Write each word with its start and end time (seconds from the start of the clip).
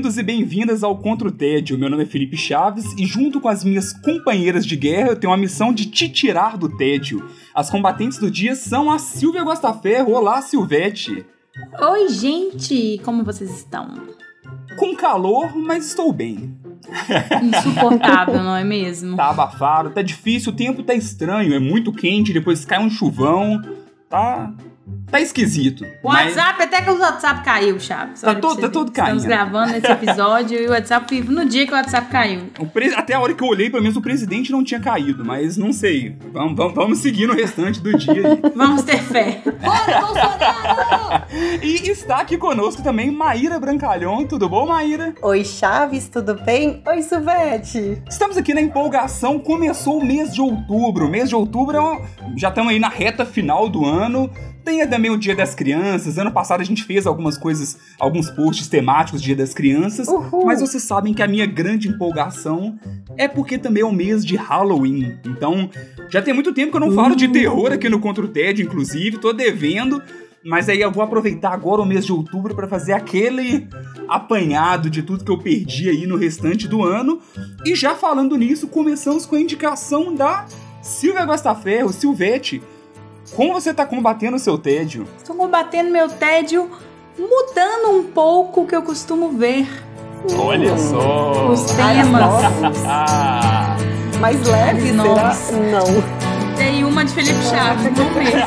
Bem-vindos 0.00 0.16
e 0.16 0.22
bem-vindas 0.22 0.82
ao 0.82 0.96
Contra 0.96 1.28
o 1.28 1.30
Tédio. 1.30 1.78
Meu 1.78 1.90
nome 1.90 2.04
é 2.04 2.06
Felipe 2.06 2.34
Chaves 2.34 2.94
e, 2.96 3.04
junto 3.04 3.38
com 3.38 3.48
as 3.50 3.62
minhas 3.62 3.92
companheiras 3.92 4.64
de 4.64 4.74
guerra, 4.74 5.10
eu 5.10 5.16
tenho 5.16 5.30
a 5.30 5.36
missão 5.36 5.74
de 5.74 5.90
te 5.90 6.08
tirar 6.08 6.56
do 6.56 6.74
tédio. 6.74 7.28
As 7.54 7.68
combatentes 7.68 8.16
do 8.16 8.30
dia 8.30 8.54
são 8.54 8.90
a 8.90 8.98
Silvia 8.98 9.44
Gostaferro. 9.44 10.14
Olá, 10.14 10.40
Silvete. 10.40 11.26
Oi, 11.78 12.08
gente! 12.08 12.98
Como 13.04 13.22
vocês 13.22 13.50
estão? 13.50 13.92
Com 14.78 14.96
calor, 14.96 15.54
mas 15.54 15.88
estou 15.88 16.10
bem. 16.14 16.56
Insuportável, 17.42 18.40
não 18.42 18.56
é 18.56 18.64
mesmo? 18.64 19.18
Tá 19.18 19.28
abafado, 19.28 19.90
tá 19.90 20.00
difícil, 20.00 20.50
o 20.50 20.56
tempo 20.56 20.82
tá 20.82 20.94
estranho, 20.94 21.52
é 21.52 21.58
muito 21.58 21.92
quente, 21.92 22.32
depois 22.32 22.64
cai 22.64 22.82
um 22.82 22.88
chuvão. 22.88 23.60
Tá 24.08 24.50
Tá 25.10 25.20
esquisito. 25.20 25.84
O 26.02 26.08
mas... 26.08 26.36
WhatsApp, 26.36 26.62
até 26.62 26.82
que 26.82 26.90
o 26.90 26.98
WhatsApp 26.98 27.44
caiu, 27.44 27.80
Chaves. 27.80 28.20
Tá, 28.20 28.34
todo, 28.34 28.60
tá 28.60 28.68
todo 28.68 28.92
caindo. 28.92 29.18
Estamos 29.18 29.24
gravando 29.24 29.76
esse 29.76 29.90
episódio 29.90 30.60
e 30.60 30.66
o 30.66 30.70
WhatsApp, 30.70 31.20
no 31.22 31.44
dia 31.44 31.66
que 31.66 31.72
o 31.72 31.76
WhatsApp 31.76 32.08
caiu. 32.08 32.42
O 32.58 32.66
pre... 32.66 32.94
Até 32.94 33.14
a 33.14 33.20
hora 33.20 33.34
que 33.34 33.42
eu 33.42 33.48
olhei, 33.48 33.68
pelo 33.68 33.82
menos 33.82 33.96
o 33.96 34.00
presidente 34.00 34.52
não 34.52 34.62
tinha 34.62 34.78
caído, 34.78 35.24
mas 35.24 35.56
não 35.56 35.72
sei. 35.72 36.16
Vamos, 36.32 36.56
vamos, 36.56 36.74
vamos 36.74 36.98
seguir 36.98 37.26
no 37.26 37.34
restante 37.34 37.80
do 37.80 37.96
dia 37.96 38.38
vamos 38.54 38.82
ter 38.82 38.98
fé. 38.98 39.42
Bora, 39.60 40.00
Bolsonaro! 40.00 41.24
e 41.62 41.74
está 41.90 42.18
aqui 42.20 42.36
conosco 42.36 42.82
também 42.82 43.10
Maíra 43.10 43.58
Brancalhão. 43.58 44.26
Tudo 44.26 44.48
bom, 44.48 44.66
Maíra? 44.66 45.14
Oi, 45.22 45.44
Chaves, 45.44 46.08
tudo 46.08 46.34
bem? 46.34 46.82
Oi, 46.86 47.02
Suvete. 47.02 48.02
Estamos 48.08 48.36
aqui 48.36 48.54
na 48.54 48.60
empolgação. 48.60 49.38
Começou 49.38 49.98
o 49.98 50.04
mês 50.04 50.32
de 50.32 50.40
outubro. 50.40 51.06
O 51.06 51.10
mês 51.10 51.28
de 51.28 51.34
outubro 51.34 51.76
é 51.76 51.80
já 52.36 52.48
estamos 52.48 52.72
aí 52.72 52.78
na 52.78 52.88
reta 52.88 53.24
final 53.24 53.68
do 53.68 53.84
ano. 53.84 54.30
Tem 54.64 54.86
também 54.88 55.10
o 55.10 55.16
Dia 55.16 55.34
das 55.34 55.54
Crianças. 55.54 56.18
Ano 56.18 56.32
passado 56.32 56.60
a 56.60 56.64
gente 56.64 56.84
fez 56.84 57.06
algumas 57.06 57.36
coisas, 57.38 57.78
alguns 57.98 58.30
posts 58.30 58.68
temáticos 58.68 59.22
Dia 59.22 59.36
das 59.36 59.54
Crianças. 59.54 60.08
Uhul. 60.08 60.46
Mas 60.46 60.60
vocês 60.60 60.82
sabem 60.82 61.14
que 61.14 61.22
a 61.22 61.28
minha 61.28 61.46
grande 61.46 61.88
empolgação 61.88 62.78
é 63.16 63.26
porque 63.26 63.58
também 63.58 63.82
é 63.82 63.86
o 63.86 63.92
mês 63.92 64.24
de 64.24 64.36
Halloween. 64.36 65.18
Então, 65.24 65.70
já 66.10 66.22
tem 66.22 66.34
muito 66.34 66.52
tempo 66.52 66.70
que 66.70 66.76
eu 66.76 66.80
não 66.80 66.92
falo 66.92 67.14
de 67.14 67.28
terror 67.28 67.72
aqui 67.72 67.88
no 67.88 68.00
Contra 68.00 68.24
o 68.24 68.28
TED, 68.28 68.62
inclusive. 68.62 69.18
Tô 69.18 69.32
devendo. 69.32 70.02
Mas 70.42 70.70
aí 70.70 70.80
eu 70.80 70.90
vou 70.90 71.02
aproveitar 71.02 71.52
agora 71.52 71.82
o 71.82 71.86
mês 71.86 72.06
de 72.06 72.12
outubro 72.12 72.54
para 72.54 72.66
fazer 72.66 72.94
aquele 72.94 73.68
apanhado 74.08 74.88
de 74.88 75.02
tudo 75.02 75.22
que 75.22 75.30
eu 75.30 75.36
perdi 75.36 75.90
aí 75.90 76.06
no 76.06 76.16
restante 76.16 76.66
do 76.66 76.82
ano. 76.82 77.20
E 77.64 77.74
já 77.74 77.94
falando 77.94 78.36
nisso, 78.36 78.66
começamos 78.66 79.26
com 79.26 79.36
a 79.36 79.40
indicação 79.40 80.14
da 80.14 80.46
Silvia 80.80 81.26
Gostaferro, 81.26 81.92
Silvete 81.92 82.62
como 83.34 83.52
você 83.52 83.70
está 83.70 83.86
combatendo 83.86 84.36
o 84.36 84.40
seu 84.40 84.58
tédio? 84.58 85.06
Estou 85.18 85.36
combatendo 85.36 85.90
meu 85.90 86.08
tédio 86.08 86.70
mudando 87.18 87.98
um 87.98 88.04
pouco 88.04 88.62
o 88.62 88.66
que 88.66 88.74
eu 88.74 88.82
costumo 88.82 89.30
ver. 89.30 89.68
Olha 90.38 90.76
só! 90.76 91.50
Os 91.50 91.64
temas. 91.72 92.42
Mais 94.20 94.46
leve, 94.46 94.92
Nossa. 94.92 95.34
será? 95.34 95.58
Não. 95.70 96.56
Tem 96.56 96.84
uma 96.84 97.04
de 97.04 97.12
Felipe 97.14 97.42
Chaves, 97.42 97.90
vamos 97.96 98.12
ver. 98.12 98.44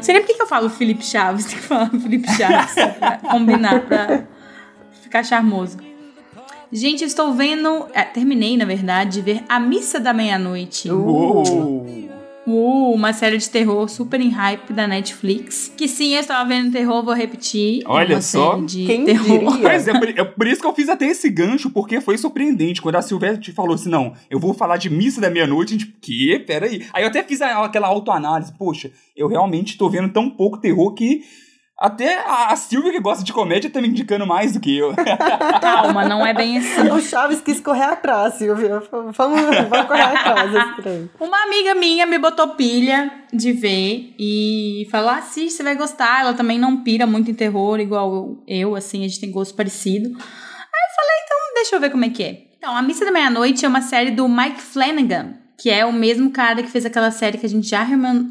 Seria 0.00 0.20
por 0.20 0.26
que 0.28 0.40
eu 0.40 0.46
falo 0.46 0.70
Felipe 0.70 1.04
Chaves? 1.04 1.46
Tem 1.50 1.58
que 1.58 1.64
falar 1.64 1.90
Felipe 1.90 2.30
Chaves 2.30 2.74
pra 2.98 3.18
combinar, 3.18 3.80
pra 3.80 4.22
ficar 5.02 5.24
charmoso. 5.24 5.78
Gente, 6.74 7.04
estou 7.04 7.32
vendo. 7.32 7.86
É, 7.94 8.02
terminei, 8.02 8.56
na 8.56 8.64
verdade, 8.64 9.12
de 9.12 9.20
ver 9.20 9.44
A 9.48 9.60
Missa 9.60 10.00
da 10.00 10.12
Meia-Noite. 10.12 10.90
Uh. 10.90 12.10
Uh, 12.44 12.92
uma 12.92 13.12
série 13.12 13.38
de 13.38 13.48
terror 13.48 13.88
super 13.88 14.20
em 14.20 14.28
hype 14.28 14.72
da 14.72 14.84
Netflix. 14.84 15.72
Que 15.76 15.86
sim, 15.86 16.14
eu 16.14 16.20
estava 16.20 16.46
vendo 16.48 16.72
terror, 16.72 17.04
vou 17.04 17.14
repetir. 17.14 17.84
Olha 17.86 18.20
só. 18.20 18.58
de 18.58 18.86
Quem 18.86 19.04
terror. 19.04 19.56
Mas 19.62 19.86
é, 19.86 19.92
é, 19.92 20.24
por 20.24 20.48
isso 20.48 20.60
que 20.60 20.66
eu 20.66 20.74
fiz 20.74 20.88
até 20.88 21.06
esse 21.06 21.30
gancho, 21.30 21.70
porque 21.70 22.00
foi 22.00 22.18
surpreendente. 22.18 22.82
Quando 22.82 22.96
a 22.96 23.02
Silvestre 23.02 23.52
falou 23.52 23.76
assim: 23.76 23.88
não, 23.88 24.12
eu 24.28 24.40
vou 24.40 24.52
falar 24.52 24.76
de 24.76 24.90
Missa 24.90 25.20
da 25.20 25.30
Meia-Noite, 25.30 25.76
a 25.76 25.78
gente, 25.78 25.94
que? 26.02 26.40
Peraí. 26.40 26.84
Aí 26.92 27.04
eu 27.04 27.08
até 27.08 27.22
fiz 27.22 27.40
aquela 27.40 27.86
autoanálise. 27.86 28.52
Poxa, 28.58 28.90
eu 29.16 29.28
realmente 29.28 29.78
tô 29.78 29.88
vendo 29.88 30.12
tão 30.12 30.28
pouco 30.28 30.58
terror 30.58 30.92
que 30.92 31.22
até 31.76 32.24
a 32.24 32.54
Silvia, 32.54 32.92
que 32.92 33.00
gosta 33.00 33.24
de 33.24 33.32
comédia, 33.32 33.68
tá 33.68 33.80
me 33.80 33.88
indicando 33.88 34.26
mais 34.26 34.52
do 34.52 34.60
que 34.60 34.76
eu. 34.76 34.94
Calma, 35.60 36.08
não 36.08 36.24
é 36.24 36.32
bem 36.32 36.58
assim. 36.58 36.88
O 36.90 37.00
Chaves 37.00 37.40
quis 37.40 37.60
correr 37.60 37.82
atrás, 37.82 38.34
Silvia. 38.34 38.80
Vamos, 38.90 39.16
vamos 39.16 39.86
correr 39.86 40.02
atrás 40.02 40.52
Uma 41.18 41.42
amiga 41.42 41.74
minha 41.74 42.06
me 42.06 42.18
botou 42.18 42.48
pilha 42.50 43.10
de 43.32 43.52
ver 43.52 44.14
e 44.18 44.86
falou: 44.90 45.10
assiste, 45.10 45.56
você 45.56 45.62
vai 45.64 45.74
gostar. 45.74 46.20
Ela 46.20 46.34
também 46.34 46.58
não 46.58 46.82
pira 46.82 47.06
muito 47.06 47.30
em 47.30 47.34
terror, 47.34 47.80
igual 47.80 48.38
eu, 48.46 48.76
assim, 48.76 49.04
a 49.04 49.08
gente 49.08 49.20
tem 49.20 49.32
gosto 49.32 49.54
parecido. 49.56 50.08
Aí 50.08 50.14
eu 50.14 50.94
falei: 50.96 51.16
então 51.24 51.54
deixa 51.54 51.76
eu 51.76 51.80
ver 51.80 51.90
como 51.90 52.04
é 52.04 52.10
que 52.10 52.22
é. 52.22 52.44
Então, 52.56 52.74
A 52.74 52.80
Missa 52.80 53.04
da 53.04 53.10
Meia-Noite 53.10 53.64
é 53.64 53.68
uma 53.68 53.82
série 53.82 54.12
do 54.12 54.26
Mike 54.28 54.60
Flanagan, 54.60 55.34
que 55.58 55.68
é 55.68 55.84
o 55.84 55.92
mesmo 55.92 56.30
cara 56.30 56.62
que 56.62 56.70
fez 56.70 56.86
aquela 56.86 57.10
série 57.10 57.36
que 57.36 57.44
a 57.44 57.48
gente 57.48 57.68
já 57.68 57.82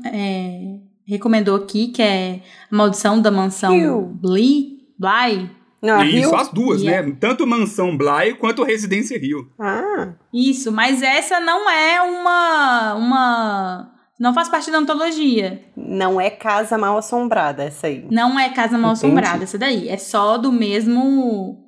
é, 0.05 0.79
recomendou 1.05 1.55
aqui, 1.55 1.87
que 1.87 2.01
é 2.01 2.41
A 2.71 2.75
Maldição 2.75 3.21
da 3.21 3.31
Mansão 3.31 4.13
Bly. 4.21 4.79
Bly. 4.97 5.49
Não, 5.83 6.01
Isso, 6.01 6.29
Rio? 6.29 6.35
as 6.35 6.47
duas, 6.47 6.81
yeah. 6.81 7.05
né? 7.05 7.17
Tanto 7.19 7.45
Mansão 7.45 7.97
Bly 7.97 8.35
quanto 8.39 8.63
Residência 8.63 9.19
Rio. 9.19 9.51
Ah. 9.59 10.13
Isso, 10.33 10.71
mas 10.71 11.01
essa 11.01 11.41
não 11.41 11.69
é 11.69 12.01
uma. 12.01 12.93
uma. 12.95 13.91
Não 14.17 14.33
faz 14.33 14.47
parte 14.47 14.71
da 14.71 14.77
antologia. 14.77 15.61
Não 15.75 16.21
é 16.21 16.29
Casa 16.29 16.77
Mal 16.77 16.97
Assombrada, 16.97 17.63
essa 17.63 17.87
aí. 17.87 18.07
Não 18.09 18.39
é 18.39 18.47
Casa 18.49 18.77
Mal 18.77 18.93
Entendi. 18.93 19.05
Assombrada, 19.07 19.43
essa 19.43 19.57
daí. 19.57 19.89
É 19.89 19.97
só 19.97 20.37
do 20.37 20.53
mesmo 20.53 21.67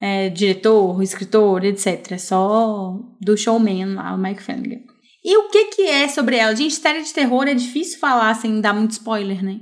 é, 0.00 0.28
diretor, 0.28 1.02
escritor, 1.02 1.64
etc. 1.64 2.12
É 2.12 2.18
só 2.18 3.00
do 3.20 3.36
showman 3.36 3.94
lá, 3.94 4.14
o 4.14 4.18
Mike 4.18 4.44
Flanagan. 4.44 4.82
E 5.26 5.36
o 5.38 5.48
que 5.48 5.64
que 5.64 5.82
é 5.82 6.06
sobre 6.06 6.36
ela? 6.36 6.54
Gente, 6.54 6.76
série 6.76 7.02
de 7.02 7.12
terror 7.12 7.48
é 7.48 7.52
difícil 7.52 7.98
falar 7.98 8.32
sem 8.34 8.60
dar 8.60 8.72
muito 8.72 8.92
spoiler, 8.92 9.44
né? 9.44 9.58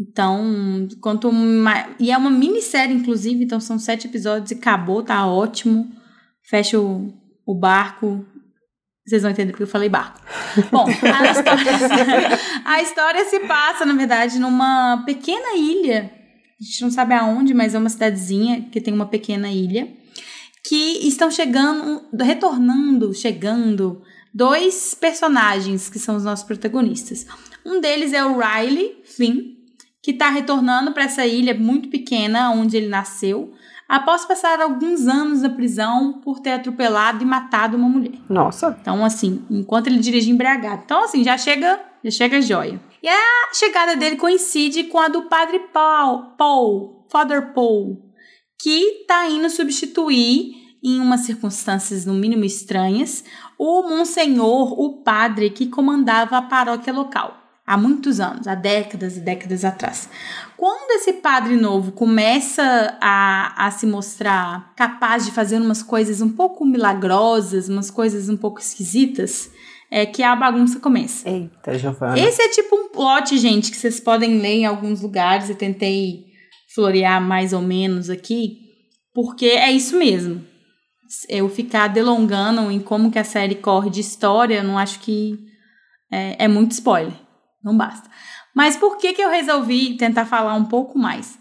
Então, 0.00 0.88
quanto 1.02 1.30
mais... 1.30 1.88
E 2.00 2.10
é 2.10 2.16
uma 2.16 2.30
minissérie, 2.30 2.96
inclusive, 2.96 3.44
então 3.44 3.60
são 3.60 3.78
sete 3.78 4.06
episódios 4.06 4.50
e 4.50 4.54
acabou, 4.54 5.02
tá 5.02 5.26
ótimo. 5.26 5.92
Fecha 6.42 6.80
o, 6.80 7.12
o 7.46 7.54
barco. 7.54 8.24
Vocês 9.06 9.20
vão 9.20 9.30
entender 9.30 9.52
porque 9.52 9.64
eu 9.64 9.68
falei 9.68 9.90
barco. 9.90 10.22
Bom, 10.72 10.86
a 10.86 11.30
história, 11.32 12.38
a 12.64 12.82
história 12.82 13.24
se 13.26 13.40
passa, 13.40 13.84
na 13.84 13.92
verdade, 13.92 14.38
numa 14.38 15.02
pequena 15.04 15.54
ilha. 15.54 16.10
A 16.58 16.64
gente 16.64 16.80
não 16.80 16.90
sabe 16.90 17.12
aonde, 17.12 17.52
mas 17.52 17.74
é 17.74 17.78
uma 17.78 17.90
cidadezinha 17.90 18.62
que 18.72 18.80
tem 18.80 18.94
uma 18.94 19.06
pequena 19.06 19.50
ilha. 19.50 19.86
Que 20.66 21.06
estão 21.06 21.30
chegando, 21.30 22.06
retornando, 22.18 23.12
chegando 23.12 24.02
dois 24.32 24.94
personagens 24.94 25.88
que 25.88 25.98
são 25.98 26.16
os 26.16 26.24
nossos 26.24 26.44
protagonistas. 26.44 27.26
Um 27.64 27.80
deles 27.80 28.12
é 28.12 28.24
o 28.24 28.38
Riley 28.38 29.02
Flynn, 29.04 29.56
que 30.02 30.12
está 30.12 30.30
retornando 30.30 30.92
para 30.92 31.04
essa 31.04 31.26
ilha 31.26 31.54
muito 31.54 31.88
pequena 31.88 32.50
onde 32.50 32.76
ele 32.76 32.88
nasceu, 32.88 33.52
após 33.88 34.24
passar 34.24 34.60
alguns 34.60 35.06
anos 35.06 35.42
na 35.42 35.50
prisão 35.50 36.20
por 36.20 36.40
ter 36.40 36.52
atropelado 36.52 37.22
e 37.22 37.26
matado 37.26 37.76
uma 37.76 37.88
mulher. 37.88 38.18
Nossa. 38.28 38.76
Então, 38.80 39.04
assim, 39.04 39.44
enquanto 39.50 39.86
ele 39.86 39.98
dirige 39.98 40.30
embriagado. 40.30 40.82
Então, 40.84 41.04
assim, 41.04 41.24
já 41.24 41.36
chega, 41.36 41.80
já 42.04 42.10
chega 42.10 42.40
joia. 42.40 42.80
E 43.02 43.08
a 43.08 43.54
chegada 43.54 43.96
dele 43.96 44.16
coincide 44.16 44.84
com 44.84 44.98
a 44.98 45.08
do 45.08 45.22
padre 45.22 45.58
Paul, 45.72 46.34
Paul 46.36 47.06
Father 47.10 47.52
Paul, 47.52 48.02
que 48.60 49.00
está 49.02 49.28
indo 49.28 49.48
substituir 49.48 50.52
em 50.82 51.00
umas 51.00 51.22
circunstâncias 51.22 52.04
no 52.04 52.14
mínimo 52.14 52.44
estranhas, 52.44 53.24
o 53.58 53.82
monsenhor, 53.82 54.78
o 54.78 55.02
padre 55.02 55.50
que 55.50 55.66
comandava 55.66 56.38
a 56.38 56.42
paróquia 56.42 56.92
local 56.92 57.38
há 57.68 57.76
muitos 57.76 58.18
anos, 58.18 58.48
há 58.48 58.54
décadas 58.54 59.18
e 59.18 59.20
décadas 59.20 59.62
atrás. 59.62 60.08
Quando 60.56 60.92
esse 60.92 61.14
padre 61.14 61.54
novo 61.54 61.92
começa 61.92 62.96
a, 62.98 63.66
a 63.66 63.70
se 63.70 63.86
mostrar 63.86 64.72
capaz 64.74 65.26
de 65.26 65.32
fazer 65.32 65.60
umas 65.60 65.82
coisas 65.82 66.22
um 66.22 66.30
pouco 66.30 66.64
milagrosas, 66.64 67.68
umas 67.68 67.90
coisas 67.90 68.30
um 68.30 68.38
pouco 68.38 68.58
esquisitas, 68.58 69.50
é 69.90 70.06
que 70.06 70.22
a 70.22 70.34
bagunça 70.34 70.80
começa. 70.80 71.28
Eita, 71.28 71.78
Giovana. 71.78 72.18
Esse 72.18 72.40
é 72.40 72.48
tipo 72.48 72.74
um 72.74 72.88
plot, 72.88 73.36
gente, 73.36 73.70
que 73.70 73.76
vocês 73.76 74.00
podem 74.00 74.38
ler 74.38 74.60
em 74.60 74.66
alguns 74.66 75.02
lugares. 75.02 75.50
Eu 75.50 75.56
tentei 75.56 76.24
florear 76.74 77.20
mais 77.20 77.52
ou 77.52 77.60
menos 77.60 78.08
aqui, 78.08 78.58
porque 79.12 79.46
é 79.46 79.70
isso 79.70 79.98
mesmo. 79.98 80.42
Eu 81.28 81.48
ficar 81.48 81.88
delongando 81.88 82.70
em 82.70 82.80
como 82.80 83.10
que 83.10 83.18
a 83.18 83.24
série 83.24 83.54
corre 83.54 83.90
de 83.90 84.00
história, 84.00 84.62
não 84.62 84.78
acho 84.78 85.00
que 85.00 85.38
é, 86.10 86.44
é 86.44 86.48
muito 86.48 86.72
spoiler. 86.72 87.14
Não 87.62 87.76
basta. 87.76 88.08
Mas 88.54 88.76
por 88.76 88.96
que, 88.96 89.12
que 89.12 89.22
eu 89.22 89.30
resolvi 89.30 89.96
tentar 89.96 90.24
falar 90.26 90.54
um 90.54 90.64
pouco 90.64 90.98
mais? 90.98 91.38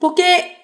Porque 0.00 0.22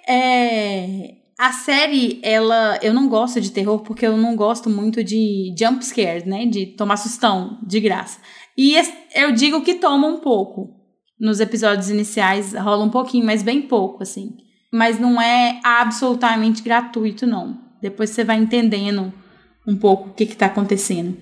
é, 0.09 1.21
a 1.39 1.53
série, 1.53 2.21
ela. 2.23 2.79
Eu 2.83 2.93
não 2.93 3.09
gosto 3.09 3.41
de 3.41 3.51
terror 3.51 3.81
porque 3.81 4.07
eu 4.07 4.17
não 4.17 4.37
gosto 4.37 4.69
muito 4.69 5.03
de 5.03 5.55
jump 5.59 5.83
scares, 5.83 6.25
né? 6.25 6.45
De 6.45 6.67
tomar 6.67 6.99
sustão 6.99 7.59
de 7.67 7.81
graça. 7.81 8.21
E 8.59 8.75
eu 9.15 9.33
digo 9.33 9.63
que 9.63 9.77
toma 9.77 10.07
um 10.07 10.19
pouco. 10.19 10.79
Nos 11.19 11.41
episódios 11.41 11.89
iniciais 11.89 12.53
rola 12.55 12.85
um 12.85 12.91
pouquinho, 12.91 13.25
mas 13.25 13.43
bem 13.43 13.63
pouco, 13.63 14.03
assim. 14.03 14.37
Mas 14.73 14.99
não 14.99 15.21
é 15.21 15.61
absolutamente 15.65 16.63
gratuito, 16.63 17.27
não. 17.27 17.70
Depois 17.81 18.11
você 18.11 18.25
vai 18.25 18.37
entendendo 18.37 19.13
um 19.67 19.77
pouco 19.77 20.11
o 20.11 20.13
que, 20.13 20.25
está 20.25 20.47
acontecendo. 20.47 21.17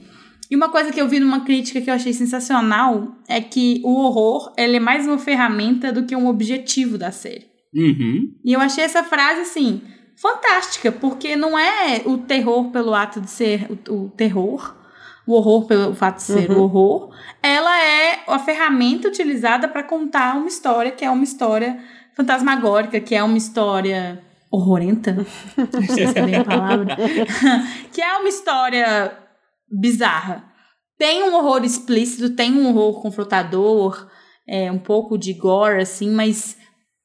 E 0.50 0.56
uma 0.56 0.70
coisa 0.70 0.90
que 0.90 1.00
eu 1.00 1.08
vi 1.08 1.20
numa 1.20 1.40
crítica 1.40 1.80
que 1.80 1.90
eu 1.90 1.94
achei 1.94 2.12
sensacional 2.12 3.16
é 3.28 3.40
que 3.40 3.82
o 3.84 3.94
horror 3.94 4.52
ele 4.56 4.76
é 4.76 4.80
mais 4.80 5.06
uma 5.06 5.18
ferramenta 5.18 5.92
do 5.92 6.04
que 6.04 6.16
um 6.16 6.26
objetivo 6.26 6.96
da 6.96 7.10
série. 7.10 7.46
Uhum. 7.74 8.34
E 8.44 8.52
eu 8.52 8.60
achei 8.60 8.82
essa 8.82 9.04
frase 9.04 9.42
assim 9.42 9.82
fantástica, 10.16 10.90
porque 10.90 11.36
não 11.36 11.56
é 11.56 12.02
o 12.04 12.18
terror 12.18 12.70
pelo 12.70 12.94
ato 12.94 13.20
de 13.20 13.30
ser 13.30 13.68
o, 13.70 13.94
o 13.94 14.10
terror, 14.10 14.74
o 15.26 15.34
horror 15.34 15.66
pelo 15.66 15.94
fato 15.94 16.16
de 16.16 16.22
ser 16.22 16.50
uhum. 16.50 16.58
o 16.58 16.62
horror, 16.62 17.14
ela 17.42 17.78
é 17.80 18.20
a 18.26 18.38
ferramenta 18.38 19.06
utilizada 19.06 19.68
para 19.68 19.82
contar 19.82 20.36
uma 20.36 20.48
história 20.48 20.90
que 20.90 21.04
é 21.04 21.10
uma 21.10 21.22
história 21.22 21.78
fantasmagórica, 22.14 22.98
que 22.98 23.14
é 23.14 23.22
uma 23.22 23.38
história 23.38 24.20
horrorenta, 24.50 25.12
não 25.56 25.86
sei 25.86 26.06
se 26.06 26.18
é 26.18 26.22
bem 26.22 26.36
a 26.36 26.44
palavra, 26.44 26.96
que 27.92 28.00
é 28.00 28.16
uma 28.16 28.28
história 28.28 29.12
bizarra. 29.70 30.44
Tem 30.98 31.22
um 31.22 31.34
horror 31.34 31.64
explícito, 31.64 32.30
tem 32.30 32.52
um 32.52 32.68
horror 32.68 33.00
confrontador, 33.00 34.08
é, 34.48 34.72
um 34.72 34.78
pouco 34.78 35.18
de 35.18 35.32
gore, 35.34 35.82
assim, 35.82 36.10
mas 36.10 36.56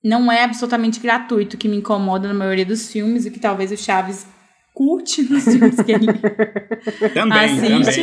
não 0.04 0.32
é 0.32 0.44
absolutamente 0.44 1.00
gratuito, 1.00 1.58
que 1.58 1.68
me 1.68 1.78
incomoda 1.78 2.28
na 2.28 2.34
maioria 2.34 2.66
dos 2.66 2.92
filmes, 2.92 3.26
e 3.26 3.32
que 3.32 3.40
talvez 3.40 3.72
o 3.72 3.78
Chaves 3.78 4.26
curte 4.74 5.22
nos 5.24 5.44
filmes 5.46 5.76
que 5.82 5.92
ele 5.92 6.08
também, 7.14 7.38
assiste. 7.38 8.02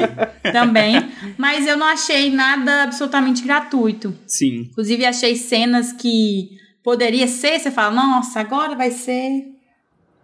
Também. 0.52 1.00
também. 1.00 1.12
Mas 1.36 1.66
eu 1.66 1.76
não 1.76 1.86
achei 1.86 2.30
nada 2.30 2.84
absolutamente 2.84 3.42
gratuito. 3.42 4.16
Sim. 4.26 4.68
Inclusive, 4.70 5.04
achei 5.04 5.34
cenas 5.36 5.92
que 5.92 6.50
poderia 6.82 7.26
ser, 7.26 7.58
você 7.58 7.70
fala, 7.70 7.94
nossa, 7.94 8.40
agora 8.40 8.74
vai 8.74 8.90
ser. 8.90 9.46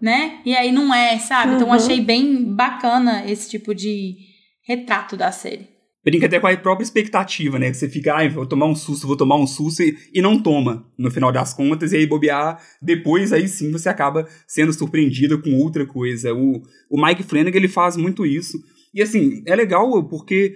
Né? 0.01 0.41
E 0.45 0.55
aí 0.55 0.73
não 0.73 0.93
é, 0.93 1.19
sabe? 1.19 1.55
Então, 1.55 1.69
uhum. 1.69 1.75
Então 1.75 1.87
achei 1.87 2.01
bem 2.03 2.45
bacana 2.55 3.25
esse 3.27 3.49
tipo 3.49 3.75
de 3.75 4.17
retrato 4.63 5.17
da 5.17 5.33
série 5.33 5.77
brinca 6.07 6.27
até 6.27 6.39
com 6.39 6.47
a 6.47 6.57
própria 6.57 6.85
expectativa, 6.85 7.59
né? 7.59 7.73
Você 7.73 7.89
fica, 7.89 8.15
ai, 8.15 8.29
vou 8.29 8.47
tomar 8.47 8.67
um 8.67 8.77
susto, 8.77 9.09
vou 9.09 9.17
tomar 9.17 9.35
um 9.35 9.47
susto 9.47 9.83
e, 9.83 9.99
e 10.15 10.23
não 10.23 10.41
toma, 10.41 10.87
no 10.97 11.11
final 11.11 11.33
das 11.33 11.53
contas, 11.53 11.93
e 11.93 11.97
aí 11.97 12.07
bobear, 12.07 12.63
depois 12.81 13.33
aí 13.33 13.49
sim 13.49 13.73
você 13.73 13.89
acaba 13.89 14.25
sendo 14.47 14.73
surpreendido 14.73 15.43
com 15.43 15.51
outra 15.57 15.85
coisa. 15.85 16.33
O, 16.33 16.63
o 16.89 17.05
Mike 17.05 17.25
Flanagan, 17.25 17.57
ele 17.57 17.67
faz 17.67 17.97
muito 17.97 18.25
isso. 18.25 18.57
E 18.95 19.03
assim, 19.03 19.43
é 19.49 19.57
legal 19.57 20.09
porque 20.09 20.55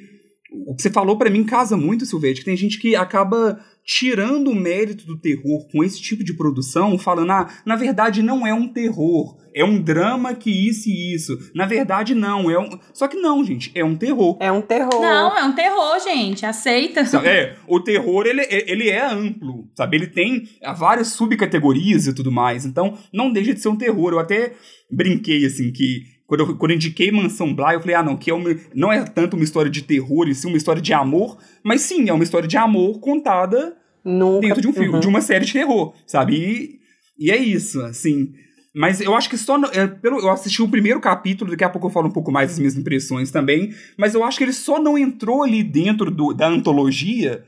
o 0.68 0.76
que 0.76 0.82
você 0.82 0.90
falou 0.90 1.18
para 1.18 1.28
mim 1.28 1.42
casa 1.42 1.76
muito, 1.76 2.06
Silvete, 2.06 2.40
que 2.40 2.46
tem 2.46 2.56
gente 2.56 2.78
que 2.78 2.94
acaba 2.94 3.58
tirando 3.84 4.48
o 4.48 4.54
mérito 4.54 5.06
do 5.06 5.18
terror 5.18 5.66
com 5.70 5.82
esse 5.82 6.00
tipo 6.00 6.22
de 6.22 6.34
produção, 6.34 6.98
falando, 6.98 7.32
ah, 7.32 7.48
na 7.64 7.76
verdade 7.76 8.22
não 8.22 8.46
é 8.46 8.54
um 8.54 8.68
terror, 8.68 9.36
é 9.54 9.64
um 9.64 9.80
drama 9.80 10.34
que 10.34 10.50
isso 10.50 10.88
e 10.88 11.14
isso. 11.14 11.36
Na 11.54 11.66
verdade, 11.66 12.14
não, 12.14 12.50
é 12.50 12.58
um. 12.58 12.78
Só 12.92 13.08
que 13.08 13.16
não, 13.16 13.44
gente, 13.44 13.70
é 13.74 13.84
um 13.84 13.96
terror. 13.96 14.36
É 14.40 14.50
um 14.50 14.62
terror. 14.62 15.00
Não, 15.00 15.36
é 15.36 15.44
um 15.44 15.52
terror, 15.52 15.98
gente. 16.00 16.46
Aceita. 16.46 17.00
É, 17.26 17.56
o 17.66 17.80
terror, 17.80 18.26
ele, 18.26 18.46
ele 18.48 18.88
é 18.88 19.04
amplo, 19.04 19.68
sabe? 19.76 19.96
Ele 19.96 20.06
tem 20.06 20.48
várias 20.76 21.08
subcategorias 21.08 22.06
e 22.06 22.14
tudo 22.14 22.30
mais. 22.30 22.64
Então, 22.64 22.96
não 23.12 23.32
deixa 23.32 23.54
de 23.54 23.60
ser 23.60 23.68
um 23.68 23.76
terror. 23.76 24.12
Eu 24.12 24.20
até 24.20 24.52
brinquei, 24.90 25.44
assim, 25.44 25.72
que 25.72 26.04
quando 26.30 26.40
eu, 26.42 26.56
quando 26.56 26.70
eu 26.70 26.76
indiquei 26.76 27.10
Mansão 27.10 27.52
Bly, 27.52 27.74
eu 27.74 27.80
falei, 27.80 27.96
ah, 27.96 28.04
não, 28.04 28.16
que 28.16 28.30
é 28.30 28.34
uma, 28.34 28.54
não 28.72 28.92
é 28.92 29.02
tanto 29.02 29.34
uma 29.34 29.42
história 29.42 29.68
de 29.68 29.82
terror, 29.82 30.28
e 30.28 30.34
sim 30.34 30.46
uma 30.46 30.56
história 30.56 30.80
de 30.80 30.92
amor, 30.92 31.36
mas 31.60 31.80
sim, 31.80 32.08
é 32.08 32.12
uma 32.12 32.22
história 32.22 32.46
de 32.46 32.56
amor 32.56 33.00
contada 33.00 33.76
Nunca. 34.04 34.46
dentro 34.46 34.62
de 34.62 34.68
um 34.68 34.72
filme, 34.72 34.90
uhum. 34.90 35.00
de 35.00 35.08
uma 35.08 35.20
série 35.20 35.44
de 35.44 35.52
terror, 35.52 35.92
sabe? 36.06 36.36
E, 36.36 36.78
e 37.18 37.32
é 37.32 37.36
isso, 37.36 37.80
assim. 37.80 38.32
Mas 38.72 39.00
eu 39.00 39.12
acho 39.16 39.28
que 39.28 39.36
só. 39.36 39.60
É, 39.72 39.88
pelo, 39.88 40.20
eu 40.20 40.30
assisti 40.30 40.62
o 40.62 40.68
primeiro 40.68 41.00
capítulo, 41.00 41.50
daqui 41.50 41.64
a 41.64 41.68
pouco 41.68 41.88
eu 41.88 41.90
falo 41.90 42.06
um 42.06 42.12
pouco 42.12 42.30
mais 42.30 42.50
das 42.50 42.60
minhas 42.60 42.76
impressões 42.76 43.32
também. 43.32 43.74
Mas 43.98 44.14
eu 44.14 44.22
acho 44.22 44.38
que 44.38 44.44
ele 44.44 44.52
só 44.52 44.80
não 44.80 44.96
entrou 44.96 45.42
ali 45.42 45.64
dentro 45.64 46.12
do, 46.12 46.32
da 46.32 46.46
antologia, 46.46 47.44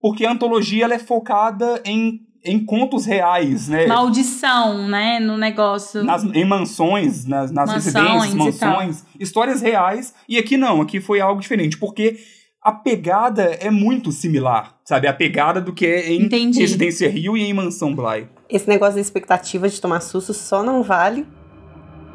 porque 0.00 0.26
a 0.26 0.32
antologia 0.32 0.82
ela 0.82 0.94
é 0.94 0.98
focada 0.98 1.80
em 1.84 2.18
em 2.44 2.64
contos 2.64 3.04
reais, 3.04 3.68
né? 3.68 3.86
Maldição, 3.86 4.88
né? 4.88 5.20
No 5.20 5.36
negócio. 5.36 6.02
Nas, 6.02 6.24
em 6.24 6.44
mansões, 6.44 7.24
nas, 7.24 7.50
nas 7.50 7.70
mansões 7.70 7.84
residências, 7.84 8.34
mansões, 8.34 9.04
histórias 9.18 9.60
reais. 9.60 10.14
E 10.28 10.38
aqui 10.38 10.56
não, 10.56 10.80
aqui 10.80 11.00
foi 11.00 11.20
algo 11.20 11.40
diferente, 11.40 11.76
porque 11.78 12.18
a 12.62 12.72
pegada 12.72 13.44
é 13.60 13.70
muito 13.70 14.12
similar, 14.12 14.76
sabe? 14.84 15.06
A 15.06 15.12
pegada 15.12 15.60
do 15.60 15.72
que 15.72 15.86
é 15.86 16.12
em 16.12 16.22
Entendi. 16.22 16.60
Residência 16.60 17.08
Rio 17.08 17.36
e 17.36 17.42
em 17.42 17.52
Mansão 17.52 17.94
Bly. 17.94 18.28
Esse 18.48 18.68
negócio 18.68 18.96
da 18.96 19.00
expectativa 19.00 19.68
de 19.68 19.80
tomar 19.80 20.00
susto 20.00 20.34
só 20.34 20.62
não 20.62 20.82
vale 20.82 21.26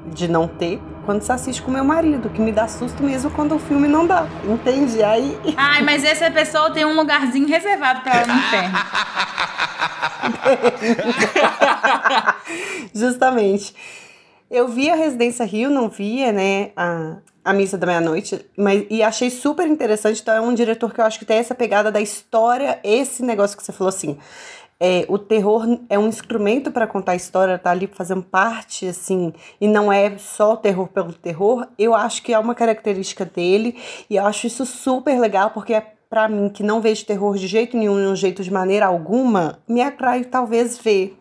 de 0.08 0.28
não 0.28 0.48
ter 0.48 0.82
quando 1.06 1.22
você 1.22 1.32
assiste 1.32 1.62
com 1.62 1.72
meu 1.72 1.84
marido, 1.84 2.30
que 2.30 2.42
me 2.42 2.52
dá 2.52 2.68
susto 2.68 3.04
mesmo 3.04 3.30
quando 3.32 3.56
o 3.56 3.60
filme 3.60 3.88
não 3.88 4.08
dá. 4.08 4.26
Entende? 4.46 5.04
Aí. 5.04 5.38
Ai, 5.58 5.82
mas 5.82 6.04
essa 6.04 6.32
pessoa 6.32 6.72
tem 6.72 6.86
um 6.86 6.96
lugarzinho 6.96 7.48
reservado 7.48 8.02
para 8.02 8.22
ela 8.22 8.34
no 8.34 8.40
inferno. 8.40 8.78
Justamente. 12.94 13.76
Eu 14.50 14.68
vi 14.68 14.90
a 14.90 14.96
Residência 14.96 15.46
Rio, 15.46 15.70
não 15.70 15.90
via, 15.90 16.32
né, 16.32 16.72
a, 16.76 17.18
a 17.44 17.54
Missa 17.54 17.76
da 17.78 17.88
Meia-Noite, 17.88 18.46
mas 18.56 18.86
e 18.90 19.02
achei 19.02 19.30
super 19.32 19.68
interessante. 19.68 20.22
Então, 20.22 20.36
é 20.36 20.42
um 20.42 20.54
diretor 20.54 20.94
que 20.94 21.02
eu 21.02 21.06
acho 21.06 21.18
que 21.18 21.26
tem 21.26 21.38
essa 21.38 21.56
pegada 21.56 21.92
da 21.92 22.00
história, 22.00 22.80
esse 22.84 23.24
negócio 23.24 23.58
que 23.58 23.64
você 23.64 23.72
falou 23.72 23.90
assim. 23.90 24.18
É, 24.86 25.06
o 25.08 25.18
terror 25.18 25.80
é 25.90 25.98
um 25.98 26.10
instrumento 26.10 26.70
para 26.70 26.86
contar 26.86 27.14
a 27.14 27.16
história, 27.16 27.58
tá 27.58 27.72
ali 27.72 27.88
fazendo 27.88 28.22
parte, 28.22 28.86
assim, 28.86 29.32
e 29.62 29.66
não 29.66 29.90
é 29.90 30.18
só 30.18 30.56
o 30.56 30.58
terror 30.58 30.90
pelo 30.90 31.14
terror. 31.14 31.66
Eu 31.80 31.96
acho 31.96 32.22
que 32.22 32.34
é 32.34 32.38
uma 32.38 32.54
característica 32.54 33.24
dele, 33.24 33.78
e 34.10 34.18
eu 34.18 34.26
acho 34.26 34.46
isso 34.46 34.66
super 34.66 35.18
legal, 35.18 35.52
porque 35.52 35.74
é 35.74 35.94
para 36.10 36.28
mim, 36.28 36.50
que 36.50 36.62
não 36.62 36.82
vejo 36.82 37.06
terror 37.06 37.38
de 37.38 37.48
jeito 37.48 37.78
nenhum, 37.78 37.96
de 37.96 38.08
um 38.08 38.16
jeito 38.16 38.44
de 38.44 38.52
maneira 38.52 38.86
alguma, 38.88 39.58
me 39.66 39.82
atrai 39.82 40.26
talvez 40.26 40.78
ver. 40.78 41.18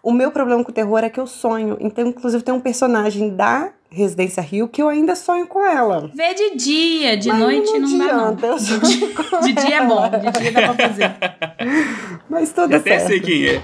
O 0.00 0.12
meu 0.12 0.30
problema 0.30 0.62
com 0.62 0.70
o 0.70 0.74
terror 0.74 1.02
é 1.02 1.10
que 1.10 1.18
eu 1.18 1.26
sonho. 1.26 1.76
Então, 1.80 2.06
inclusive, 2.06 2.44
tem 2.44 2.54
um 2.54 2.60
personagem 2.60 3.34
da 3.34 3.72
Residência 3.94 4.42
Rio 4.42 4.68
que 4.68 4.82
eu 4.82 4.88
ainda 4.88 5.14
sonho 5.14 5.46
com 5.46 5.64
ela. 5.64 6.10
Vê 6.12 6.34
de 6.34 6.56
dia, 6.56 7.16
de 7.16 7.28
Mas 7.28 7.38
noite 7.38 7.78
não, 7.78 7.88
não 7.88 8.04
adianta, 8.04 8.46
dá 8.46 8.56
não. 8.56 9.40
De, 9.40 9.54
de 9.54 9.66
dia 9.66 9.76
é 9.76 9.86
bom, 9.86 10.10
de 10.10 10.40
dia 10.40 10.52
dá 10.52 10.74
pra 10.74 10.88
fazer. 10.88 11.16
Mas 12.28 12.52
tudo 12.52 12.74
eu 12.74 12.82
certo. 12.82 13.04
Até 13.04 13.06
sei 13.06 13.20
quem 13.20 13.46
é. 13.46 13.62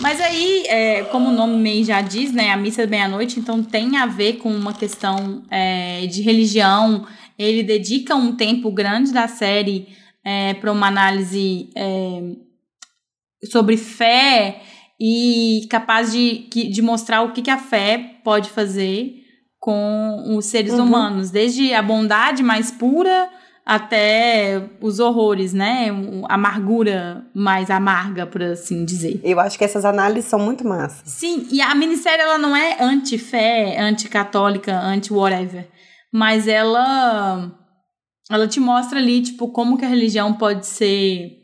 Mas 0.00 0.20
aí, 0.20 0.64
é, 0.66 1.04
como 1.04 1.28
o 1.28 1.32
nome 1.32 1.56
meio 1.56 1.84
já 1.84 2.02
diz, 2.02 2.32
né, 2.32 2.50
a 2.50 2.56
missa 2.56 2.84
da 2.84 2.90
meia-noite, 2.90 3.38
então 3.38 3.62
tem 3.62 3.96
a 3.96 4.04
ver 4.04 4.34
com 4.34 4.50
uma 4.50 4.74
questão 4.74 5.42
é, 5.48 6.06
de 6.06 6.22
religião. 6.22 7.06
Ele 7.38 7.62
dedica 7.62 8.14
um 8.14 8.34
tempo 8.34 8.70
grande 8.70 9.12
da 9.12 9.28
série 9.28 9.88
é, 10.24 10.54
para 10.54 10.72
uma 10.72 10.88
análise 10.88 11.70
é, 11.74 12.20
sobre 13.44 13.76
fé 13.76 14.60
e 15.04 15.66
capaz 15.68 16.12
de, 16.12 16.46
de 16.48 16.80
mostrar 16.80 17.22
o 17.22 17.32
que, 17.32 17.42
que 17.42 17.50
a 17.50 17.58
fé 17.58 18.20
pode 18.22 18.48
fazer 18.50 19.16
com 19.58 20.36
os 20.36 20.46
seres 20.46 20.74
uhum. 20.74 20.84
humanos, 20.84 21.28
desde 21.28 21.74
a 21.74 21.82
bondade 21.82 22.40
mais 22.40 22.70
pura 22.70 23.28
até 23.66 24.62
os 24.80 25.00
horrores, 25.00 25.52
né? 25.52 25.88
A 26.28 26.34
amargura 26.34 27.26
mais 27.34 27.68
amarga, 27.68 28.26
por 28.26 28.44
assim 28.44 28.84
dizer. 28.84 29.20
Eu 29.24 29.40
acho 29.40 29.58
que 29.58 29.64
essas 29.64 29.84
análises 29.84 30.30
são 30.30 30.38
muito 30.38 30.64
massas. 30.64 31.10
Sim, 31.10 31.48
e 31.50 31.60
a 31.60 31.74
minissérie 31.74 32.22
ela 32.22 32.38
não 32.38 32.54
é 32.54 32.76
anti-fé, 32.80 33.80
anti-católica, 33.80 34.72
anti-whatever, 34.72 35.68
mas 36.12 36.46
ela 36.46 37.50
ela 38.30 38.46
te 38.46 38.60
mostra 38.60 39.00
ali, 39.00 39.20
tipo, 39.20 39.48
como 39.48 39.76
que 39.76 39.84
a 39.84 39.88
religião 39.88 40.32
pode 40.34 40.64
ser 40.64 41.40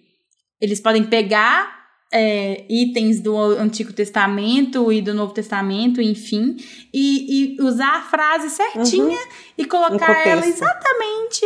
eles 0.61 0.81
podem 0.81 1.03
pegar 1.03 1.78
é, 2.13 2.65
itens 2.69 3.21
do 3.21 3.37
Antigo 3.37 3.93
Testamento 3.93 4.91
e 4.93 5.03
do 5.03 5.15
Novo 5.15 5.35
Testamento, 5.35 6.01
enfim, 6.01 6.57
e, 6.93 7.57
e 7.59 7.63
usar 7.63 7.99
a 7.99 8.03
frase 8.03 8.51
certinha 8.51 9.05
uhum. 9.05 9.33
e 9.57 9.65
colocar 9.65 10.27
ela 10.27 10.47
exatamente 10.47 11.45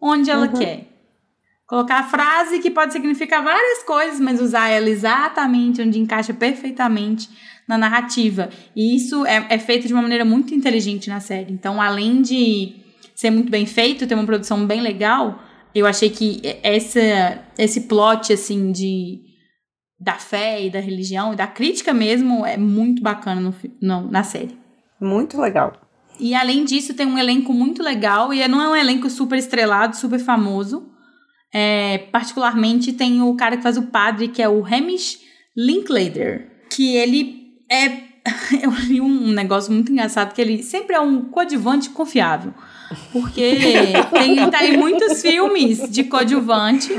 onde 0.00 0.30
ela 0.30 0.46
uhum. 0.46 0.52
quer. 0.52 0.88
Colocar 1.66 2.00
a 2.00 2.02
frase 2.04 2.60
que 2.60 2.70
pode 2.70 2.92
significar 2.92 3.42
várias 3.42 3.82
coisas, 3.82 4.20
mas 4.20 4.40
usar 4.40 4.68
ela 4.68 4.88
exatamente 4.88 5.80
onde 5.80 5.98
encaixa 5.98 6.32
perfeitamente 6.32 7.28
na 7.66 7.78
narrativa. 7.78 8.50
E 8.76 8.94
isso 8.94 9.24
é, 9.24 9.46
é 9.48 9.58
feito 9.58 9.86
de 9.86 9.92
uma 9.92 10.02
maneira 10.02 10.24
muito 10.24 10.54
inteligente 10.54 11.08
na 11.08 11.20
série. 11.20 11.52
Então, 11.52 11.80
além 11.80 12.20
de 12.20 12.76
ser 13.14 13.30
muito 13.30 13.50
bem 13.50 13.64
feito, 13.64 14.06
ter 14.06 14.14
uma 14.14 14.26
produção 14.26 14.66
bem 14.66 14.82
legal, 14.82 15.42
eu 15.74 15.86
achei 15.86 16.10
que 16.10 16.42
essa, 16.62 17.42
esse 17.58 17.82
plot, 17.82 18.32
assim, 18.32 18.70
de 18.70 19.23
da 20.04 20.14
fé 20.14 20.62
e 20.62 20.70
da 20.70 20.80
religião 20.80 21.32
e 21.32 21.36
da 21.36 21.46
crítica 21.46 21.94
mesmo 21.94 22.44
é 22.44 22.58
muito 22.58 23.02
bacana 23.02 23.40
no, 23.40 23.54
no, 23.80 24.10
na 24.10 24.22
série. 24.22 24.56
Muito 25.00 25.40
legal. 25.40 25.72
E 26.20 26.34
além 26.34 26.64
disso, 26.64 26.94
tem 26.94 27.06
um 27.06 27.18
elenco 27.18 27.52
muito 27.52 27.82
legal, 27.82 28.32
e 28.32 28.46
não 28.46 28.60
é 28.60 28.68
um 28.68 28.76
elenco 28.76 29.08
super 29.08 29.38
estrelado, 29.38 29.96
super 29.96 30.20
famoso. 30.20 30.90
É, 31.52 31.98
particularmente 32.12 32.92
tem 32.92 33.22
o 33.22 33.34
cara 33.34 33.56
que 33.56 33.62
faz 33.62 33.78
o 33.78 33.86
padre, 33.86 34.28
que 34.28 34.42
é 34.42 34.48
o 34.48 34.64
Hamish 34.64 35.20
Linklater, 35.56 36.66
que 36.70 36.94
ele 36.94 37.54
é. 37.70 38.14
Eu 38.62 38.70
li 38.70 39.00
um 39.00 39.32
negócio 39.32 39.72
muito 39.72 39.90
engraçado, 39.90 40.34
que 40.34 40.40
ele 40.40 40.62
sempre 40.62 40.94
é 40.94 41.00
um 41.00 41.22
coadjuvante 41.22 41.90
confiável. 41.90 42.52
Porque 43.12 43.58
tem, 44.12 44.50
tá 44.50 44.64
em 44.64 44.76
muitos 44.76 45.22
filmes 45.22 45.88
de 45.90 46.04
coadjuvante 46.04 46.90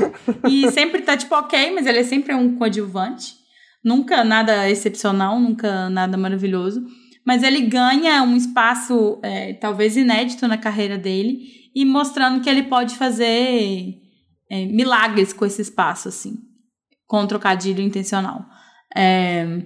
e 0.48 0.70
sempre 0.70 1.02
tá 1.02 1.16
tipo 1.16 1.34
ok, 1.34 1.72
mas 1.72 1.86
ele 1.86 1.98
é 1.98 2.04
sempre 2.04 2.34
um 2.34 2.56
coadjuvante. 2.56 3.34
Nunca 3.84 4.24
nada 4.24 4.68
excepcional, 4.68 5.38
nunca 5.38 5.88
nada 5.90 6.16
maravilhoso. 6.16 6.84
Mas 7.24 7.42
ele 7.42 7.62
ganha 7.62 8.22
um 8.22 8.36
espaço, 8.36 9.20
é, 9.22 9.52
talvez 9.54 9.96
inédito 9.96 10.46
na 10.46 10.56
carreira 10.56 10.96
dele, 10.96 11.38
e 11.74 11.84
mostrando 11.84 12.40
que 12.40 12.48
ele 12.48 12.62
pode 12.62 12.96
fazer 12.96 13.94
é, 14.50 14.66
milagres 14.66 15.32
com 15.32 15.44
esse 15.44 15.60
espaço, 15.60 16.08
assim, 16.08 16.36
com 17.06 17.20
um 17.20 17.26
trocadilho 17.26 17.82
intencional 17.82 18.46
é, 18.96 19.62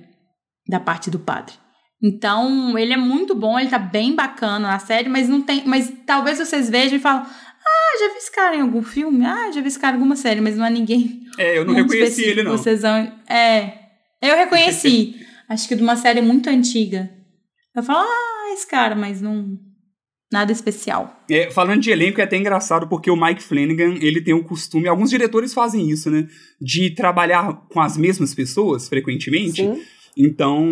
da 0.67 0.81
parte 0.81 1.11
do 1.11 1.19
padre. 1.19 1.60
Então, 2.03 2.79
ele 2.79 2.95
é 2.95 2.97
muito 2.97 3.35
bom, 3.35 3.59
ele 3.59 3.69
tá 3.69 3.79
bem 3.79 4.15
bacana 4.15 4.69
na 4.69 4.79
série, 4.79 5.09
mas 5.09 5.29
não 5.29 5.43
tem. 5.43 5.63
Mas 5.67 5.93
talvez 6.07 6.39
vocês 6.39 6.71
vejam 6.71 6.97
e 6.97 7.01
falem. 7.01 7.23
Ah, 7.23 7.99
já 8.01 8.09
vi 8.13 8.19
esse 8.19 8.33
cara 8.33 8.57
em 8.57 8.63
algum 8.63 8.83
filme? 8.83 9.25
Ah, 9.25 9.51
já 9.53 9.61
vi 9.61 9.69
esse 9.69 9.79
cara 9.79 9.93
em 9.93 9.99
alguma 9.99 10.17
série, 10.17 10.41
mas 10.41 10.57
não 10.57 10.65
é 10.65 10.71
ninguém. 10.71 11.27
É, 11.39 11.59
eu 11.59 11.65
não 11.65 11.75
reconheci 11.75 12.23
ele, 12.23 12.43
não. 12.43 12.53
Vocês 12.53 12.83
vão... 12.83 13.13
É, 13.29 13.75
eu 14.23 14.35
reconheci. 14.35 15.15
acho 15.49 15.69
que 15.69 15.77
de 15.77 15.83
uma 15.83 15.95
série 15.95 16.23
muito 16.23 16.49
antiga. 16.49 17.11
Eu 17.77 17.83
falo, 17.83 17.99
ah, 18.01 18.53
esse 18.55 18.67
cara, 18.67 18.95
mas 18.95 19.21
não. 19.21 19.59
Nada 20.33 20.53
especial. 20.53 21.23
É, 21.29 21.51
falando 21.51 21.83
de 21.83 21.91
elenco, 21.91 22.21
é 22.21 22.25
até 22.25 22.37
engraçado 22.37 22.89
porque 22.89 23.11
o 23.11 23.17
Mike 23.17 23.43
Flanagan, 23.43 23.97
ele 24.01 24.23
tem 24.23 24.33
o 24.33 24.45
costume, 24.45 24.89
alguns 24.89 25.11
diretores 25.11 25.53
fazem 25.53 25.91
isso, 25.91 26.09
né? 26.09 26.27
De 26.61 26.95
trabalhar 26.95 27.67
com 27.69 27.81
as 27.81 27.97
mesmas 27.97 28.35
pessoas 28.35 28.89
frequentemente. 28.89 29.63
Sim 29.63 29.83
então, 30.27 30.67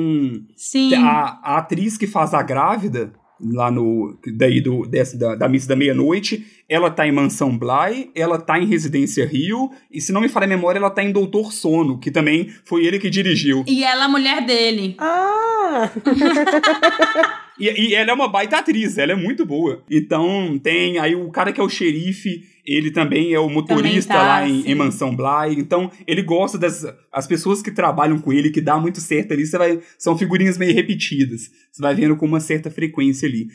Sim. 0.56 0.94
A, 0.94 1.40
a 1.42 1.58
atriz 1.58 1.96
que 1.96 2.06
faz 2.06 2.34
a 2.34 2.42
grávida, 2.42 3.12
lá 3.40 3.70
no. 3.70 4.18
Daí 4.36 4.60
do, 4.60 4.82
dessa, 4.86 5.16
da, 5.16 5.34
da 5.34 5.48
missa 5.48 5.68
da 5.68 5.76
meia-noite, 5.76 6.44
ela 6.68 6.90
tá 6.90 7.06
em 7.06 7.12
Mansão 7.12 7.56
Bly, 7.56 8.10
ela 8.14 8.38
tá 8.38 8.58
em 8.58 8.66
Residência 8.66 9.26
Rio, 9.26 9.70
e 9.90 10.00
se 10.00 10.12
não 10.12 10.20
me 10.20 10.28
falha 10.28 10.44
a 10.44 10.48
memória, 10.48 10.78
ela 10.78 10.90
tá 10.90 11.02
em 11.02 11.12
Doutor 11.12 11.52
Sono, 11.52 11.98
que 11.98 12.10
também 12.10 12.48
foi 12.64 12.84
ele 12.84 12.98
que 12.98 13.10
dirigiu. 13.10 13.64
E 13.66 13.84
ela 13.84 14.02
é 14.02 14.06
a 14.06 14.08
mulher 14.08 14.44
dele. 14.44 14.96
Ah! 14.98 15.90
e, 17.58 17.88
e 17.88 17.94
ela 17.94 18.10
é 18.10 18.14
uma 18.14 18.28
baita 18.28 18.58
atriz, 18.58 18.98
ela 18.98 19.12
é 19.12 19.16
muito 19.16 19.44
boa. 19.44 19.82
Então, 19.90 20.58
tem 20.58 20.98
aí 20.98 21.14
o 21.14 21.30
cara 21.30 21.52
que 21.52 21.60
é 21.60 21.64
o 21.64 21.68
xerife 21.68 22.42
ele 22.68 22.90
também 22.90 23.32
é 23.32 23.40
o 23.40 23.48
motorista 23.48 24.12
tá, 24.12 24.22
lá 24.22 24.46
em, 24.46 24.70
em, 24.70 24.74
Mansão 24.74 25.16
Bly. 25.16 25.58
Então, 25.58 25.90
ele 26.06 26.20
gosta 26.20 26.58
das 26.58 26.84
as 27.10 27.26
pessoas 27.26 27.62
que 27.62 27.70
trabalham 27.70 28.18
com 28.18 28.30
ele, 28.30 28.50
que 28.50 28.60
dá 28.60 28.78
muito 28.78 29.00
certo 29.00 29.32
ali, 29.32 29.46
você 29.46 29.56
vai, 29.56 29.80
são 29.98 30.18
figurinhas 30.18 30.58
meio 30.58 30.74
repetidas. 30.74 31.50
Você 31.72 31.80
vai 31.80 31.94
vendo 31.94 32.14
com 32.14 32.26
uma 32.26 32.40
certa 32.40 32.70
frequência 32.70 33.26
ali. 33.26 33.48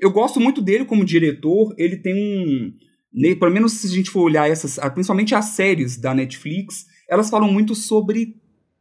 Eu 0.00 0.10
gosto 0.10 0.40
muito 0.40 0.62
dele 0.62 0.86
como 0.86 1.04
diretor, 1.04 1.74
ele 1.76 1.98
tem 1.98 2.14
um. 2.14 2.72
Pelo 3.38 3.52
menos 3.52 3.74
se 3.74 3.86
a 3.86 3.90
gente 3.90 4.10
for 4.10 4.22
olhar 4.22 4.50
essas, 4.50 4.78
principalmente 4.94 5.34
as 5.34 5.44
séries 5.50 5.98
da 5.98 6.14
Netflix, 6.14 6.86
elas 7.08 7.28
falam 7.28 7.52
muito 7.52 7.74
sobre 7.74 8.34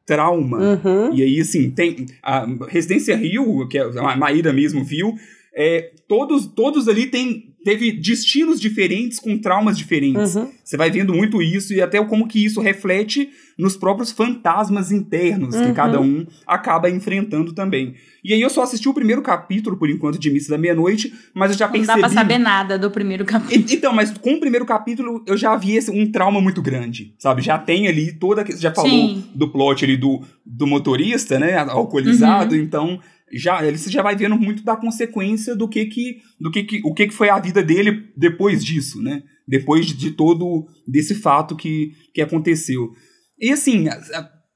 trauma. 0.05 0.57
Uhum. 0.57 1.13
E 1.13 1.23
aí, 1.23 1.39
assim, 1.39 1.69
tem 1.69 2.05
a 2.21 2.45
Residência 2.67 3.15
Rio, 3.15 3.67
que 3.67 3.77
a 3.77 4.15
Maíra 4.17 4.51
mesmo 4.51 4.83
viu, 4.83 5.15
é, 5.55 5.91
todos, 6.07 6.47
todos 6.47 6.87
ali 6.87 7.07
tem 7.07 7.53
teve 7.63 7.93
destinos 7.93 8.59
diferentes 8.59 9.19
com 9.19 9.37
traumas 9.37 9.77
diferentes. 9.77 10.35
Uhum. 10.35 10.51
Você 10.63 10.75
vai 10.75 10.91
vendo 10.91 11.13
muito 11.13 11.41
isso 11.41 11.73
e 11.73 11.81
até 11.81 12.03
como 12.03 12.27
que 12.27 12.43
isso 12.43 12.59
reflete 12.59 13.29
nos 13.57 13.77
próprios 13.77 14.11
fantasmas 14.11 14.91
internos 14.91 15.55
uhum. 15.55 15.67
que 15.67 15.73
cada 15.73 16.01
um 16.01 16.25
acaba 16.45 16.89
enfrentando 16.89 17.53
também. 17.53 17.95
E 18.23 18.33
aí 18.33 18.41
eu 18.41 18.49
só 18.49 18.63
assisti 18.63 18.89
o 18.89 18.93
primeiro 18.93 19.21
capítulo, 19.21 19.77
por 19.77 19.89
enquanto, 19.89 20.19
de 20.19 20.29
Missa 20.29 20.51
da 20.51 20.57
Meia-Noite, 20.57 21.13
mas 21.33 21.51
eu 21.51 21.57
já 21.57 21.67
percebi... 21.67 21.87
Não 21.87 22.01
dá 22.01 22.07
pra 22.07 22.09
saber 22.09 22.37
nada 22.37 22.77
do 22.77 22.89
primeiro 22.89 23.25
capítulo. 23.25 23.65
Então, 23.69 23.93
mas 23.93 24.11
com 24.17 24.33
o 24.33 24.39
primeiro 24.39 24.65
capítulo 24.65 25.23
eu 25.27 25.37
já 25.37 25.55
vi 25.55 25.75
esse, 25.75 25.91
um 25.91 26.11
trauma 26.11 26.41
muito 26.41 26.61
grande, 26.61 27.13
sabe? 27.17 27.41
Já 27.41 27.57
tem 27.57 27.87
ali 27.87 28.11
toda... 28.11 28.43
Você 28.43 28.57
já 28.57 28.73
falou 28.73 28.89
Sim. 28.89 29.23
do 29.33 29.49
plot 29.49 29.85
ali 29.85 29.95
do, 29.95 30.21
do 30.45 30.67
motorista, 30.67 31.39
né? 31.39 31.57
Alcoolizado, 31.57 32.55
uhum. 32.55 32.61
então 32.61 32.99
já 33.33 33.65
ele 33.65 33.77
já 33.77 34.01
vai 34.01 34.15
vendo 34.15 34.37
muito 34.37 34.63
da 34.63 34.75
consequência 34.75 35.55
do 35.55 35.67
que 35.67 35.85
que 35.85 36.17
do 36.39 36.51
que, 36.51 36.63
que 36.63 36.81
o 36.83 36.93
que, 36.93 37.07
que 37.07 37.13
foi 37.13 37.29
a 37.29 37.39
vida 37.39 37.63
dele 37.63 38.09
depois 38.15 38.63
disso, 38.63 39.01
né? 39.01 39.23
Depois 39.47 39.87
de, 39.87 40.11
todo 40.11 40.67
desse 40.87 41.15
fato 41.15 41.55
que, 41.55 41.91
que 42.13 42.21
aconteceu. 42.21 42.93
E 43.39 43.51
assim, 43.51 43.87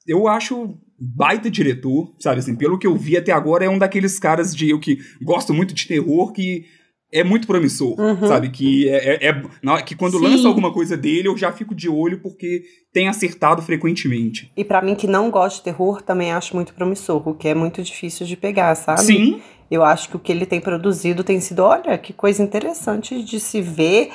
eu 0.07 0.27
acho 0.27 0.77
baita 0.99 1.51
diretor, 1.51 2.15
sabe 2.19 2.39
assim, 2.39 2.55
pelo 2.55 2.79
que 2.79 2.87
eu 2.87 2.95
vi 2.95 3.17
até 3.17 3.31
agora 3.31 3.65
é 3.65 3.69
um 3.69 3.77
daqueles 3.77 4.17
caras 4.17 4.55
de 4.55 4.69
eu 4.69 4.79
que 4.79 4.97
gosto 5.21 5.53
muito 5.53 5.73
de 5.73 5.87
terror 5.87 6.31
que 6.31 6.65
é 7.11 7.23
muito 7.23 7.47
promissor, 7.47 7.99
uhum. 7.99 8.27
sabe? 8.27 8.49
Que, 8.49 8.89
é, 8.89 9.27
é, 9.27 9.29
é 9.29 9.81
que 9.81 9.95
quando 9.95 10.17
Sim. 10.17 10.23
lança 10.23 10.47
alguma 10.47 10.73
coisa 10.73 10.97
dele, 10.97 11.27
eu 11.27 11.37
já 11.37 11.51
fico 11.51 11.73
de 11.73 11.87
olho 11.87 12.19
porque 12.21 12.63
tem 12.91 13.07
acertado 13.07 13.61
frequentemente. 13.61 14.51
E 14.57 14.63
para 14.63 14.81
mim 14.81 14.95
que 14.95 15.07
não 15.07 15.29
gosta 15.29 15.57
de 15.57 15.63
terror, 15.63 16.01
também 16.01 16.31
acho 16.31 16.55
muito 16.55 16.73
promissor, 16.73 17.27
o 17.27 17.33
que 17.33 17.47
é 17.47 17.55
muito 17.55 17.81
difícil 17.81 18.25
de 18.25 18.35
pegar, 18.35 18.75
sabe? 18.75 19.01
Sim. 19.01 19.41
Eu 19.69 19.83
acho 19.83 20.09
que 20.09 20.15
o 20.15 20.19
que 20.19 20.31
ele 20.31 20.45
tem 20.45 20.61
produzido 20.61 21.23
tem 21.23 21.39
sido, 21.39 21.63
olha, 21.63 21.97
que 21.97 22.13
coisa 22.13 22.41
interessante 22.41 23.21
de 23.23 23.39
se 23.39 23.61
ver, 23.61 24.11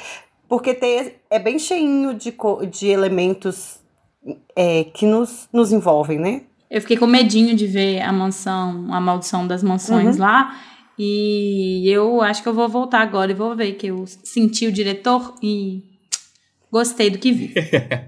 porque 0.48 0.74
tem, 0.74 1.12
é 1.30 1.38
bem 1.38 1.58
cheinho 1.58 2.14
de, 2.14 2.34
de 2.70 2.88
elementos 2.88 3.80
é, 4.56 4.84
que 4.84 5.06
nos, 5.06 5.48
nos 5.52 5.72
envolvem, 5.72 6.18
né? 6.18 6.42
Eu 6.70 6.80
fiquei 6.80 6.96
com 6.96 7.06
medinho 7.06 7.54
de 7.54 7.66
ver 7.66 8.00
a 8.00 8.10
mansão, 8.10 8.86
a 8.90 8.98
maldição 8.98 9.46
das 9.46 9.62
mansões 9.62 10.16
uhum. 10.16 10.22
lá. 10.22 10.56
E 10.98 11.88
eu 11.88 12.20
acho 12.20 12.42
que 12.42 12.48
eu 12.48 12.54
vou 12.54 12.68
voltar 12.68 13.00
agora 13.00 13.30
e 13.30 13.34
vou 13.34 13.56
ver 13.56 13.72
que 13.72 13.86
eu 13.88 14.04
senti 14.06 14.66
o 14.66 14.72
diretor 14.72 15.34
e 15.42 15.82
gostei 16.70 17.10
do 17.10 17.18
que 17.18 17.32
vi. 17.32 17.54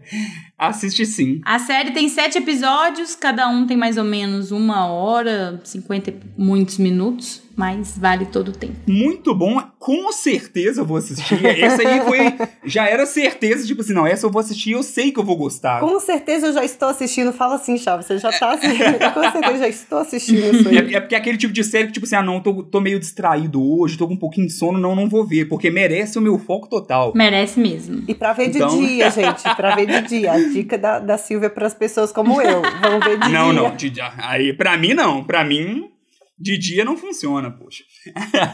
Assiste 0.56 1.04
sim. 1.04 1.40
A 1.44 1.58
série 1.58 1.90
tem 1.90 2.08
sete 2.08 2.38
episódios, 2.38 3.14
cada 3.16 3.48
um 3.48 3.66
tem 3.66 3.76
mais 3.76 3.98
ou 3.98 4.04
menos 4.04 4.50
uma 4.52 4.86
hora, 4.86 5.60
cinquenta 5.64 6.10
e 6.10 6.16
muitos 6.38 6.78
minutos 6.78 7.42
mas 7.56 7.96
vale 7.96 8.26
todo 8.26 8.48
o 8.48 8.52
tempo. 8.52 8.74
Muito 8.86 9.34
bom, 9.34 9.60
com 9.78 10.12
certeza 10.12 10.80
eu 10.80 10.84
vou 10.84 10.96
assistir. 10.96 11.44
Essa 11.44 11.86
aí 11.86 12.00
foi. 12.00 12.48
já 12.64 12.86
era 12.88 13.06
certeza, 13.06 13.66
tipo 13.66 13.80
assim, 13.80 13.92
não, 13.92 14.06
essa 14.06 14.26
eu 14.26 14.30
vou 14.30 14.40
assistir 14.40 14.72
eu 14.72 14.82
sei 14.82 15.12
que 15.12 15.20
eu 15.20 15.24
vou 15.24 15.36
gostar. 15.36 15.80
Com 15.80 15.98
certeza 16.00 16.46
eu 16.46 16.52
já 16.52 16.64
estou 16.64 16.88
assistindo. 16.88 17.32
Fala 17.32 17.56
assim, 17.56 17.76
Chaves, 17.76 18.06
você 18.06 18.18
já 18.18 18.32
tá 18.32 18.52
assistindo. 18.52 18.98
com 19.14 19.22
certeza 19.22 19.52
eu 19.52 19.58
já 19.58 19.68
estou 19.68 19.98
assistindo 19.98 20.54
isso 20.54 20.68
aí. 20.68 20.76
É, 20.76 20.94
é, 20.94 21.00
porque 21.00 21.14
é 21.14 21.18
aquele 21.18 21.36
tipo 21.36 21.52
de 21.52 21.62
série 21.62 21.86
que, 21.86 21.92
tipo 21.92 22.06
assim, 22.06 22.16
ah, 22.16 22.22
não, 22.22 22.40
tô, 22.40 22.62
tô 22.62 22.80
meio 22.80 22.98
distraído 22.98 23.62
hoje, 23.62 23.96
tô 23.96 24.06
com 24.06 24.14
um 24.14 24.18
pouquinho 24.18 24.46
de 24.46 24.52
sono, 24.52 24.78
não, 24.78 24.96
não 24.96 25.08
vou 25.08 25.24
ver, 25.24 25.46
porque 25.46 25.70
merece 25.70 26.18
o 26.18 26.22
meu 26.22 26.38
foco 26.38 26.68
total. 26.68 27.12
Merece 27.14 27.60
mesmo. 27.60 28.02
E 28.08 28.14
pra 28.14 28.32
ver 28.32 28.48
então... 28.48 28.68
de 28.68 28.86
dia, 28.86 29.10
gente, 29.10 29.42
pra 29.56 29.74
ver 29.74 29.86
de 29.86 30.08
dia. 30.08 30.32
A 30.32 30.38
dica 30.38 30.76
da, 30.76 30.98
da 30.98 31.18
Silvia 31.18 31.50
pras 31.50 31.74
pessoas 31.74 32.10
como 32.10 32.40
eu. 32.40 32.62
Vamos 32.80 33.04
ver 33.04 33.18
de 33.18 33.30
não, 33.30 33.52
dia. 33.52 33.52
Não, 33.52 33.52
não, 33.52 33.76
de, 33.76 33.92
aí 34.18 34.52
pra 34.52 34.76
mim 34.76 34.94
não. 34.94 35.24
Pra 35.24 35.44
mim 35.44 35.93
de 36.38 36.58
dia 36.58 36.84
não 36.84 36.96
funciona, 36.96 37.50
poxa. 37.50 37.84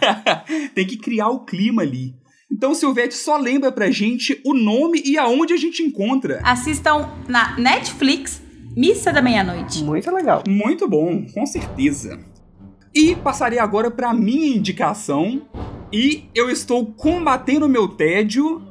Tem 0.75 0.87
que 0.87 0.97
criar 0.97 1.29
o 1.29 1.45
clima 1.45 1.83
ali. 1.83 2.15
Então, 2.53 2.75
Silvete, 2.75 3.15
só 3.15 3.37
lembra 3.37 3.71
pra 3.71 3.91
gente 3.91 4.41
o 4.45 4.53
nome 4.53 5.01
e 5.05 5.17
aonde 5.17 5.53
a 5.53 5.57
gente 5.57 5.83
encontra. 5.83 6.41
Assistam 6.43 7.09
na 7.29 7.57
Netflix 7.57 8.43
Missa 8.77 9.13
da 9.13 9.23
Meia-Noite. 9.23 9.85
Muito 9.85 10.11
legal. 10.11 10.43
Muito 10.49 10.89
bom, 10.89 11.25
com 11.33 11.47
certeza. 11.47 12.19
E 12.95 13.15
passarei 13.15 13.59
agora 13.59 13.91
pra 13.91 14.13
minha 14.13 14.57
indicação. 14.57 15.43
E 15.93 16.25
eu 16.35 16.51
estou 16.51 16.87
combatendo 16.87 17.67
o 17.67 17.69
meu 17.69 17.89
tédio 17.89 18.63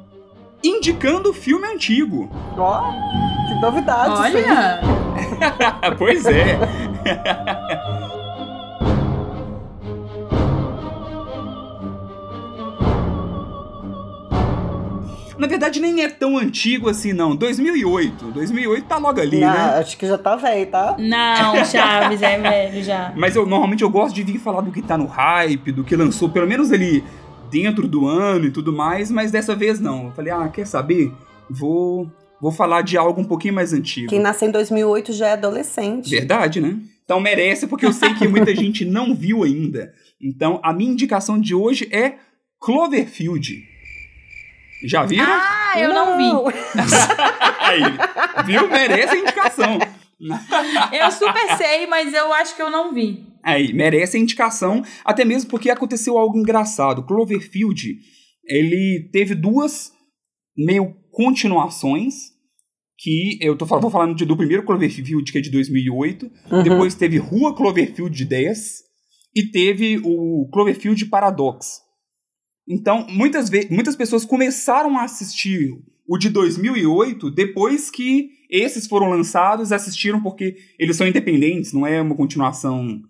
indicando 0.62 1.32
filme 1.32 1.66
antigo. 1.66 2.30
Ó, 2.56 2.80
oh, 2.80 3.48
que 3.48 3.60
novidade. 3.60 4.10
Olha! 4.10 4.80
pois 5.98 6.24
é. 6.26 6.58
verdade, 15.50 15.80
nem 15.80 16.02
é 16.02 16.08
tão 16.08 16.38
antigo 16.38 16.88
assim, 16.88 17.12
não. 17.12 17.36
2008. 17.36 18.30
2008 18.30 18.84
tá 18.86 18.98
logo 18.98 19.20
ali, 19.20 19.40
Não, 19.40 19.52
né? 19.52 19.78
Acho 19.78 19.96
que 19.96 20.06
já 20.06 20.16
tá 20.16 20.36
velho, 20.36 20.66
tá? 20.66 20.96
Não, 20.98 21.64
Chaves 21.66 22.22
é 22.22 22.38
velho 22.38 22.82
já. 22.82 23.12
Mas 23.16 23.36
eu 23.36 23.44
normalmente 23.44 23.82
eu 23.82 23.90
gosto 23.90 24.14
de 24.14 24.22
vir 24.22 24.38
falar 24.38 24.60
do 24.60 24.70
que 24.70 24.80
tá 24.80 24.96
no 24.96 25.06
hype, 25.06 25.72
do 25.72 25.84
que 25.84 25.96
lançou, 25.96 26.30
pelo 26.30 26.46
menos 26.46 26.72
ali 26.72 27.04
dentro 27.50 27.88
do 27.88 28.06
ano 28.06 28.46
e 28.46 28.50
tudo 28.50 28.72
mais, 28.72 29.10
mas 29.10 29.30
dessa 29.30 29.54
vez 29.54 29.80
não. 29.80 30.06
Eu 30.06 30.12
falei, 30.12 30.32
ah, 30.32 30.48
quer 30.48 30.66
saber? 30.66 31.12
Vou, 31.50 32.10
vou 32.40 32.52
falar 32.52 32.82
de 32.82 32.96
algo 32.96 33.20
um 33.20 33.24
pouquinho 33.24 33.54
mais 33.54 33.72
antigo. 33.72 34.08
Quem 34.08 34.20
nasceu 34.20 34.48
em 34.48 34.52
2008 34.52 35.12
já 35.12 35.28
é 35.28 35.32
adolescente. 35.32 36.08
Verdade, 36.10 36.60
né? 36.60 36.78
Então 37.04 37.18
merece, 37.18 37.66
porque 37.66 37.84
eu 37.84 37.92
sei 37.92 38.14
que 38.14 38.28
muita 38.28 38.54
gente 38.54 38.84
não 38.84 39.14
viu 39.14 39.42
ainda. 39.42 39.92
Então 40.22 40.60
a 40.62 40.72
minha 40.72 40.92
indicação 40.92 41.40
de 41.40 41.54
hoje 41.56 41.88
é 41.90 42.14
Cloverfield. 42.60 43.69
Já 44.84 45.04
viram? 45.04 45.26
Ah, 45.28 45.74
eu 45.78 45.92
não, 45.92 46.16
vi. 46.16 46.52
Aí, 47.60 47.82
viu? 48.46 48.68
Merece 48.68 49.14
a 49.14 49.18
indicação. 49.18 49.78
Eu 50.92 51.10
super 51.10 51.56
sei, 51.56 51.86
mas 51.86 52.12
eu 52.14 52.32
acho 52.32 52.54
que 52.56 52.62
eu 52.62 52.70
não 52.70 52.92
vi. 52.92 53.26
Aí, 53.42 53.72
merece 53.72 54.16
a 54.16 54.20
indicação, 54.20 54.82
até 55.04 55.24
mesmo 55.24 55.48
porque 55.50 55.70
aconteceu 55.70 56.18
algo 56.18 56.38
engraçado. 56.38 57.02
Cloverfield, 57.06 57.96
ele 58.44 59.08
teve 59.12 59.34
duas 59.34 59.92
meio 60.56 60.94
continuações, 61.10 62.14
que 62.98 63.38
eu 63.40 63.56
tô 63.56 63.66
falando, 63.66 63.82
vou 63.82 63.90
falando 63.90 64.14
de- 64.14 64.26
do 64.26 64.36
primeiro 64.36 64.62
Cloverfield, 64.64 65.32
que 65.32 65.38
é 65.38 65.40
de 65.40 65.50
2008, 65.50 66.30
Uhum. 66.50 66.62
depois 66.62 66.94
teve 66.94 67.16
Rua 67.16 67.56
Cloverfield 67.56 68.14
de 68.14 68.26
10 68.26 68.80
e 69.34 69.50
teve 69.50 69.98
o 70.04 70.48
Cloverfield 70.52 71.06
Paradox. 71.06 71.80
Então, 72.70 73.04
muitas, 73.10 73.50
muitas 73.68 73.96
pessoas 73.96 74.24
começaram 74.24 74.96
a 74.96 75.02
assistir 75.02 75.72
o 76.06 76.16
de 76.16 76.28
2008 76.28 77.28
depois 77.32 77.90
que 77.90 78.30
esses 78.48 78.86
foram 78.86 79.10
lançados, 79.10 79.72
assistiram 79.72 80.22
porque 80.22 80.56
eles 80.78 80.96
são 80.96 81.06
independentes, 81.06 81.72
não 81.72 81.84
é 81.84 82.00
uma 82.00 82.14
continuação. 82.14 83.00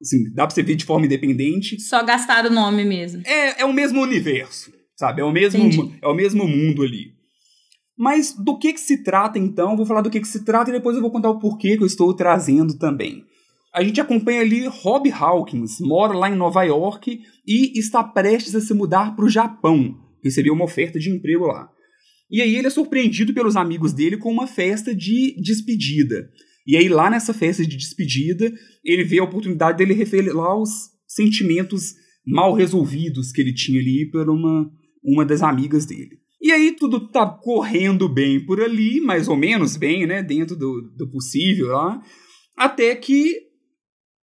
Assim, 0.00 0.32
dá 0.32 0.46
pra 0.46 0.54
você 0.54 0.62
ver 0.62 0.76
de 0.76 0.86
forma 0.86 1.04
independente. 1.04 1.78
Só 1.78 2.02
gastaram 2.02 2.50
o 2.50 2.54
nome 2.54 2.84
mesmo. 2.84 3.22
É, 3.26 3.60
é 3.60 3.64
o 3.66 3.72
mesmo 3.72 4.00
universo, 4.00 4.72
sabe? 4.96 5.20
É 5.20 5.24
o 5.24 5.30
mesmo, 5.30 5.62
Entendi. 5.62 5.98
é 6.00 6.08
o 6.08 6.14
mesmo 6.14 6.48
mundo 6.48 6.82
ali. 6.82 7.12
Mas 7.96 8.32
do 8.32 8.58
que 8.58 8.72
que 8.72 8.80
se 8.80 9.02
trata 9.02 9.38
então? 9.38 9.76
Vou 9.76 9.84
falar 9.84 10.00
do 10.00 10.10
que 10.10 10.20
que 10.20 10.26
se 10.26 10.42
trata 10.42 10.70
e 10.70 10.72
depois 10.72 10.96
eu 10.96 11.02
vou 11.02 11.10
contar 11.10 11.28
o 11.28 11.38
porquê 11.38 11.76
que 11.76 11.82
eu 11.82 11.86
estou 11.86 12.14
trazendo 12.14 12.78
também. 12.78 13.24
A 13.72 13.82
gente 13.82 14.00
acompanha 14.00 14.42
ali 14.42 14.66
Rob 14.66 15.10
Hawkins, 15.10 15.80
mora 15.80 16.12
lá 16.12 16.28
em 16.28 16.36
Nova 16.36 16.62
York 16.62 17.20
e 17.46 17.78
está 17.78 18.04
prestes 18.04 18.54
a 18.54 18.60
se 18.60 18.74
mudar 18.74 19.16
para 19.16 19.24
o 19.24 19.30
Japão. 19.30 19.96
Recebeu 20.22 20.52
uma 20.52 20.64
oferta 20.64 20.98
de 20.98 21.10
emprego 21.10 21.46
lá. 21.46 21.70
E 22.30 22.42
aí 22.42 22.54
ele 22.54 22.66
é 22.66 22.70
surpreendido 22.70 23.32
pelos 23.32 23.56
amigos 23.56 23.92
dele 23.92 24.18
com 24.18 24.30
uma 24.30 24.46
festa 24.46 24.94
de 24.94 25.34
despedida. 25.40 26.28
E 26.66 26.76
aí 26.76 26.88
lá 26.88 27.10
nessa 27.10 27.32
festa 27.32 27.66
de 27.66 27.76
despedida, 27.76 28.52
ele 28.84 29.04
vê 29.04 29.18
a 29.18 29.24
oportunidade 29.24 29.78
dele 29.78 29.94
revelar 29.94 30.54
os 30.60 30.90
sentimentos 31.06 31.94
mal 32.26 32.54
resolvidos 32.54 33.32
que 33.32 33.40
ele 33.40 33.54
tinha 33.54 33.80
ali 33.80 34.08
por 34.10 34.28
uma, 34.28 34.70
uma 35.02 35.24
das 35.24 35.42
amigas 35.42 35.86
dele. 35.86 36.20
E 36.40 36.52
aí 36.52 36.76
tudo 36.76 37.08
tá 37.08 37.26
correndo 37.26 38.08
bem 38.08 38.44
por 38.44 38.60
ali, 38.60 39.00
mais 39.00 39.28
ou 39.28 39.36
menos 39.36 39.76
bem, 39.76 40.06
né, 40.06 40.22
dentro 40.22 40.56
do, 40.56 40.92
do 40.96 41.10
possível 41.10 41.68
lá, 41.68 42.02
até 42.56 42.94
que 42.94 43.51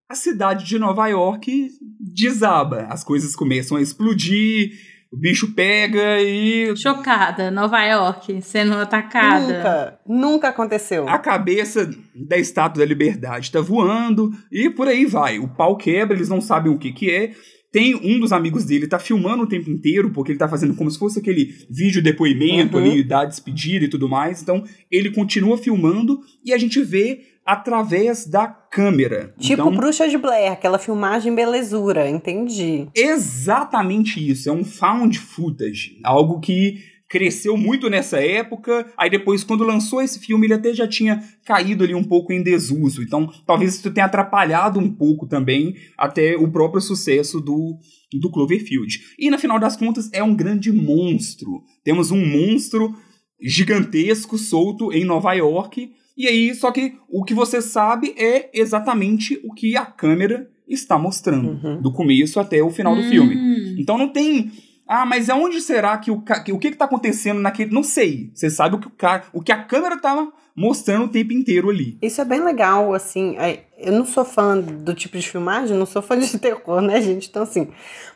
a 0.10 0.16
cidade 0.16 0.66
de 0.66 0.80
Nova 0.80 1.08
York 1.08 1.70
desaba. 2.00 2.88
As 2.90 3.04
coisas 3.04 3.36
começam 3.36 3.78
a 3.78 3.82
explodir, 3.82 4.72
o 5.12 5.18
bicho 5.18 5.54
pega 5.54 6.20
e 6.22 6.76
Chocada, 6.76 7.52
Nova 7.52 7.84
York, 7.84 8.42
sendo 8.42 8.74
atacada. 8.74 9.46
Nunca, 9.46 10.00
nunca 10.08 10.48
aconteceu. 10.50 11.08
a 11.08 11.20
cabeça 11.20 11.90
da 12.28 12.38
Estátua 12.38 12.80
da 12.84 12.88
Liberdade 12.90 13.52
tá 13.52 13.62
voando 13.62 14.32
e 14.52 14.70
por 14.70 14.88
aí 14.88 15.06
vai. 15.06 15.38
O 15.38 15.48
pau 15.48 15.78
quebra, 15.78 16.16
eles 16.18 16.30
não 16.30 16.42
sabem 16.42 16.72
o 16.72 16.80
que 16.80 16.92
que 16.92 17.10
é. 17.12 17.34
Tem 17.72 17.94
um 17.96 18.20
dos 18.20 18.32
amigos 18.32 18.66
dele, 18.66 18.88
tá 18.88 18.98
filmando 18.98 19.44
o 19.44 19.48
tempo 19.48 19.70
inteiro, 19.70 20.10
porque 20.12 20.32
ele 20.32 20.40
tá 20.40 20.50
fazendo 20.50 20.74
como 20.74 20.90
se 20.90 20.98
fosse 20.98 21.20
aquele 21.20 21.54
vídeo 21.70 22.02
depoimento 22.02 22.78
Uhum. 22.78 22.84
ali, 22.84 23.04
da 23.04 23.26
despedida 23.26 23.86
e 23.86 23.88
tudo 23.88 24.10
mais. 24.10 24.42
Então, 24.42 24.64
ele 24.90 25.12
continua 25.12 25.56
filmando 25.56 26.20
e 26.44 26.52
a 26.52 26.58
gente 26.58 26.82
vê 26.82 27.20
através 27.46 28.26
da 28.26 28.48
câmera. 28.48 29.34
Tipo 29.40 29.54
então, 29.54 29.76
Bruxa 29.76 30.08
de 30.08 30.18
Blair, 30.18 30.52
aquela 30.52 30.78
filmagem 30.78 31.34
belezura, 31.34 32.10
entendi. 32.10 32.88
exatamente 32.96 34.20
isso. 34.26 34.50
É 34.50 34.52
um 34.52 34.64
found 34.64 35.18
footage. 35.18 36.00
Algo 36.04 36.40
que 36.40 36.80
cresceu 37.10 37.58
muito 37.58 37.90
nessa 37.90 38.24
época. 38.24 38.86
Aí 38.96 39.10
depois, 39.10 39.44
quando 39.44 39.64
lançou 39.64 40.02
esse 40.02 40.20
filme, 40.20 40.46
ele 40.46 40.54
até 40.54 40.74
já 40.74 40.88
tinha 40.88 41.22
caído 41.44 41.84
ali 41.84 41.96
um 41.96 42.04
pouco 42.04 42.32
em 42.32 42.44
desuso. 42.44 43.02
Então, 43.02 43.30
talvez 43.46 43.76
isso 43.76 43.92
tenha 43.92 44.06
atrapalhado 44.06 44.80
um 44.80 44.90
pouco 44.90 45.28
também 45.28 45.76
até 45.98 46.38
o 46.38 46.50
próprio 46.50 46.80
sucesso 46.80 47.42
do, 47.42 47.78
do 48.14 48.30
Cloverfield. 48.30 49.02
E, 49.18 49.32
no 49.32 49.40
final 49.40 49.60
das 49.60 49.76
contas, 49.76 50.10
é 50.14 50.24
um 50.24 50.36
grande 50.36 50.72
monstro. 50.72 51.64
Temos 51.84 52.12
um 52.12 52.24
monstro 52.24 52.94
gigantesco 53.42 54.38
solto 54.38 54.94
em 54.94 55.04
Nova 55.04 55.34
York. 55.34 55.92
E 56.20 56.28
aí, 56.28 56.54
só 56.54 56.70
que 56.72 56.96
o 57.10 57.24
que 57.24 57.34
você 57.34 57.62
sabe 57.62 58.14
é 58.18 58.50
exatamente 58.54 59.40
o 59.44 59.54
que 59.54 59.76
a 59.78 59.86
câmera 59.86 60.50
está 60.68 60.98
mostrando, 61.00 61.52
Uhum. 61.64 61.82
do 61.82 61.92
começo 61.94 62.40
até 62.40 62.62
o 62.62 62.70
final 62.70 62.94
do 62.94 63.02
Hum. 63.02 63.10
filme. 63.10 63.76
Então 63.80 63.98
não 63.98 64.10
tem. 64.10 64.52
Ah, 64.88 65.06
mas 65.06 65.30
aonde 65.30 65.62
será 65.62 65.98
que 65.98 66.12
o 66.12 66.22
que, 66.22 66.52
o 66.52 66.60
que, 66.60 66.72
que 66.72 66.78
tá 66.78 66.86
acontecendo 66.86 67.40
naquele. 67.40 67.72
Não 67.72 67.84
sei. 67.84 68.32
Você 68.34 68.50
sabe 68.50 68.76
o 68.76 68.80
que 68.80 68.88
o 68.88 68.92
cara. 68.92 69.24
O 69.32 69.42
que 69.42 69.52
a 69.52 69.64
câmera 69.64 69.98
tava 69.98 70.32
mostrando 70.56 71.06
o 71.06 71.10
tempo 71.10 71.32
inteiro 71.32 71.70
ali. 71.70 71.98
Isso 72.02 72.20
é 72.20 72.26
bem 72.26 72.44
legal, 72.44 72.94
assim. 72.94 73.38
é, 73.38 73.62
Eu 73.78 73.94
não 73.94 74.04
sou 74.04 74.26
fã 74.26 74.60
do 74.60 74.94
tipo 74.94 75.18
de 75.18 75.26
filmagem, 75.30 75.78
não 75.78 75.86
sou 75.86 76.02
fã 76.02 76.20
de 76.20 76.28
terror, 76.38 76.82
né, 76.82 77.00
gente? 77.02 77.30
Então, 77.30 77.44
assim. 77.44 77.70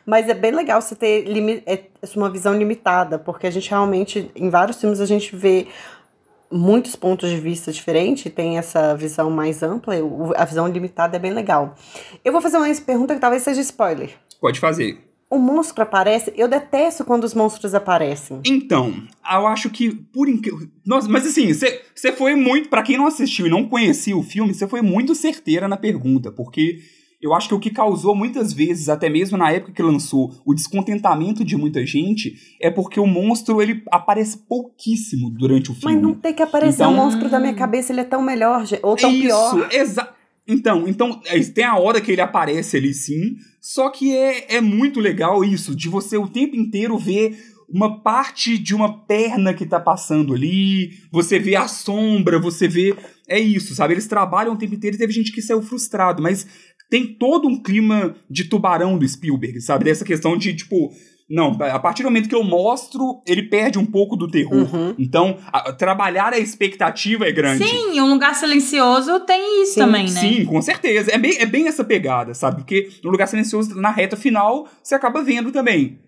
Mas 0.04 0.28
é 0.28 0.34
bem 0.34 0.50
legal 0.52 0.82
você 0.82 0.94
ter 0.94 1.24
limi- 1.26 1.62
é, 1.64 1.84
uma 2.16 2.28
visão 2.28 2.54
limitada, 2.54 3.18
porque 3.18 3.46
a 3.46 3.50
gente 3.50 3.70
realmente, 3.70 4.30
em 4.36 4.50
vários 4.50 4.78
filmes, 4.78 5.00
a 5.00 5.06
gente 5.06 5.34
vê 5.34 5.66
muitos 6.54 6.94
pontos 6.94 7.28
de 7.28 7.36
vista 7.36 7.72
diferentes, 7.72 8.32
tem 8.32 8.58
essa 8.58 8.94
visão 8.94 9.28
mais 9.28 9.62
ampla, 9.62 9.94
a 10.36 10.44
visão 10.44 10.68
limitada 10.68 11.16
é 11.16 11.18
bem 11.18 11.32
legal. 11.32 11.74
Eu 12.24 12.32
vou 12.32 12.40
fazer 12.40 12.56
uma 12.56 12.72
pergunta 12.74 13.14
que 13.14 13.20
talvez 13.20 13.42
seja 13.42 13.60
spoiler. 13.60 14.10
Pode 14.40 14.60
fazer. 14.60 14.98
O 15.28 15.38
monstro 15.38 15.82
aparece, 15.82 16.32
eu 16.36 16.46
detesto 16.46 17.04
quando 17.04 17.24
os 17.24 17.34
monstros 17.34 17.74
aparecem. 17.74 18.40
Então, 18.46 18.94
eu 19.28 19.46
acho 19.48 19.68
que 19.68 19.92
por 19.92 20.28
incrível. 20.28 20.68
Nossa, 20.86 21.08
mas 21.08 21.26
assim, 21.26 21.52
você 21.52 22.12
foi 22.12 22.36
muito. 22.36 22.68
Pra 22.68 22.82
quem 22.82 22.96
não 22.96 23.06
assistiu 23.06 23.46
e 23.46 23.50
não 23.50 23.68
conhecia 23.68 24.16
o 24.16 24.22
filme, 24.22 24.54
você 24.54 24.68
foi 24.68 24.80
muito 24.80 25.14
certeira 25.14 25.66
na 25.66 25.76
pergunta, 25.76 26.30
porque 26.30 26.78
eu 27.24 27.32
acho 27.32 27.48
que 27.48 27.54
o 27.54 27.58
que 27.58 27.70
causou 27.70 28.14
muitas 28.14 28.52
vezes, 28.52 28.90
até 28.90 29.08
mesmo 29.08 29.38
na 29.38 29.50
época 29.50 29.72
que 29.72 29.82
lançou, 29.82 30.30
o 30.44 30.52
descontentamento 30.52 31.42
de 31.42 31.56
muita 31.56 31.86
gente 31.86 32.34
é 32.60 32.70
porque 32.70 33.00
o 33.00 33.06
monstro 33.06 33.62
ele 33.62 33.82
aparece 33.90 34.36
pouquíssimo 34.46 35.30
durante 35.30 35.70
o 35.70 35.74
filme. 35.74 35.94
Mas 35.94 36.02
não 36.02 36.12
tem 36.12 36.34
que 36.34 36.42
aparecer 36.42 36.82
Então- 36.82 36.92
um 36.92 36.96
monstro 36.96 37.30
da 37.30 37.40
minha 37.40 37.54
cabeça, 37.54 37.92
ele 37.92 38.02
é 38.02 38.04
tão 38.04 38.20
melhor, 38.22 38.64
ou 38.82 38.94
tão 38.94 39.10
Isso, 39.10 39.22
pior. 39.22 39.68
exa 39.72 40.08
então, 40.46 40.86
então, 40.86 41.22
é, 41.24 41.40
tem 41.40 41.64
a 41.64 41.78
hora 41.78 42.02
que 42.02 42.12
ele 42.12 42.20
aparece 42.20 42.76
ali 42.76 42.92
sim, 42.92 43.36
só 43.62 43.88
que 43.88 44.14
é, 44.14 44.56
é 44.56 44.60
muito 44.60 45.00
legal 45.00 45.42
isso, 45.42 45.74
de 45.74 45.88
você 45.88 46.18
o 46.18 46.28
tempo 46.28 46.54
inteiro 46.54 46.98
ver 46.98 47.34
uma 47.66 48.02
parte 48.02 48.58
de 48.58 48.74
uma 48.74 48.92
perna 49.06 49.54
que 49.54 49.64
tá 49.64 49.80
passando 49.80 50.34
ali, 50.34 50.90
você 51.10 51.38
vê 51.38 51.56
a 51.56 51.66
sombra, 51.66 52.38
você 52.38 52.68
vê. 52.68 52.94
É 53.26 53.40
isso, 53.40 53.74
sabe? 53.74 53.94
Eles 53.94 54.06
trabalham 54.06 54.52
o 54.52 54.56
tempo 54.58 54.74
inteiro 54.74 54.96
e 54.96 54.98
teve 54.98 55.14
gente 55.14 55.32
que 55.32 55.40
saiu 55.40 55.62
frustrado, 55.62 56.22
mas 56.22 56.46
tem 56.94 57.04
todo 57.06 57.48
um 57.48 57.60
clima 57.60 58.14
de 58.30 58.44
tubarão 58.44 58.96
do 58.96 59.08
Spielberg, 59.08 59.60
sabe? 59.60 59.86
Dessa 59.86 60.04
questão 60.04 60.36
de, 60.36 60.54
tipo. 60.54 60.92
Não, 61.28 61.52
a 61.60 61.78
partir 61.80 62.02
do 62.04 62.06
momento 62.06 62.28
que 62.28 62.34
eu 62.36 62.44
mostro, 62.44 63.20
ele 63.26 63.44
perde 63.48 63.80
um 63.80 63.86
pouco 63.86 64.14
do 64.14 64.28
terror. 64.30 64.72
Uhum. 64.72 64.94
Então, 64.96 65.38
a- 65.50 65.72
trabalhar 65.72 66.32
a 66.32 66.38
expectativa 66.38 67.26
é 67.26 67.32
grande. 67.32 67.66
Sim, 67.66 67.98
um 68.00 68.10
lugar 68.12 68.36
silencioso 68.36 69.18
tem 69.20 69.62
isso 69.62 69.72
Sim, 69.72 69.80
também, 69.80 70.04
né? 70.04 70.20
Sim, 70.20 70.44
com 70.44 70.62
certeza. 70.62 71.10
É 71.10 71.18
bem, 71.18 71.36
é 71.38 71.46
bem 71.46 71.66
essa 71.66 71.82
pegada, 71.82 72.32
sabe? 72.32 72.58
Porque 72.58 72.90
no 73.02 73.10
lugar 73.10 73.26
silencioso, 73.26 73.74
na 73.74 73.90
reta 73.90 74.16
final, 74.16 74.68
você 74.80 74.94
acaba 74.94 75.20
vendo 75.24 75.50
também. 75.50 75.98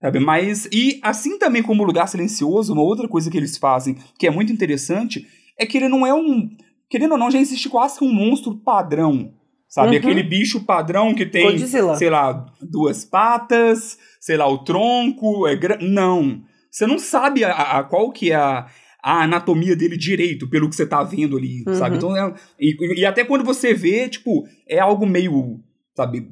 Sabe? 0.00 0.20
Mas, 0.20 0.68
e 0.70 1.00
assim 1.02 1.36
também 1.36 1.62
como 1.64 1.82
o 1.82 1.86
lugar 1.86 2.06
silencioso, 2.06 2.74
uma 2.74 2.82
outra 2.82 3.08
coisa 3.08 3.28
que 3.28 3.38
eles 3.38 3.56
fazem, 3.56 3.96
que 4.18 4.26
é 4.26 4.30
muito 4.30 4.52
interessante, 4.52 5.26
é 5.58 5.66
que 5.66 5.78
ele 5.78 5.88
não 5.88 6.06
é 6.06 6.14
um. 6.14 6.48
Querendo 6.88 7.12
ou 7.12 7.18
não, 7.18 7.30
já 7.30 7.40
existe 7.40 7.68
quase 7.68 7.98
que 7.98 8.04
um 8.04 8.12
monstro 8.12 8.54
padrão. 8.54 9.32
Sabe? 9.72 9.92
Uhum. 9.92 9.96
Aquele 9.96 10.22
bicho 10.22 10.66
padrão 10.66 11.14
que 11.14 11.24
tem, 11.24 11.50
Godzilla. 11.58 11.94
sei 11.96 12.10
lá, 12.10 12.44
duas 12.60 13.06
patas, 13.06 13.96
sei 14.20 14.36
lá, 14.36 14.46
o 14.46 14.58
tronco. 14.58 15.46
É 15.46 15.56
gra... 15.56 15.78
Não. 15.80 16.42
Você 16.70 16.86
não 16.86 16.98
sabe 16.98 17.42
a, 17.42 17.52
a- 17.78 17.82
qual 17.82 18.12
que 18.12 18.32
é 18.32 18.34
a, 18.34 18.66
a 19.02 19.22
anatomia 19.22 19.74
dele 19.74 19.96
direito, 19.96 20.46
pelo 20.50 20.68
que 20.68 20.76
você 20.76 20.84
tá 20.84 21.02
vendo 21.02 21.38
ali, 21.38 21.64
Uhum. 21.66 21.74
sabe? 21.74 21.96
Então, 21.96 22.14
é- 22.14 22.34
e, 22.60 23.00
e 23.00 23.06
até 23.06 23.24
quando 23.24 23.44
você 23.46 23.72
vê, 23.72 24.10
tipo, 24.10 24.44
é 24.68 24.78
algo 24.78 25.06
meio, 25.06 25.58
sabe, 25.96 26.28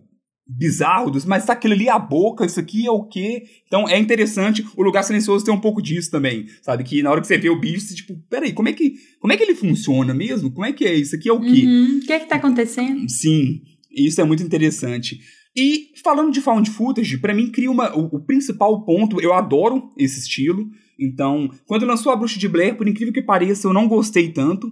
bizarro, 0.56 1.12
mas 1.26 1.46
tá 1.46 1.52
aquilo 1.52 1.74
ali 1.74 1.88
a 1.88 1.98
boca, 1.98 2.44
isso 2.44 2.58
aqui 2.58 2.86
é 2.86 2.90
o 2.90 3.04
quê? 3.04 3.44
Então 3.66 3.88
é 3.88 3.98
interessante, 3.98 4.66
o 4.76 4.82
Lugar 4.82 5.04
Silencioso 5.04 5.44
tem 5.44 5.54
um 5.54 5.60
pouco 5.60 5.80
disso 5.80 6.10
também, 6.10 6.46
sabe? 6.60 6.82
Que 6.82 7.02
na 7.02 7.10
hora 7.10 7.20
que 7.20 7.26
você 7.26 7.38
vê 7.38 7.48
o 7.48 7.60
bicho, 7.60 7.86
você 7.86 7.94
tipo, 7.94 8.18
peraí, 8.28 8.52
como 8.52 8.68
é 8.68 8.72
que, 8.72 8.94
como 9.20 9.32
é 9.32 9.36
que 9.36 9.42
ele 9.42 9.54
funciona 9.54 10.12
mesmo? 10.12 10.50
Como 10.50 10.66
é 10.66 10.72
que 10.72 10.84
é? 10.84 10.94
Isso 10.94 11.14
aqui 11.14 11.28
é 11.28 11.32
o 11.32 11.40
quê? 11.40 11.64
Uhum. 11.66 11.98
O 11.98 12.00
que 12.00 12.12
é 12.12 12.18
que 12.18 12.28
tá 12.28 12.36
acontecendo? 12.36 13.08
Sim, 13.08 13.62
isso 13.90 14.20
é 14.20 14.24
muito 14.24 14.42
interessante. 14.42 15.20
E 15.56 15.88
falando 16.02 16.32
de 16.32 16.40
found 16.40 16.68
footage, 16.70 17.18
para 17.18 17.34
mim 17.34 17.50
cria 17.50 17.70
uma, 17.70 17.96
o, 17.96 18.16
o, 18.16 18.20
principal 18.20 18.84
ponto, 18.84 19.20
eu 19.20 19.32
adoro 19.32 19.90
esse 19.96 20.20
estilo, 20.20 20.68
então, 20.98 21.50
quando 21.66 21.86
lançou 21.86 22.12
a 22.12 22.16
Bruxa 22.16 22.38
de 22.38 22.48
Blair, 22.48 22.76
por 22.76 22.86
incrível 22.86 23.14
que 23.14 23.22
pareça, 23.22 23.66
eu 23.66 23.72
não 23.72 23.88
gostei 23.88 24.30
tanto, 24.30 24.70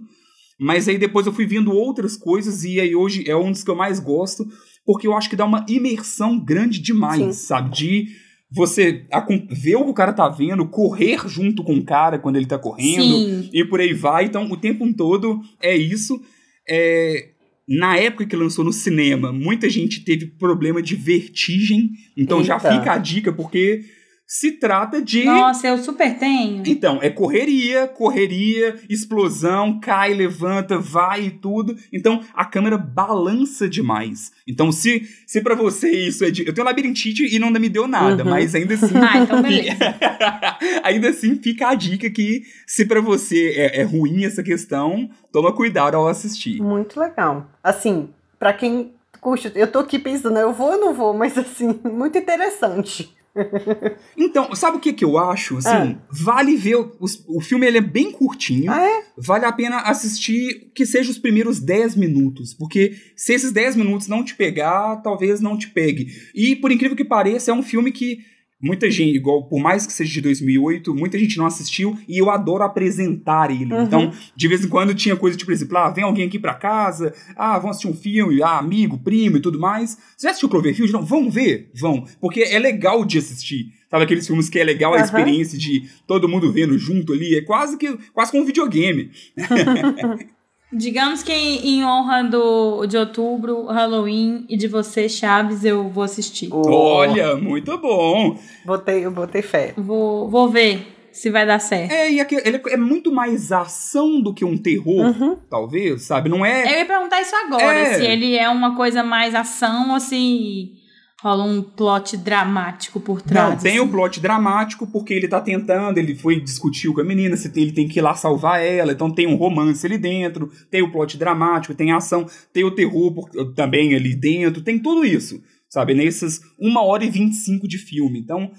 mas 0.59 0.87
aí 0.87 0.97
depois 0.97 1.25
eu 1.25 1.33
fui 1.33 1.47
vendo 1.47 1.71
outras 1.71 2.15
coisas 2.17 2.63
e 2.63 2.79
aí 2.79 2.93
hoje 2.93 3.23
é 3.27 3.35
um 3.35 3.51
dos 3.51 3.63
que 3.63 3.71
eu 3.71 3.75
mais 3.75 3.99
gosto, 3.99 4.45
porque 4.85 5.07
eu 5.07 5.13
acho 5.13 5.29
que 5.29 5.35
dá 5.35 5.45
uma 5.45 5.65
imersão 5.69 6.39
grande 6.39 6.79
demais, 6.79 7.35
Sim. 7.35 7.47
sabe? 7.47 7.75
De 7.75 8.07
você 8.51 9.05
ver 9.51 9.75
o 9.75 9.83
que 9.83 9.91
o 9.91 9.93
cara 9.93 10.11
tá 10.11 10.27
vendo, 10.27 10.67
correr 10.67 11.27
junto 11.27 11.63
com 11.63 11.75
o 11.75 11.85
cara 11.85 12.17
quando 12.17 12.35
ele 12.35 12.47
tá 12.47 12.57
correndo 12.57 13.17
Sim. 13.17 13.49
e 13.53 13.63
por 13.63 13.79
aí 13.79 13.93
vai. 13.93 14.25
Então, 14.25 14.49
o 14.51 14.57
tempo 14.57 14.91
todo 14.93 15.39
é 15.61 15.75
isso. 15.75 16.19
É, 16.67 17.29
na 17.69 17.95
época 17.97 18.25
que 18.25 18.35
lançou 18.35 18.65
no 18.65 18.73
cinema, 18.73 19.31
muita 19.31 19.69
gente 19.69 20.03
teve 20.03 20.25
problema 20.25 20.81
de 20.81 20.95
vertigem. 20.95 21.91
Então 22.17 22.39
Eita. 22.39 22.47
já 22.47 22.59
fica 22.59 22.93
a 22.93 22.97
dica, 22.97 23.31
porque 23.31 23.85
se 24.31 24.51
trata 24.51 25.01
de. 25.01 25.25
Nossa, 25.25 25.67
eu 25.67 25.79
super 25.79 26.19
tenho. 26.19 26.61
Então, 26.67 26.99
é 27.01 27.09
correria, 27.09 27.87
correria, 27.87 28.75
explosão, 28.87 29.79
cai, 29.79 30.13
levanta, 30.13 30.77
vai 30.77 31.23
e 31.25 31.31
tudo. 31.31 31.75
Então, 31.91 32.21
a 32.35 32.45
câmera 32.45 32.77
balança 32.77 33.67
demais. 33.67 34.31
Então, 34.47 34.71
se, 34.71 35.09
se 35.25 35.41
para 35.41 35.55
você 35.55 35.89
isso 35.89 36.23
é 36.23 36.29
de. 36.29 36.45
Eu 36.45 36.53
tenho 36.53 36.63
labirintite 36.63 37.25
e 37.25 37.39
não 37.39 37.49
me 37.49 37.67
deu 37.67 37.87
nada, 37.87 38.23
uhum. 38.23 38.29
mas 38.29 38.53
ainda 38.53 38.75
assim. 38.75 38.93
ah, 39.01 39.17
então 39.17 39.41
beleza. 39.41 39.97
ainda 40.83 41.09
assim, 41.09 41.35
fica 41.41 41.69
a 41.69 41.73
dica 41.73 42.07
que 42.11 42.43
se 42.67 42.85
para 42.85 43.01
você 43.01 43.55
é, 43.57 43.81
é 43.81 43.83
ruim 43.83 44.25
essa 44.25 44.43
questão, 44.43 45.09
toma 45.31 45.51
cuidado 45.51 45.95
ao 45.95 46.07
assistir. 46.07 46.61
Muito 46.61 46.99
legal. 46.99 47.49
Assim, 47.63 48.09
para 48.37 48.53
quem 48.53 48.91
curte, 49.19 49.51
eu 49.55 49.71
tô 49.71 49.79
aqui 49.79 49.97
pensando, 49.97 50.37
eu 50.37 50.53
vou 50.53 50.73
ou 50.73 50.79
não 50.79 50.93
vou, 50.93 51.15
mas 51.15 51.35
assim, 51.35 51.79
muito 51.83 52.15
interessante. 52.15 53.17
Então, 54.17 54.53
sabe 54.53 54.77
o 54.77 54.79
que, 54.79 54.93
que 54.93 55.03
eu 55.03 55.17
acho? 55.17 55.57
Assim, 55.57 55.69
ah. 55.69 55.97
vale 56.09 56.55
ver. 56.55 56.75
O, 56.75 57.05
o 57.27 57.41
filme 57.41 57.65
ele 57.65 57.77
é 57.77 57.81
bem 57.81 58.11
curtinho. 58.11 58.71
Ah, 58.71 58.85
é? 58.85 59.03
Vale 59.17 59.45
a 59.45 59.51
pena 59.51 59.77
assistir 59.79 60.71
que 60.73 60.85
seja 60.85 61.09
os 61.09 61.17
primeiros 61.17 61.59
10 61.59 61.95
minutos. 61.95 62.53
Porque 62.53 62.95
se 63.15 63.33
esses 63.33 63.51
10 63.51 63.75
minutos 63.75 64.07
não 64.07 64.23
te 64.23 64.35
pegar, 64.35 64.97
talvez 64.97 65.39
não 65.39 65.57
te 65.57 65.69
pegue. 65.69 66.07
E, 66.35 66.55
por 66.55 66.71
incrível 66.71 66.97
que 66.97 67.05
pareça, 67.05 67.51
é 67.51 67.53
um 67.53 67.63
filme 67.63 67.91
que 67.91 68.19
muita 68.61 68.89
gente, 68.91 69.15
igual, 69.15 69.43
por 69.43 69.59
mais 69.59 69.87
que 69.87 69.93
seja 69.93 70.11
de 70.11 70.21
2008, 70.21 70.93
muita 70.93 71.17
gente 71.17 71.37
não 71.37 71.45
assistiu 71.45 71.97
e 72.07 72.17
eu 72.17 72.29
adoro 72.29 72.63
apresentar 72.63 73.49
ele. 73.49 73.73
Uhum. 73.73 73.83
Então, 73.83 74.11
de 74.35 74.47
vez 74.47 74.65
em 74.65 74.67
quando 74.67 74.93
tinha 74.93 75.15
coisa 75.15 75.37
tipo, 75.37 75.47
por 75.47 75.53
exemplo, 75.53 75.77
ah, 75.77 75.89
vem 75.89 76.03
alguém 76.03 76.27
aqui 76.27 76.37
pra 76.37 76.53
casa, 76.53 77.13
ah, 77.35 77.57
vamos 77.57 77.77
assistir 77.77 77.87
um 77.87 77.95
filme, 77.95 78.41
ah, 78.43 78.57
amigo, 78.57 78.97
primo 78.97 79.37
e 79.37 79.41
tudo 79.41 79.59
mais. 79.59 79.97
Você 80.17 80.27
já 80.27 80.31
assistiu 80.31 80.49
Cloverfield? 80.49 80.91
Não, 80.91 81.05
vão 81.05 81.29
ver? 81.29 81.71
Vão. 81.73 82.05
Porque 82.19 82.41
é 82.41 82.59
legal 82.59 83.05
de 83.05 83.17
assistir. 83.17 83.73
Sabe 83.89 84.03
aqueles 84.03 84.27
filmes 84.27 84.49
que 84.49 84.59
é 84.59 84.63
legal 84.63 84.93
a 84.93 84.97
uhum. 84.97 85.03
experiência 85.03 85.57
de 85.57 85.89
todo 86.05 86.29
mundo 86.29 86.51
vendo 86.51 86.77
junto 86.77 87.13
ali? 87.13 87.35
É 87.35 87.41
quase 87.41 87.77
que 87.77 87.97
quase 88.13 88.31
como 88.31 88.43
um 88.43 88.45
videogame. 88.45 89.09
Digamos 90.71 91.23
que 91.23 91.33
em 91.33 91.83
honra 91.83 92.23
do, 92.23 92.85
de 92.85 92.95
outubro, 92.95 93.65
Halloween 93.65 94.45
e 94.47 94.55
de 94.55 94.67
você, 94.67 95.09
Chaves, 95.09 95.65
eu 95.65 95.89
vou 95.89 96.03
assistir. 96.03 96.49
Oh. 96.51 96.69
Olha, 96.69 97.35
muito 97.35 97.75
bom. 97.79 98.37
Botei, 98.63 99.05
eu 99.05 99.11
botei 99.11 99.41
fé. 99.41 99.73
Vou, 99.75 100.29
vou 100.29 100.47
ver 100.47 100.95
se 101.11 101.29
vai 101.29 101.45
dar 101.45 101.59
certo. 101.59 101.91
É, 101.91 102.11
e 102.11 102.19
aqui, 102.19 102.35
ele 102.45 102.61
é 102.67 102.77
muito 102.77 103.11
mais 103.11 103.51
ação 103.51 104.21
do 104.21 104.33
que 104.33 104.45
um 104.45 104.55
terror, 104.55 105.07
uhum. 105.07 105.37
talvez, 105.49 106.03
sabe? 106.03 106.29
Não 106.29 106.45
é. 106.45 106.63
Eu 106.71 106.79
ia 106.79 106.85
perguntar 106.85 107.19
isso 107.21 107.35
agora, 107.35 107.77
é... 107.77 107.93
se 107.95 108.05
ele 108.05 108.35
é 108.37 108.47
uma 108.47 108.75
coisa 108.75 109.03
mais 109.03 109.33
ação 109.33 109.91
ou 109.91 109.99
se 109.99 110.78
rola 111.21 111.43
um 111.43 111.61
plot 111.61 112.15
dramático 112.15 112.99
por 112.99 113.21
trás. 113.21 113.49
Não, 113.49 113.57
tem 113.57 113.77
assim. 113.77 113.79
o 113.81 113.89
plot 113.89 114.19
dramático 114.19 114.87
porque 114.87 115.13
ele 115.13 115.27
tá 115.27 115.41
tentando, 115.41 115.97
ele 115.97 116.15
foi 116.15 116.39
discutir 116.39 116.93
com 116.93 117.01
a 117.01 117.03
menina, 117.03 117.35
se 117.35 117.51
ele 117.55 117.73
tem 117.73 117.87
que 117.87 117.99
ir 117.99 118.01
lá 118.01 118.15
salvar 118.15 118.61
ela, 118.61 118.93
então 118.93 119.13
tem 119.13 119.27
um 119.27 119.35
romance 119.35 119.85
ali 119.85 119.97
dentro, 119.97 120.49
tem 120.71 120.81
o 120.81 120.91
plot 120.91 121.17
dramático, 121.17 121.75
tem 121.75 121.91
a 121.91 121.97
ação, 121.97 122.25
tem 122.53 122.63
o 122.63 122.73
terror 122.73 123.13
também 123.53 123.95
ali 123.95 124.15
dentro, 124.15 124.63
tem 124.63 124.79
tudo 124.79 125.05
isso, 125.05 125.41
sabe? 125.69 125.93
Nessas 125.93 126.39
uma 126.57 126.83
hora 126.83 127.03
e 127.03 127.09
25 127.09 127.67
de 127.67 127.77
filme. 127.77 128.19
Então, 128.19 128.51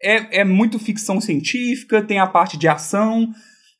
é, 0.00 0.40
é 0.40 0.44
muito 0.44 0.78
ficção 0.78 1.20
científica, 1.20 2.02
tem 2.02 2.20
a 2.20 2.26
parte 2.26 2.56
de 2.56 2.68
ação, 2.68 3.28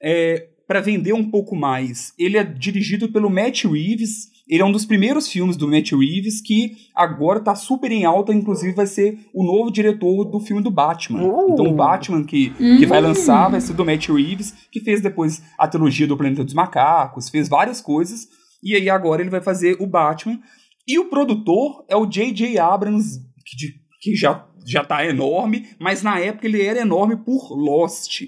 é, 0.02 0.48
para 0.66 0.80
vender 0.80 1.12
um 1.12 1.30
pouco 1.30 1.54
mais. 1.54 2.12
Ele 2.18 2.36
é 2.36 2.42
dirigido 2.42 3.12
pelo 3.12 3.30
Matt 3.30 3.64
Reeves, 3.64 4.33
ele 4.46 4.62
é 4.62 4.64
um 4.64 4.72
dos 4.72 4.84
primeiros 4.84 5.28
filmes 5.28 5.56
do 5.56 5.66
Matt 5.66 5.92
Reeves 5.92 6.40
que 6.40 6.76
agora 6.94 7.40
tá 7.40 7.54
super 7.54 7.90
em 7.90 8.04
alta, 8.04 8.32
inclusive 8.32 8.74
vai 8.74 8.86
ser 8.86 9.18
o 9.32 9.42
novo 9.42 9.70
diretor 9.70 10.24
do 10.24 10.38
filme 10.38 10.62
do 10.62 10.70
Batman. 10.70 11.22
Uh. 11.22 11.52
Então 11.52 11.66
o 11.66 11.74
Batman 11.74 12.24
que, 12.24 12.52
uhum. 12.60 12.78
que 12.78 12.86
vai 12.86 13.00
lançar 13.00 13.48
vai 13.48 13.60
ser 13.60 13.72
do 13.72 13.84
Matt 13.84 14.08
Reeves, 14.08 14.54
que 14.70 14.80
fez 14.80 15.00
depois 15.00 15.42
a 15.58 15.66
trilogia 15.66 16.06
do 16.06 16.16
Planeta 16.16 16.44
dos 16.44 16.54
Macacos, 16.54 17.30
fez 17.30 17.48
várias 17.48 17.80
coisas, 17.80 18.28
e 18.62 18.74
aí 18.74 18.90
agora 18.90 19.22
ele 19.22 19.30
vai 19.30 19.40
fazer 19.40 19.76
o 19.80 19.86
Batman. 19.86 20.38
E 20.86 20.98
o 20.98 21.08
produtor 21.08 21.84
é 21.88 21.96
o 21.96 22.06
J.J. 22.06 22.58
Abrams, 22.58 23.20
que, 23.46 23.56
que 24.00 24.14
já, 24.14 24.46
já 24.66 24.84
tá 24.84 25.06
enorme, 25.06 25.68
mas 25.80 26.02
na 26.02 26.20
época 26.20 26.46
ele 26.46 26.60
era 26.60 26.80
enorme 26.80 27.16
por 27.16 27.54
Lost. 27.56 28.22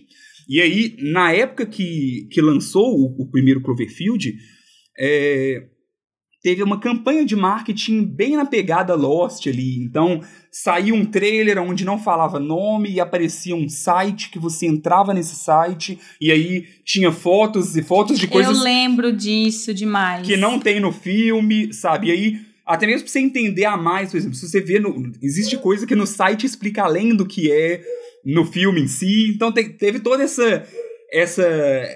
E 0.49 0.61
aí, 0.61 0.97
na 1.13 1.33
época 1.33 1.67
que, 1.67 2.27
que 2.31 2.41
lançou 2.41 2.87
o, 2.87 3.23
o 3.23 3.31
primeiro 3.31 3.61
Cloverfield, 3.61 4.35
é, 4.99 5.67
teve 6.47 6.63
uma 6.63 6.79
campanha 6.79 7.25
de 7.25 7.35
marketing 7.35 8.05
bem 8.05 8.37
na 8.37 8.47
pegada 8.47 8.95
Lost 8.95 9.49
ali. 9.49 9.83
Então, 9.83 10.21
saiu 10.49 10.95
um 10.95 11.05
trailer 11.05 11.61
onde 11.61 11.85
não 11.85 11.99
falava 11.99 12.39
nome 12.39 12.89
e 12.89 13.01
aparecia 13.01 13.57
um 13.57 13.69
site 13.69 14.31
que 14.31 14.39
você 14.39 14.65
entrava 14.65 15.13
nesse 15.13 15.35
site 15.35 15.99
e 16.21 16.31
aí 16.31 16.65
tinha 16.85 17.11
fotos 17.11 17.77
e 17.77 17.83
fotos 17.83 18.17
de 18.17 18.29
coisas. 18.29 18.57
Eu 18.57 18.63
lembro 18.63 19.13
disso 19.13 19.75
demais. 19.75 20.25
Que 20.25 20.37
não 20.37 20.61
tem 20.61 20.79
no 20.79 20.93
filme, 20.93 21.73
sabe? 21.73 22.07
E 22.07 22.11
aí. 22.13 22.41
Até 22.65 22.87
mesmo 22.87 23.03
pra 23.03 23.13
você 23.13 23.21
entender 23.21 23.65
a 23.65 23.77
mais, 23.77 24.11
por 24.13 24.17
exemplo, 24.17 24.37
se 24.37 24.49
você 24.49 24.61
vê 24.61 24.79
no, 24.79 25.13
Existe 25.21 25.57
coisa 25.57 25.85
que 25.85 25.97
no 25.97 26.07
site 26.07 26.47
explica 26.47 26.85
além 26.85 27.15
do 27.15 27.27
que 27.27 27.51
é 27.51 27.81
no 28.25 28.45
filme 28.45 28.83
em 28.83 28.89
si. 28.89 29.33
Então 29.35 29.51
te, 29.51 29.65
teve 29.65 29.99
toda 29.99 30.23
essa 30.23 30.65
essa, 31.13 31.45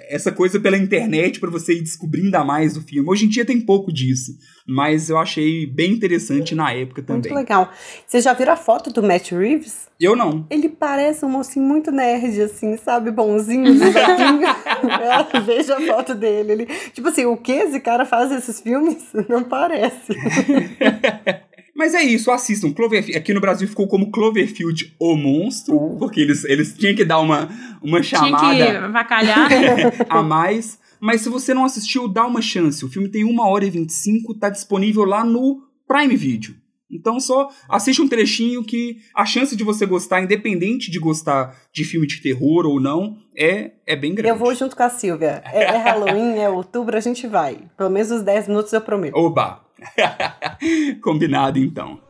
essa 0.09 0.33
coisa 0.33 0.61
pela 0.61 0.77
internet 0.77 1.41
para 1.41 1.51
você 1.51 1.75
ir 1.75 1.83
descobrindo 1.83 2.37
a 2.37 2.45
mais 2.45 2.75
do 2.75 2.83
filme. 2.83 3.09
Hoje 3.09 3.27
em 3.27 3.29
dia 3.29 3.45
tem 3.45 3.61
pouco 3.61 3.93
disso, 3.93 4.33
mas 4.67 5.11
eu 5.11 5.19
achei 5.19 5.67
bem 5.67 5.93
interessante 5.93 6.55
na 6.55 6.73
época 6.73 7.03
também. 7.03 7.33
Muito 7.33 7.35
legal. 7.35 7.71
Você 8.07 8.21
já 8.21 8.33
viu 8.33 8.51
a 8.51 8.57
foto 8.57 8.93
do 8.93 9.03
Matt 9.03 9.33
Reeves? 9.33 9.89
Eu 10.01 10.17
não. 10.17 10.47
Ele 10.49 10.69
parece 10.69 11.27
um 11.27 11.29
mocinho 11.29 11.67
muito 11.67 11.91
nerd, 11.91 12.41
assim, 12.41 12.77
sabe? 12.79 13.11
Bonzinho, 13.11 13.75
Veja 15.45 15.77
a 15.77 15.81
foto 15.83 16.15
dele. 16.15 16.53
Ele, 16.53 16.67
tipo 16.95 17.09
assim, 17.09 17.27
o 17.27 17.37
que 17.37 17.53
esse 17.53 17.81
cara 17.81 18.07
faz 18.07 18.31
nesses 18.31 18.61
filmes? 18.61 19.09
Não 19.29 19.45
parece. 19.45 20.15
Mas 21.81 21.95
é 21.95 22.03
isso, 22.03 22.31
assistam. 22.31 22.75
Cloverfield, 22.75 23.17
aqui 23.17 23.33
no 23.33 23.41
Brasil 23.41 23.67
ficou 23.67 23.89
como 23.89 24.11
Cloverfield 24.11 24.95
o 25.01 25.17
monstro, 25.17 25.77
uhum. 25.77 25.97
porque 25.97 26.21
eles, 26.21 26.45
eles 26.45 26.75
tinham 26.75 26.95
que 26.95 27.07
dar 27.07 27.21
uma, 27.21 27.49
uma 27.83 28.03
chamada. 28.03 28.55
Tinha 28.55 28.83
que 28.83 28.89
vacalhar. 28.89 29.49
a 30.07 30.23
mais. 30.23 30.79
Mas 31.01 31.23
se 31.23 31.31
você 31.31 31.55
não 31.55 31.65
assistiu, 31.65 32.07
dá 32.07 32.27
uma 32.27 32.43
chance. 32.43 32.85
O 32.85 32.91
filme 32.91 33.09
tem 33.09 33.25
1 33.25 33.41
hora 33.41 33.65
e 33.65 33.71
25, 33.71 34.35
tá 34.35 34.51
disponível 34.51 35.07
lá 35.07 35.25
no 35.25 35.63
Prime 35.89 36.15
Video. 36.17 36.55
Então 36.91 37.19
só 37.19 37.49
assiste 37.67 38.03
um 38.03 38.09
trechinho 38.09 38.63
que 38.63 38.99
a 39.15 39.25
chance 39.25 39.57
de 39.57 39.65
você 39.65 39.87
gostar, 39.87 40.21
independente 40.21 40.91
de 40.91 40.99
gostar 40.99 41.57
de 41.73 41.83
filme 41.85 42.07
de 42.07 42.21
terror 42.21 42.67
ou 42.67 42.79
não, 42.79 43.17
é, 43.35 43.71
é 43.87 43.97
bem 43.97 44.15
grande. 44.15 44.29
Eu 44.29 44.37
vou 44.37 44.55
junto 44.55 44.77
com 44.77 44.83
a 44.83 44.91
Silvia. 44.91 45.43
É, 45.47 45.63
é 45.63 45.77
Halloween, 45.79 46.39
é 46.41 46.51
outubro, 46.51 46.95
a 46.95 47.01
gente 47.01 47.27
vai. 47.27 47.59
Pelo 47.75 47.89
menos 47.89 48.11
os 48.11 48.23
10 48.23 48.49
minutos 48.49 48.71
eu 48.75 48.83
prometo. 48.83 49.17
Oba! 49.17 49.70
Combinado 51.03 51.59
então. 51.59 52.01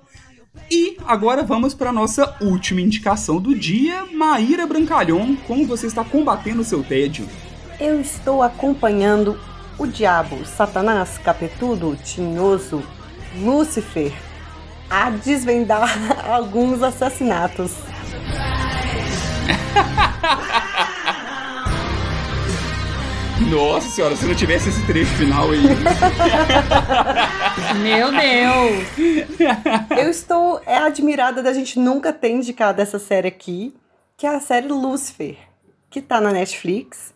E 0.70 0.96
agora 1.06 1.42
vamos 1.42 1.74
para 1.74 1.92
nossa 1.92 2.36
última 2.40 2.80
indicação 2.80 3.40
do 3.40 3.54
dia, 3.54 4.04
Maíra 4.12 4.66
Brancalhon, 4.66 5.36
como 5.46 5.66
você 5.66 5.86
está 5.86 6.04
combatendo 6.04 6.60
o 6.60 6.64
seu 6.64 6.82
tédio? 6.82 7.28
Eu 7.78 8.00
estou 8.00 8.42
acompanhando 8.42 9.38
o 9.78 9.86
diabo, 9.86 10.44
Satanás, 10.44 11.18
capetudo, 11.18 11.96
tinhoso, 12.04 12.82
Lúcifer, 13.36 14.12
a 14.88 15.10
desvendar 15.10 15.88
alguns 16.28 16.82
assassinatos. 16.82 17.72
Nossa 23.48 23.88
senhora, 23.88 24.16
se 24.16 24.26
não 24.26 24.34
tivesse 24.34 24.68
esse 24.68 24.84
trecho 24.86 25.14
final 25.14 25.50
aí. 25.50 25.62
Meu 27.80 28.10
Deus! 28.10 28.86
Eu 29.98 30.10
estou 30.10 30.60
é, 30.66 30.76
admirada 30.76 31.42
da 31.42 31.52
gente 31.52 31.78
nunca 31.78 32.12
ter 32.12 32.30
indicado 32.30 32.82
essa 32.82 32.98
série 32.98 33.28
aqui, 33.28 33.74
que 34.16 34.26
é 34.26 34.30
a 34.30 34.40
série 34.40 34.68
Lucifer, 34.68 35.36
que 35.88 36.02
tá 36.02 36.20
na 36.20 36.32
Netflix. 36.32 37.14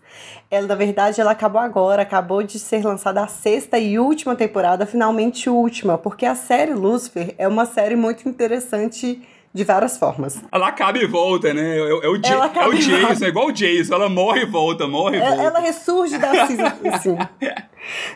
Ela, 0.51 0.69
na 0.69 0.75
verdade, 0.75 1.21
ela 1.21 1.33
acabou 1.33 1.61
agora, 1.61 2.03
acabou 2.03 2.43
de 2.43 2.59
ser 2.59 2.83
lançada 2.85 3.23
a 3.23 3.27
sexta 3.27 3.79
e 3.79 3.99
última 3.99 4.35
temporada, 4.35 4.87
finalmente 4.87 5.51
última, 5.51 5.99
porque 5.99 6.25
a 6.25 6.35
série 6.35 6.73
Lucifer 6.73 7.35
é 7.37 7.47
uma 7.47 7.67
série 7.67 7.97
muito 7.97 8.27
interessante 8.29 9.21
de 9.55 9.62
várias 9.62 9.97
formas. 9.97 10.43
Ela 10.51 10.67
acaba 10.67 10.99
e 10.99 11.07
volta, 11.07 11.55
né? 11.55 11.77
É, 11.77 11.79
é 11.79 12.09
o, 12.09 12.17
Jay, 12.17 12.37
é 12.57 12.67
o 12.67 12.73
Jason, 12.75 13.25
é 13.25 13.29
igual 13.29 13.47
o 13.47 13.53
Jason. 13.53 13.95
Ela 13.95 14.09
morre 14.09 14.43
e 14.43 14.47
volta, 14.47 14.88
morre 14.88 15.19
e 15.19 15.21
volta. 15.21 15.43
Ela 15.43 15.61
ressurge 15.61 16.19
da 16.19 16.33
cinza, 16.47 16.77
assim. 16.93 17.17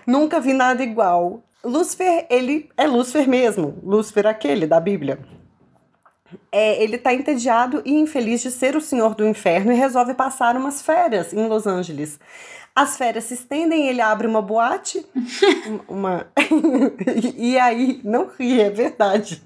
Nunca 0.04 0.40
vi 0.40 0.52
nada 0.52 0.82
igual. 0.82 1.44
Lúcifer, 1.64 2.26
ele 2.28 2.68
é 2.76 2.88
Lúcifer 2.88 3.28
mesmo. 3.28 3.78
Lúcifer 3.84 4.26
aquele 4.26 4.66
da 4.66 4.80
Bíblia. 4.80 5.20
É, 6.50 6.82
ele 6.82 6.98
tá 6.98 7.14
entediado 7.14 7.82
e 7.84 7.94
infeliz 7.94 8.42
de 8.42 8.50
ser 8.50 8.74
o 8.74 8.80
senhor 8.80 9.14
do 9.14 9.26
inferno 9.26 9.72
e 9.72 9.76
resolve 9.76 10.14
passar 10.14 10.56
umas 10.56 10.82
férias 10.82 11.32
em 11.32 11.46
Los 11.46 11.66
Angeles. 11.68 12.18
As 12.78 12.96
férias 12.96 13.24
se 13.24 13.34
estendem, 13.34 13.88
ele 13.88 14.00
abre 14.00 14.28
uma 14.28 14.40
boate, 14.40 15.04
uma 15.88 16.28
e 17.36 17.58
aí 17.58 18.00
não 18.04 18.30
ri, 18.38 18.60
é 18.60 18.70
verdade. 18.70 19.42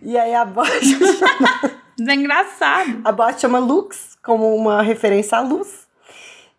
E 0.00 0.16
aí 0.16 0.32
a 0.32 0.44
boate 0.44 0.86
chama... 1.18 2.08
é 2.08 2.14
engraçado. 2.14 3.00
A 3.04 3.10
boate 3.10 3.40
chama 3.40 3.58
Lux, 3.58 4.16
como 4.22 4.54
uma 4.54 4.82
referência 4.82 5.36
à 5.36 5.40
luz. 5.40 5.88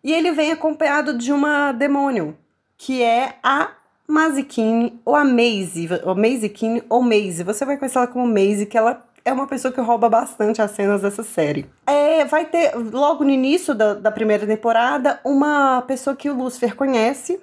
E 0.04 0.12
ele 0.12 0.30
vem 0.32 0.52
acompanhado 0.52 1.16
de 1.16 1.32
uma 1.32 1.72
demônio, 1.72 2.36
que 2.76 3.02
é 3.02 3.36
a 3.42 3.70
Mazikine 4.06 5.00
ou 5.06 5.16
a 5.16 5.24
Maisie, 5.24 5.88
ou 6.04 6.14
Mazikine 6.14 6.82
ou 6.90 7.00
Maisie. 7.00 7.42
Você 7.42 7.64
vai 7.64 7.78
conhecer 7.78 7.96
ela 7.96 8.06
como 8.06 8.26
Maisie, 8.26 8.66
que 8.66 8.76
ela 8.76 9.02
é 9.28 9.32
uma 9.32 9.46
pessoa 9.46 9.72
que 9.72 9.80
rouba 9.80 10.08
bastante 10.08 10.62
as 10.62 10.70
cenas 10.70 11.02
dessa 11.02 11.22
série. 11.22 11.66
É, 11.86 12.24
vai 12.24 12.46
ter, 12.46 12.74
logo 12.74 13.24
no 13.24 13.30
início 13.30 13.74
da, 13.74 13.94
da 13.94 14.10
primeira 14.10 14.46
temporada, 14.46 15.20
uma 15.22 15.82
pessoa 15.82 16.16
que 16.16 16.30
o 16.30 16.34
Lucifer 16.34 16.74
conhece. 16.74 17.38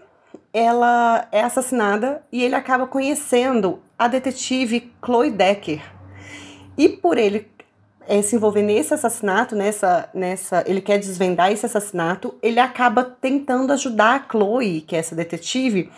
Ela 0.52 1.28
é 1.32 1.42
assassinada 1.42 2.24
e 2.32 2.44
ele 2.44 2.56
acaba 2.56 2.88
conhecendo 2.88 3.80
a 4.00 4.08
detetive 4.08 4.92
Chloe 5.04 5.30
Decker. 5.30 5.82
E 6.78 6.90
por 6.90 7.18
ele 7.18 7.48
é, 8.08 8.22
se 8.22 8.36
envolver 8.36 8.62
nesse 8.62 8.94
assassinato, 8.94 9.56
nessa, 9.56 10.10
nessa, 10.14 10.64
ele 10.66 10.82
quer 10.82 10.98
desvendar 10.98 11.52
esse 11.52 11.66
assassinato, 11.66 12.36
ele 12.42 12.60
acaba 12.60 13.04
tentando 13.04 13.74
ajudar 13.74 14.16
a 14.16 14.32
Chloe, 14.32 14.82
que 14.82 14.96
é 14.96 15.00
essa 15.00 15.16
detetive, 15.16 15.92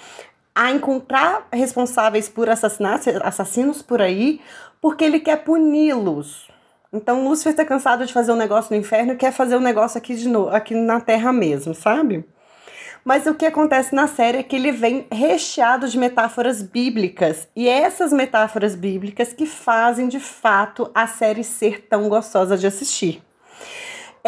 a 0.58 0.72
encontrar 0.72 1.48
responsáveis 1.54 2.28
por 2.28 2.50
assassinatos, 2.50 3.08
assassinos 3.22 3.84
por 3.84 4.02
aí, 4.02 4.42
porque 4.82 5.04
ele 5.04 5.20
quer 5.20 5.44
puni-los. 5.44 6.48
Então 6.92 7.28
Lúcifer 7.28 7.56
tá 7.56 7.66
cansado 7.66 8.06
de 8.06 8.14
fazer 8.14 8.32
um 8.32 8.38
negócio 8.38 8.74
no 8.74 8.80
inferno 8.80 9.14
e 9.14 9.18
quer 9.18 9.32
fazer 9.32 9.58
um 9.58 9.62
negócio 9.62 9.98
aqui 9.98 10.16
de 10.16 10.28
novo, 10.28 10.50
aqui 10.50 10.74
na 10.74 11.00
Terra 11.00 11.34
mesmo, 11.34 11.74
sabe? 11.74 12.26
Mas 13.04 13.26
o 13.26 13.36
que 13.36 13.46
acontece 13.46 13.96
na 13.96 14.06
série 14.06 14.40
é 14.40 14.44
que 14.44 14.56
ele 14.56 14.72
vem 14.72 15.08
recheado 15.10 15.88
de 15.88 15.98
metáforas 15.98 16.62
bíblicas. 16.62 17.48
E 17.56 17.70
é 17.70 17.82
essas 17.84 18.12
metáforas 18.12 18.76
bíblicas 18.76 19.32
que 19.32 19.46
fazem 19.46 20.10
de 20.10 20.20
fato 20.20 20.92
a 20.94 21.08
série 21.08 21.44
ser 21.44 21.88
tão 21.88 22.10
gostosa 22.10 22.58
de 22.58 22.68
assistir. 22.68 23.24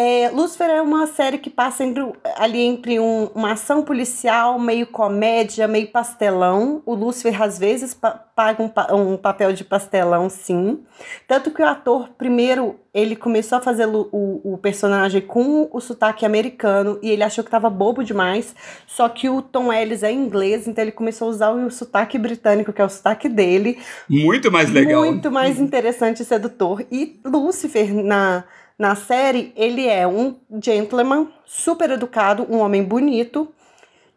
É, 0.01 0.29
Lucifer 0.29 0.69
é 0.69 0.81
uma 0.81 1.05
série 1.07 1.37
que 1.37 1.49
passa 1.49 1.83
entre, 1.83 2.01
ali 2.37 2.61
entre 2.61 3.01
um, 3.01 3.25
uma 3.35 3.51
ação 3.51 3.81
policial, 3.81 4.57
meio 4.57 4.87
comédia, 4.87 5.67
meio 5.67 5.87
pastelão. 5.87 6.81
O 6.85 6.95
Lucifer, 6.95 7.41
às 7.41 7.59
vezes, 7.59 7.93
pa 7.93 8.11
paga 8.33 8.63
um, 8.63 9.11
um, 9.11 9.17
papel 9.17 9.51
de 9.51 9.65
pastelão, 9.65 10.29
sim. 10.29 10.79
Tanto 11.27 11.51
que 11.51 11.61
o 11.61 11.65
ator, 11.65 12.07
primeiro, 12.17 12.79
ele 12.93 13.13
começou 13.13 13.57
a 13.57 13.61
fazer 13.61 13.85
o, 13.85 14.07
o, 14.13 14.53
o 14.53 14.57
personagem 14.57 15.19
com 15.19 15.69
o 15.69 15.81
sotaque 15.81 16.25
americano 16.25 16.97
e 17.01 17.09
ele 17.09 17.21
achou 17.21 17.43
que 17.43 17.49
estava 17.49 17.69
bobo 17.69 18.01
demais. 18.01 18.55
Só 18.87 19.09
que 19.09 19.27
o 19.27 19.41
Tom 19.41 19.73
Ellis 19.73 20.03
é 20.03 20.13
inglês, 20.13 20.65
então 20.65 20.81
ele 20.81 20.93
começou 20.93 21.27
a 21.27 21.31
usar 21.31 21.51
o 21.51 21.69
sotaque 21.69 22.17
britânico, 22.17 22.71
que 22.71 22.81
é 22.81 22.85
o 22.85 22.89
sotaque 22.89 23.27
dele. 23.27 23.77
Muito 24.07 24.49
mais 24.49 24.71
legal. 24.71 25.03
Muito 25.03 25.29
mais 25.29 25.59
interessante 25.59 26.21
e 26.21 26.25
sedutor. 26.25 26.85
E 26.89 27.19
Lucifer, 27.25 27.93
na 27.93 28.45
na 28.79 28.95
série, 28.95 29.51
ele 29.57 29.85
é 29.85 30.07
um 30.07 30.37
gentleman, 30.63 31.27
super 31.45 31.91
educado, 31.91 32.47
um 32.49 32.59
homem 32.59 32.81
bonito, 32.81 33.53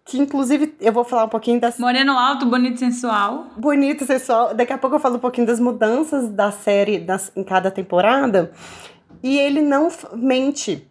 que 0.05 0.17
inclusive 0.17 0.77
eu 0.81 0.93
vou 0.93 1.03
falar 1.03 1.25
um 1.25 1.29
pouquinho 1.29 1.61
das. 1.61 1.81
Moreno 1.81 2.13
alto, 2.13 2.47
bonito 2.47 2.79
sensual. 2.79 3.47
Bonito 3.57 4.07
sensual. 4.07 4.55
Daqui 4.55 4.73
a 4.73 4.79
pouco 4.79 4.95
eu 4.95 5.01
falo 5.01 5.17
um 5.17 5.19
pouquinho 5.19 5.49
das 5.49 5.59
mudanças 5.59 6.29
da 6.29 6.53
série 6.53 7.01
das, 7.01 7.33
em 7.35 7.43
cada 7.43 7.73
temporada. 7.73 8.53
E 9.21 9.37
ele 9.37 9.61
não 9.61 9.89
mente. 10.15 10.89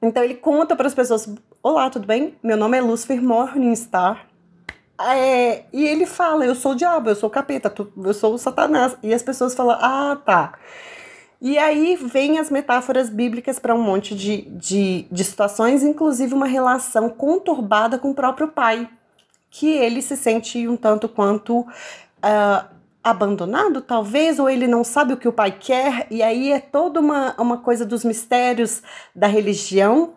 Então 0.00 0.22
ele 0.22 0.34
conta 0.34 0.76
para 0.76 0.86
as 0.86 0.94
pessoas: 0.94 1.28
Olá, 1.60 1.90
tudo 1.90 2.06
bem? 2.06 2.36
Meu 2.40 2.56
nome 2.56 2.78
é 2.78 2.80
Lucifer 2.80 3.20
Morningstar. 3.20 4.28
É, 5.00 5.64
e 5.72 5.84
ele 5.84 6.06
fala: 6.06 6.46
Eu 6.46 6.54
sou 6.54 6.70
o 6.70 6.76
diabo, 6.76 7.10
eu 7.10 7.16
sou 7.16 7.28
o 7.28 7.32
capeta, 7.32 7.72
eu 7.96 8.14
sou 8.14 8.34
o 8.34 8.38
Satanás. 8.38 8.96
E 9.02 9.12
as 9.12 9.24
pessoas 9.24 9.56
falam: 9.56 9.76
Ah, 9.80 10.16
tá. 10.24 10.54
E 11.44 11.58
aí 11.58 11.96
vem 11.96 12.38
as 12.38 12.50
metáforas 12.50 13.10
bíblicas 13.10 13.58
para 13.58 13.74
um 13.74 13.82
monte 13.82 14.14
de, 14.14 14.42
de, 14.42 15.06
de 15.10 15.24
situações, 15.24 15.82
inclusive 15.82 16.32
uma 16.32 16.46
relação 16.46 17.08
conturbada 17.08 17.98
com 17.98 18.12
o 18.12 18.14
próprio 18.14 18.46
pai, 18.46 18.88
que 19.50 19.66
ele 19.66 20.00
se 20.00 20.16
sente 20.16 20.68
um 20.68 20.76
tanto 20.76 21.08
quanto 21.08 21.62
uh, 21.62 22.64
abandonado, 23.02 23.80
talvez, 23.80 24.38
ou 24.38 24.48
ele 24.48 24.68
não 24.68 24.84
sabe 24.84 25.14
o 25.14 25.16
que 25.16 25.26
o 25.26 25.32
pai 25.32 25.50
quer, 25.50 26.06
e 26.12 26.22
aí 26.22 26.52
é 26.52 26.60
toda 26.60 27.00
uma, 27.00 27.34
uma 27.36 27.58
coisa 27.58 27.84
dos 27.84 28.04
mistérios 28.04 28.80
da 29.12 29.26
religião, 29.26 30.14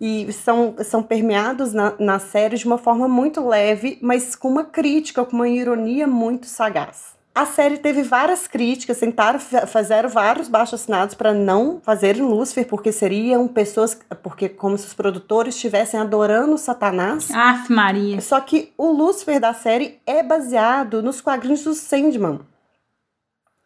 e 0.00 0.32
são, 0.32 0.76
são 0.82 1.02
permeados 1.02 1.74
na, 1.74 1.92
na 1.98 2.18
série 2.18 2.56
de 2.56 2.64
uma 2.64 2.78
forma 2.78 3.06
muito 3.06 3.46
leve, 3.46 3.98
mas 4.00 4.34
com 4.34 4.48
uma 4.48 4.64
crítica, 4.64 5.22
com 5.22 5.36
uma 5.36 5.48
ironia 5.50 6.06
muito 6.06 6.46
sagaz. 6.46 7.20
A 7.34 7.46
série 7.46 7.78
teve 7.78 8.02
várias 8.02 8.46
críticas, 8.46 8.98
tentaram 8.98 9.38
fazer 9.40 10.06
vários 10.06 10.48
baixos 10.48 10.82
assinados 10.82 11.14
para 11.14 11.32
não 11.32 11.80
fazerem 11.82 12.22
Lúcifer, 12.22 12.66
porque 12.66 12.92
seriam 12.92 13.48
pessoas, 13.48 13.98
porque 14.22 14.50
como 14.50 14.76
se 14.76 14.86
os 14.86 14.92
produtores 14.92 15.54
estivessem 15.54 15.98
adorando 15.98 16.58
Satanás. 16.58 17.30
Aff, 17.30 17.72
Maria. 17.72 18.20
Só 18.20 18.38
que 18.38 18.72
o 18.76 18.90
Lúcifer 18.92 19.40
da 19.40 19.54
série 19.54 19.98
é 20.06 20.22
baseado 20.22 21.02
nos 21.02 21.22
quadrinhos 21.22 21.64
do 21.64 21.72
Sandman, 21.72 22.40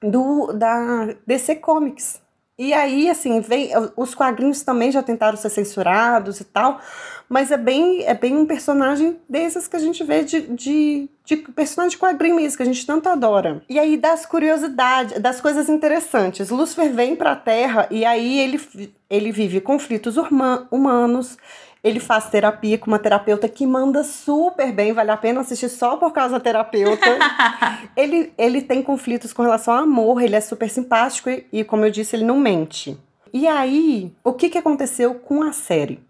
do 0.00 0.52
da 0.52 1.14
DC 1.26 1.56
Comics. 1.56 2.24
E 2.58 2.72
aí, 2.72 3.10
assim, 3.10 3.40
vem, 3.40 3.70
os 3.96 4.14
quadrinhos 4.14 4.62
também 4.62 4.90
já 4.90 5.02
tentaram 5.02 5.36
ser 5.36 5.50
censurados 5.50 6.40
e 6.40 6.44
tal, 6.44 6.80
mas 7.28 7.50
é 7.50 7.56
bem, 7.58 8.02
é 8.04 8.14
bem 8.14 8.34
um 8.34 8.46
personagem 8.46 9.18
desses 9.28 9.68
que 9.68 9.76
a 9.76 9.78
gente 9.78 10.02
vê 10.02 10.22
de, 10.24 10.40
de, 10.40 11.08
de 11.22 11.36
personagem 11.36 11.90
de 11.90 11.98
quadrinho 11.98 12.36
mesmo, 12.36 12.56
que 12.56 12.62
a 12.62 12.66
gente 12.66 12.86
tanto 12.86 13.10
adora. 13.10 13.62
E 13.68 13.78
aí, 13.78 13.98
das 13.98 14.24
curiosidades, 14.24 15.20
das 15.20 15.38
coisas 15.38 15.68
interessantes. 15.68 16.48
Lúcifer 16.48 16.90
vem 16.94 17.14
pra 17.14 17.36
Terra 17.36 17.88
e 17.90 18.06
aí 18.06 18.38
ele, 18.38 18.60
ele 19.10 19.32
vive 19.32 19.60
conflitos 19.60 20.16
humanos, 20.70 21.36
ele 21.86 22.00
faz 22.00 22.28
terapia 22.28 22.76
com 22.76 22.88
uma 22.88 22.98
terapeuta 22.98 23.48
que 23.48 23.64
manda 23.64 24.02
super 24.02 24.72
bem, 24.72 24.92
vale 24.92 25.12
a 25.12 25.16
pena 25.16 25.40
assistir 25.42 25.68
só 25.68 25.96
por 25.96 26.12
causa 26.12 26.32
da 26.32 26.40
terapeuta. 26.40 27.06
ele, 27.96 28.32
ele 28.36 28.60
tem 28.60 28.82
conflitos 28.82 29.32
com 29.32 29.42
relação 29.42 29.72
ao 29.72 29.84
amor, 29.84 30.20
ele 30.20 30.34
é 30.34 30.40
super 30.40 30.68
simpático 30.68 31.30
e, 31.30 31.46
e, 31.52 31.62
como 31.62 31.84
eu 31.84 31.90
disse, 31.92 32.16
ele 32.16 32.24
não 32.24 32.40
mente. 32.40 32.98
E 33.32 33.46
aí, 33.46 34.12
o 34.24 34.32
que, 34.32 34.50
que 34.50 34.58
aconteceu 34.58 35.14
com 35.14 35.44
a 35.44 35.52
série? 35.52 36.00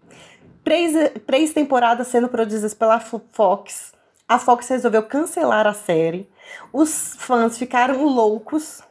Três, 0.63 0.95
três 1.27 1.53
temporadas 1.53 2.07
sendo 2.07 2.27
produzidas 2.27 2.73
pela 2.73 2.99
Fox. 2.99 3.93
A 4.27 4.39
Fox 4.39 4.67
resolveu 4.69 5.03
cancelar 5.03 5.67
a 5.67 5.73
série. 5.73 6.27
Os 6.73 7.15
fãs 7.19 7.55
ficaram 7.55 8.03
loucos 8.03 8.81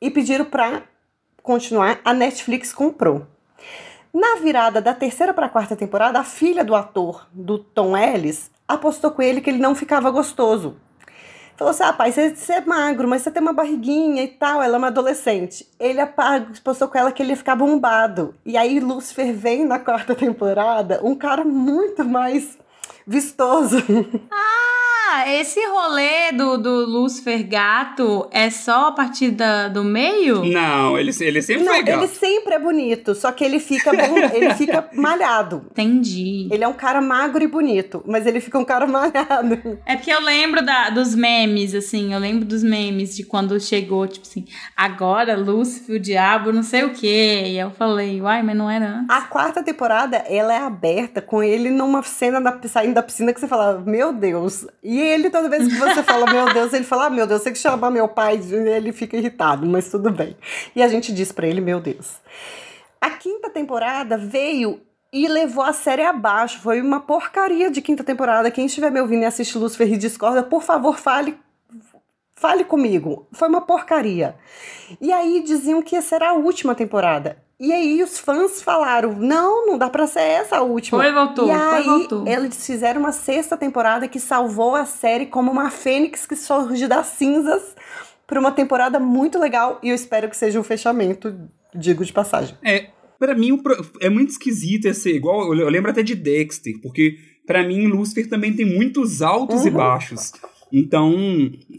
e 0.00 0.08
pediram 0.08 0.44
para 0.44 0.84
continuar. 1.42 2.00
A 2.04 2.14
Netflix 2.14 2.72
comprou. 2.72 3.26
Na 4.12 4.36
virada 4.36 4.80
da 4.80 4.92
terceira 4.92 5.32
para 5.32 5.46
a 5.46 5.48
quarta 5.48 5.76
temporada, 5.76 6.18
a 6.18 6.24
filha 6.24 6.64
do 6.64 6.74
ator, 6.74 7.26
do 7.32 7.58
Tom 7.58 7.96
Ellis, 7.96 8.50
apostou 8.66 9.12
com 9.12 9.22
ele 9.22 9.40
que 9.40 9.48
ele 9.48 9.58
não 9.58 9.74
ficava 9.74 10.10
gostoso. 10.10 10.76
Falou 11.56 11.70
assim: 11.70 11.82
ah, 11.82 11.92
pai, 11.92 12.10
você, 12.10 12.34
você 12.34 12.54
é 12.54 12.60
magro, 12.62 13.06
mas 13.06 13.22
você 13.22 13.30
tem 13.30 13.42
uma 13.42 13.52
barriguinha 13.52 14.22
e 14.22 14.28
tal. 14.28 14.62
Ela 14.62 14.76
é 14.76 14.78
uma 14.78 14.86
adolescente. 14.86 15.66
Ele 15.78 16.00
apostou 16.00 16.88
com 16.88 16.96
ela 16.96 17.12
que 17.12 17.22
ele 17.22 17.32
ia 17.32 17.36
ficar 17.36 17.54
bombado. 17.54 18.34
E 18.46 18.56
aí, 18.56 18.80
Lucifer 18.80 19.32
vem 19.34 19.64
na 19.64 19.78
quarta 19.78 20.14
temporada, 20.14 21.00
um 21.04 21.14
cara 21.14 21.44
muito 21.44 22.04
mais 22.04 22.58
vistoso. 23.06 23.76
Ah! 24.30 24.79
Ah, 25.12 25.28
esse 25.28 25.58
rolê 25.66 26.30
do, 26.32 26.56
do 26.56 26.86
Lúcifer 26.86 27.44
gato 27.44 28.28
é 28.30 28.48
só 28.48 28.86
a 28.88 28.92
partir 28.92 29.32
da, 29.32 29.66
do 29.66 29.82
meio? 29.82 30.44
Não, 30.44 30.96
ele, 30.96 31.10
ele 31.20 31.42
sempre 31.42 31.64
Não, 31.64 31.72
foi 31.72 31.82
gato. 31.82 31.98
ele 31.98 32.06
sempre 32.06 32.54
é 32.54 32.58
bonito, 32.60 33.12
só 33.16 33.32
que 33.32 33.42
ele 33.42 33.58
fica 33.58 33.90
bom, 33.92 34.16
ele 34.32 34.54
fica 34.54 34.88
malhado. 34.94 35.66
Entendi. 35.72 36.46
Ele 36.52 36.62
é 36.62 36.68
um 36.68 36.74
cara 36.74 37.00
magro 37.00 37.42
e 37.42 37.48
bonito, 37.48 38.04
mas 38.06 38.24
ele 38.24 38.40
fica 38.40 38.56
um 38.56 38.64
cara 38.64 38.86
malhado. 38.86 39.80
É 39.84 39.96
porque 39.96 40.12
eu 40.12 40.20
lembro 40.20 40.64
da, 40.64 40.90
dos 40.90 41.12
memes, 41.12 41.74
assim, 41.74 42.14
eu 42.14 42.20
lembro 42.20 42.44
dos 42.44 42.62
memes 42.62 43.16
de 43.16 43.24
quando 43.24 43.58
chegou, 43.58 44.06
tipo 44.06 44.28
assim, 44.28 44.44
agora 44.76 45.36
Lúcifer, 45.36 45.96
o 45.96 45.98
diabo, 45.98 46.52
não 46.52 46.62
sei 46.62 46.84
o 46.84 46.90
quê. 46.92 47.42
E 47.46 47.58
eu 47.58 47.72
falei, 47.72 48.20
uai, 48.22 48.44
mas 48.44 48.56
não 48.56 48.70
era 48.70 48.86
antes. 48.86 49.06
A 49.10 49.22
quarta 49.22 49.60
temporada, 49.60 50.18
ela 50.28 50.54
é 50.54 50.58
aberta 50.58 51.20
com 51.20 51.42
ele 51.42 51.68
numa 51.68 52.00
cena 52.04 52.40
da, 52.40 52.56
saindo 52.68 52.94
da 52.94 53.02
piscina 53.02 53.32
que 53.32 53.40
você 53.40 53.48
fala, 53.48 53.82
meu 53.84 54.12
Deus. 54.12 54.66
E 54.84 54.99
ele, 55.00 55.30
toda 55.30 55.48
vez 55.48 55.66
que 55.66 55.78
você 55.78 56.02
fala, 56.02 56.30
meu 56.30 56.52
Deus, 56.52 56.72
ele 56.72 56.84
fala, 56.84 57.06
ah, 57.06 57.10
meu 57.10 57.26
Deus, 57.26 57.42
você 57.42 57.50
que 57.50 57.58
chama 57.58 57.90
meu 57.90 58.08
pai, 58.08 58.40
ele 58.50 58.92
fica 58.92 59.16
irritado, 59.16 59.66
mas 59.66 59.90
tudo 59.90 60.10
bem. 60.10 60.36
E 60.74 60.82
a 60.82 60.88
gente 60.88 61.12
diz 61.12 61.32
pra 61.32 61.46
ele, 61.46 61.60
meu 61.60 61.80
Deus. 61.80 62.20
A 63.00 63.10
quinta 63.10 63.48
temporada 63.50 64.16
veio 64.16 64.80
e 65.12 65.26
levou 65.26 65.64
a 65.64 65.72
série 65.72 66.02
abaixo. 66.02 66.60
Foi 66.60 66.80
uma 66.80 67.00
porcaria 67.00 67.70
de 67.70 67.80
quinta 67.80 68.04
temporada. 68.04 68.50
Quem 68.50 68.66
estiver 68.66 68.90
me 68.90 69.00
ouvindo 69.00 69.22
e 69.22 69.26
assiste 69.26 69.58
Lucifer 69.58 69.92
e 69.92 69.96
discorda, 69.96 70.42
por 70.42 70.62
favor, 70.62 70.98
fale 70.98 71.36
fale 72.34 72.64
comigo. 72.64 73.26
Foi 73.32 73.48
uma 73.48 73.60
porcaria. 73.60 74.34
E 74.98 75.12
aí 75.12 75.42
diziam 75.42 75.82
que 75.82 75.94
ia 75.94 76.00
ser 76.00 76.22
a 76.22 76.32
última 76.32 76.74
temporada. 76.74 77.36
E 77.60 77.72
aí 77.72 78.02
os 78.02 78.18
fãs 78.18 78.62
falaram: 78.62 79.14
não, 79.18 79.66
não 79.66 79.76
dá 79.76 79.90
pra 79.90 80.06
ser 80.06 80.20
essa 80.20 80.56
a 80.56 80.62
última. 80.62 81.02
Foi, 81.02 81.12
voltou, 81.12 81.44
e 81.46 81.52
foi, 81.54 81.60
aí 81.76 81.84
voltou. 81.84 82.26
eles 82.26 82.66
fizeram 82.66 83.00
uma 83.00 83.12
sexta 83.12 83.54
temporada 83.56 84.08
que 84.08 84.18
salvou 84.18 84.74
a 84.74 84.86
série 84.86 85.26
como 85.26 85.50
uma 85.52 85.70
fênix 85.70 86.24
que 86.26 86.34
surge 86.34 86.88
das 86.88 87.06
cinzas 87.08 87.76
para 88.26 88.40
uma 88.40 88.50
temporada 88.50 88.98
muito 88.98 89.38
legal. 89.38 89.78
E 89.82 89.90
eu 89.90 89.94
espero 89.94 90.30
que 90.30 90.36
seja 90.36 90.58
um 90.58 90.62
fechamento, 90.64 91.36
digo 91.74 92.02
de 92.02 92.12
passagem. 92.14 92.56
É, 92.64 92.86
pra 93.18 93.34
mim 93.34 93.60
é 94.00 94.08
muito 94.08 94.30
esquisito 94.30 94.86
esse. 94.86 95.10
Igual, 95.10 95.54
eu 95.54 95.68
lembro 95.68 95.90
até 95.90 96.02
de 96.02 96.14
Dexter, 96.14 96.80
porque 96.80 97.16
pra 97.46 97.62
mim 97.62 97.86
Lucifer 97.88 98.26
também 98.26 98.54
tem 98.56 98.64
muitos 98.64 99.20
altos 99.20 99.66
e 99.66 99.68
Uhum. 99.68 99.74
baixos. 99.74 100.32
Então, 100.72 101.12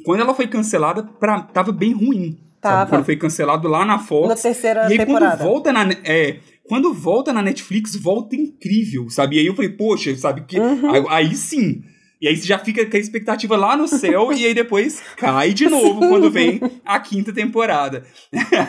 quando 0.05 0.19
ela 0.19 0.33
foi 0.35 0.45
cancelada, 0.45 1.01
pra, 1.19 1.41
tava 1.41 1.71
bem 1.71 1.93
ruim. 1.93 2.37
Sabe? 2.61 2.75
Tava. 2.75 2.89
Quando 2.89 3.05
foi 3.05 3.15
cancelado 3.15 3.67
lá 3.67 3.83
na 3.85 3.99
Fox. 3.99 4.29
Na 4.29 4.35
terceira 4.35 4.81
e 4.89 4.93
aí, 4.93 4.97
temporada. 4.97 5.37
quando 5.37 5.49
volta 5.49 5.73
na. 5.73 5.91
É, 6.03 6.39
quando 6.63 6.93
volta 6.93 7.33
na 7.33 7.41
Netflix, 7.41 7.95
volta 7.95 8.35
incrível, 8.35 9.09
sabe? 9.09 9.35
E 9.35 9.39
aí 9.39 9.45
eu 9.45 9.55
falei, 9.55 9.71
poxa, 9.71 10.15
sabe? 10.15 10.41
que 10.41 10.59
Uhum. 10.59 10.89
aí, 10.91 11.05
aí 11.09 11.35
sim. 11.35 11.83
E 12.21 12.27
aí 12.27 12.37
você 12.37 12.45
já 12.45 12.59
fica 12.59 12.85
com 12.85 12.95
a 12.95 12.99
expectativa 12.99 13.57
lá 13.57 13.75
no 13.75 13.87
céu 13.87 14.31
e 14.31 14.45
aí 14.45 14.53
depois 14.53 15.01
cai 15.17 15.53
de 15.53 15.67
novo 15.67 16.07
quando 16.07 16.29
vem 16.29 16.61
a 16.85 16.99
quinta 16.99 17.33
temporada. 17.33 18.05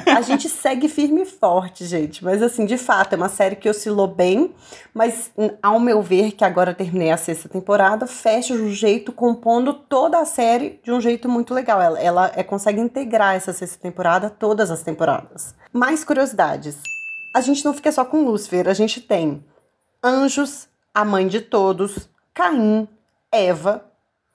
A 0.06 0.22
gente 0.22 0.48
segue 0.48 0.88
firme 0.88 1.22
e 1.22 1.26
forte, 1.26 1.84
gente. 1.84 2.24
Mas, 2.24 2.42
assim, 2.42 2.64
de 2.64 2.78
fato, 2.78 3.12
é 3.12 3.16
uma 3.16 3.28
série 3.28 3.56
que 3.56 3.68
oscilou 3.68 4.08
bem. 4.08 4.54
Mas, 4.94 5.30
ao 5.62 5.78
meu 5.78 6.00
ver, 6.00 6.32
que 6.32 6.44
agora 6.44 6.72
terminei 6.72 7.10
a 7.10 7.18
sexta 7.18 7.46
temporada, 7.46 8.06
fecha 8.06 8.56
de 8.56 8.62
um 8.62 8.70
jeito, 8.70 9.12
compondo 9.12 9.74
toda 9.74 10.18
a 10.18 10.24
série 10.24 10.80
de 10.82 10.90
um 10.90 11.00
jeito 11.00 11.28
muito 11.28 11.52
legal. 11.52 11.78
Ela, 11.82 12.00
ela 12.00 12.32
é, 12.34 12.42
consegue 12.42 12.80
integrar 12.80 13.34
essa 13.34 13.52
sexta 13.52 13.78
temporada, 13.78 14.30
todas 14.30 14.70
as 14.70 14.82
temporadas. 14.82 15.54
Mais 15.74 16.02
curiosidades. 16.02 16.78
A 17.36 17.42
gente 17.42 17.62
não 17.66 17.74
fica 17.74 17.92
só 17.92 18.02
com 18.02 18.24
Lúcifer, 18.24 18.66
a 18.66 18.74
gente 18.74 18.98
tem 19.00 19.44
Anjos, 20.02 20.68
a 20.94 21.04
mãe 21.04 21.26
de 21.28 21.40
todos, 21.40 22.08
Caim, 22.34 22.88
Eva, 23.32 23.84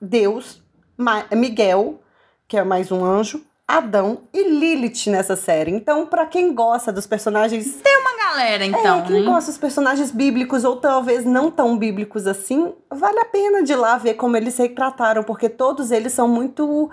Deus, 0.01 0.61
Ma- 0.97 1.25
Miguel, 1.31 2.01
que 2.47 2.57
é 2.57 2.63
mais 2.63 2.91
um 2.91 3.05
anjo, 3.05 3.43
Adão 3.67 4.23
e 4.33 4.43
Lilith 4.49 5.07
nessa 5.09 5.35
série. 5.35 5.71
Então, 5.71 6.05
pra 6.07 6.25
quem 6.25 6.53
gosta 6.53 6.91
dos 6.91 7.05
personagens, 7.05 7.81
Uma 7.85 8.17
galera, 8.17 8.65
então, 8.65 8.99
é, 8.99 9.01
quem 9.03 9.19
né? 9.23 9.25
gosta 9.31 9.51
dos 9.51 9.59
personagens 9.59 10.09
bíblicos 10.11 10.63
ou 10.63 10.77
talvez 10.77 11.23
não 11.25 11.51
tão 11.51 11.77
bíblicos 11.77 12.25
assim, 12.27 12.73
vale 12.89 13.19
a 13.19 13.25
pena 13.25 13.61
de 13.63 13.73
ir 13.73 13.75
lá 13.75 13.97
ver 13.97 14.15
como 14.15 14.35
eles 14.37 14.53
se 14.55 14.61
retrataram, 14.63 15.23
porque 15.23 15.47
todos 15.49 15.91
eles 15.91 16.13
são 16.13 16.27
muito 16.27 16.89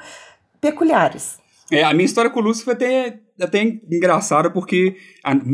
peculiares. 0.61 1.39
É, 1.71 1.83
a 1.85 1.93
minha 1.95 2.05
história 2.05 2.31
com 2.31 2.41
o 2.41 2.43
Lúcifer 2.43 2.77
é 2.83 3.19
até, 3.41 3.63
até 3.63 3.97
engraçada, 3.97 4.51
porque 4.51 4.97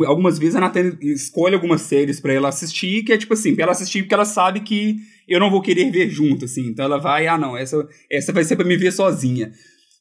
algumas 0.06 0.38
vezes 0.38 0.56
a 0.56 0.60
Nathalie 0.60 0.96
escolhe 1.00 1.54
algumas 1.54 1.82
séries 1.82 2.20
pra 2.20 2.32
ela 2.32 2.48
assistir, 2.48 3.02
que 3.04 3.12
é 3.12 3.18
tipo 3.18 3.34
assim, 3.34 3.54
pra 3.54 3.64
ela 3.64 3.72
assistir 3.72 4.02
porque 4.02 4.14
ela 4.14 4.24
sabe 4.24 4.60
que 4.60 4.96
eu 5.26 5.38
não 5.38 5.50
vou 5.50 5.62
querer 5.62 5.90
ver 5.90 6.10
junto, 6.10 6.44
assim. 6.44 6.66
Então 6.68 6.84
ela 6.84 6.98
vai, 6.98 7.26
ah 7.26 7.38
não, 7.38 7.56
essa, 7.56 7.88
essa 8.10 8.32
vai 8.32 8.44
ser 8.44 8.56
pra 8.56 8.64
me 8.64 8.76
ver 8.76 8.92
sozinha. 8.92 9.52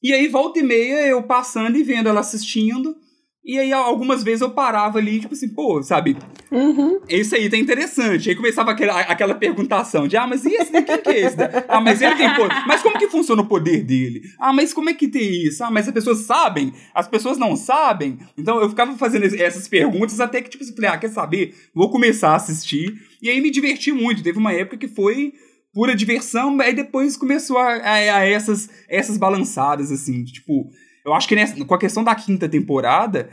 E 0.02 0.14
aí, 0.14 0.28
volta 0.28 0.60
e 0.60 0.64
meia, 0.64 1.08
eu 1.08 1.22
passando 1.24 1.78
e 1.78 1.84
vendo 1.84 2.08
ela 2.08 2.22
assistindo, 2.22 2.96
e 3.44 3.58
aí 3.58 3.72
algumas 3.74 4.24
vezes 4.24 4.42
eu 4.42 4.52
parava 4.52 5.00
ali, 5.00 5.20
tipo 5.20 5.34
assim, 5.34 5.50
pô, 5.50 5.82
sabe, 5.82 6.16
Uhum. 6.52 7.00
esse 7.08 7.36
aí 7.36 7.50
tá 7.50 7.58
interessante. 7.58 8.30
Aí 8.30 8.36
começava 8.36 8.72
aquela, 8.72 9.00
aquela 9.02 9.36
perguntação 9.36 10.08
de, 10.08 10.18
ah, 10.18 10.26
mas 10.28 10.46
e 10.46 10.54
esse 10.54 10.72
daqui 10.72 10.98
que 10.98 11.10
é 11.10 11.20
esse? 11.26 11.38
da- 11.38 11.64
Ah, 11.68 11.80
mas 11.80 12.02
ele 12.02 12.16
tem 12.16 12.34
poder. 12.36 12.56
Mas 12.68 12.82
como 12.82 12.98
que 12.98 13.08
funciona 13.08 13.42
o 13.42 13.46
poder 13.48 13.84
dele? 13.84 14.22
Ah, 14.40 14.52
mas 14.52 14.74
como 14.74 14.90
é 14.90 14.94
que 14.94 15.08
tem 15.08 15.44
isso? 15.46 15.64
Ah, 15.64 15.70
mas 15.72 15.88
as 15.88 15.94
pessoas 15.94 16.20
sabem? 16.20 16.74
As 16.94 17.08
pessoas 17.08 17.38
não 17.38 17.56
sabem? 17.56 18.18
Então 18.38 18.60
eu 18.60 18.68
ficava 18.70 18.96
fazendo 18.98 19.26
es- 19.26 19.34
essas 19.34 19.68
perguntas 19.68 20.20
até 20.20 20.42
que, 20.42 20.50
tipo, 20.50 20.64
assim, 20.64 20.74
falei, 20.76 20.90
ah, 20.90 20.98
quer 20.98 21.10
saber? 21.10 21.56
Vou 21.74 21.90
começar 21.92 22.32
a 22.32 22.36
assistir. 22.36 22.94
E 23.22 23.30
aí 23.30 23.40
me 23.42 23.52
diverti 23.52 23.92
muito. 23.92 24.24
Teve 24.24 24.38
uma 24.40 24.52
época 24.54 24.78
que 24.78 24.88
foi 24.88 25.34
pura 25.74 25.96
diversão, 25.96 26.60
aí 26.62 26.74
depois 26.74 27.16
começou 27.16 27.58
a, 27.60 27.74
a, 27.76 27.94
a 28.18 28.26
essas, 28.26 28.70
essas 28.90 29.18
balançadas, 29.18 29.92
assim, 29.92 30.24
de, 30.24 30.34
tipo... 30.34 30.68
Eu 31.10 31.14
acho 31.16 31.28
que 31.28 31.36
nessa, 31.36 31.64
com 31.66 31.74
a 31.74 31.80
questão 31.80 32.04
da 32.04 32.14
quinta 32.16 32.48
temporada, 32.48 33.30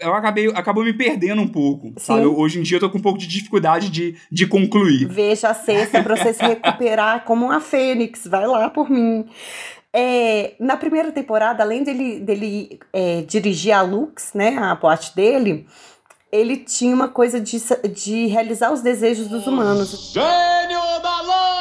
eu 0.00 0.12
acabei, 0.14 0.48
acabou 0.48 0.82
me 0.84 0.92
perdendo 0.92 1.40
um 1.42 1.48
pouco, 1.48 1.92
sabe? 1.98 2.22
Eu- 2.22 2.36
hoje 2.38 2.58
em 2.58 2.62
dia 2.62 2.76
eu 2.76 2.80
tô 2.80 2.90
com 2.90 2.98
um 2.98 3.02
pouco 3.02 3.18
de 3.18 3.26
dificuldade 3.26 3.88
de, 3.90 4.16
de 4.30 4.46
concluir. 4.46 5.06
Veja 5.06 5.50
a 5.50 5.54
sexta 5.54 6.02
pra 6.02 6.16
você 6.16 6.32
se 6.34 6.42
recuperar 6.44 7.22
como 7.26 7.44
uma 7.46 7.60
fênix. 7.60 8.26
Vai 8.26 8.46
lá 8.46 8.68
por 8.70 8.90
mim. 8.90 9.24
É, 9.92 10.54
na 10.58 10.76
primeira 10.76 11.12
temporada, 11.12 11.62
além 11.62 11.84
dele, 11.84 12.18
dele 12.18 12.80
é, 12.92 13.22
dirigir 13.22 13.72
a 13.72 13.80
Lux, 13.82 14.32
né, 14.34 14.56
a 14.58 14.74
boate 14.74 15.14
dele, 15.14 15.66
ele 16.32 16.56
tinha 16.56 16.92
uma 16.92 17.06
coisa 17.06 17.38
de, 17.40 17.56
de 17.94 18.26
realizar 18.26 18.72
os 18.72 18.80
desejos 18.82 19.28
dos 19.28 19.46
humanos. 19.46 20.12
Gênio 20.12 20.80
da 21.00 21.20
lâmpada! 21.22 21.53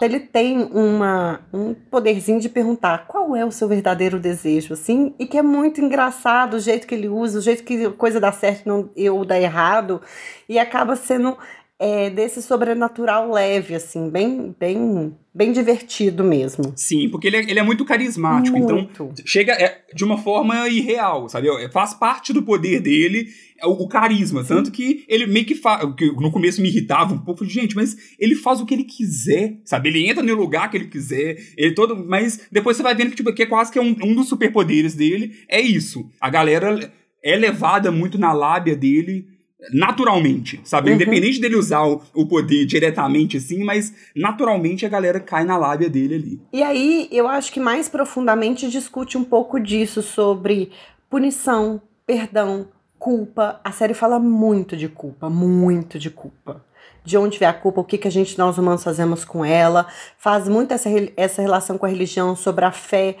Ele 0.00 0.20
tem 0.20 0.62
uma, 0.72 1.40
um 1.52 1.74
poderzinho 1.74 2.40
de 2.40 2.48
perguntar 2.48 3.06
qual 3.06 3.36
é 3.36 3.44
o 3.44 3.50
seu 3.50 3.68
verdadeiro 3.68 4.18
desejo, 4.18 4.74
assim, 4.74 5.14
e 5.18 5.26
que 5.26 5.38
é 5.38 5.42
muito 5.42 5.80
engraçado 5.80 6.54
o 6.54 6.60
jeito 6.60 6.86
que 6.86 6.94
ele 6.94 7.08
usa, 7.08 7.38
o 7.38 7.42
jeito 7.42 7.62
que 7.64 7.90
coisa 7.90 8.20
dá 8.20 8.32
certo 8.32 8.66
não, 8.66 8.90
ou 9.12 9.24
dá 9.24 9.38
errado, 9.40 10.00
e 10.48 10.58
acaba 10.58 10.96
sendo 10.96 11.36
é, 11.80 12.10
desse 12.10 12.42
sobrenatural 12.42 13.32
leve, 13.32 13.74
assim, 13.74 14.10
bem, 14.10 14.54
bem, 14.60 15.16
bem 15.34 15.50
divertido 15.50 16.22
mesmo. 16.22 16.74
Sim, 16.76 17.08
porque 17.08 17.26
ele 17.26 17.38
é, 17.38 17.40
ele 17.40 17.58
é 17.58 17.62
muito 17.62 17.86
carismático, 17.86 18.54
então 18.58 18.76
Muito. 18.76 19.14
chega 19.24 19.52
é, 19.54 19.80
de 19.94 20.04
uma 20.04 20.18
forma 20.18 20.68
irreal, 20.68 21.26
sabe? 21.30 21.48
É, 21.48 21.70
Faz 21.70 21.94
parte 21.94 22.34
do 22.34 22.42
poder 22.42 22.80
dele 22.80 23.28
é 23.58 23.66
o, 23.66 23.70
o 23.70 23.88
carisma, 23.88 24.44
tanto 24.44 24.70
que 24.70 25.06
ele 25.08 25.26
meio 25.26 25.46
que 25.46 25.54
faz, 25.54 25.82
no 25.82 26.30
começo 26.30 26.60
me 26.60 26.68
irritava 26.68 27.14
um 27.14 27.18
pouco, 27.18 27.38
falei, 27.38 27.54
gente, 27.54 27.74
mas 27.74 27.96
ele 28.18 28.34
faz 28.34 28.60
o 28.60 28.66
que 28.66 28.74
ele 28.74 28.84
quiser, 28.84 29.58
sabe? 29.64 29.88
Ele 29.88 30.06
entra 30.06 30.22
no 30.22 30.34
lugar 30.34 30.70
que 30.70 30.76
ele 30.76 30.86
quiser, 30.86 31.38
ele 31.56 31.74
todo, 31.74 31.96
mas 31.96 32.42
depois 32.52 32.76
você 32.76 32.82
vai 32.82 32.94
vendo 32.94 33.08
que 33.10 33.16
tipo 33.16 33.32
que 33.32 33.44
é 33.44 33.46
quase 33.46 33.72
que 33.72 33.78
é 33.78 33.82
um, 33.82 33.96
um 34.04 34.14
dos 34.14 34.28
superpoderes 34.28 34.94
dele 34.94 35.34
é 35.48 35.62
isso. 35.62 36.10
A 36.20 36.28
galera 36.28 36.92
é 37.24 37.36
levada 37.36 37.90
muito 37.90 38.18
na 38.18 38.34
lábia 38.34 38.76
dele 38.76 39.39
naturalmente, 39.72 40.60
sabe? 40.64 40.90
Uhum. 40.90 40.96
Independente 40.96 41.40
dele 41.40 41.56
usar 41.56 41.86
o, 41.86 42.02
o 42.14 42.26
poder 42.26 42.64
diretamente 42.64 43.36
assim, 43.36 43.62
mas 43.62 43.92
naturalmente 44.14 44.86
a 44.86 44.88
galera 44.88 45.20
cai 45.20 45.44
na 45.44 45.56
lábia 45.56 45.88
dele 45.88 46.14
ali. 46.14 46.40
E 46.52 46.62
aí, 46.62 47.08
eu 47.10 47.28
acho 47.28 47.52
que 47.52 47.60
mais 47.60 47.88
profundamente 47.88 48.68
discute 48.68 49.18
um 49.18 49.24
pouco 49.24 49.60
disso 49.60 50.02
sobre 50.02 50.70
punição, 51.08 51.80
perdão, 52.06 52.68
culpa. 52.98 53.60
A 53.62 53.72
série 53.72 53.94
fala 53.94 54.18
muito 54.18 54.76
de 54.76 54.88
culpa, 54.88 55.28
muito 55.28 55.98
de 55.98 56.10
culpa. 56.10 56.64
De 57.02 57.16
onde 57.16 57.38
vem 57.38 57.48
a 57.48 57.54
culpa, 57.54 57.80
o 57.80 57.84
que, 57.84 57.96
que 57.96 58.08
a 58.08 58.10
gente, 58.10 58.38
nós 58.38 58.58
humanos, 58.58 58.84
fazemos 58.84 59.24
com 59.24 59.44
ela. 59.44 59.86
Faz 60.18 60.48
muito 60.48 60.72
essa, 60.72 60.88
essa 61.16 61.40
relação 61.40 61.78
com 61.78 61.86
a 61.86 61.88
religião, 61.88 62.36
sobre 62.36 62.64
a 62.64 62.70
fé. 62.70 63.16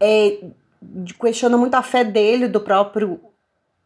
É, 0.00 0.38
questiona 1.20 1.56
muito 1.56 1.74
a 1.74 1.82
fé 1.82 2.02
dele, 2.02 2.48
do 2.48 2.60
próprio 2.60 3.20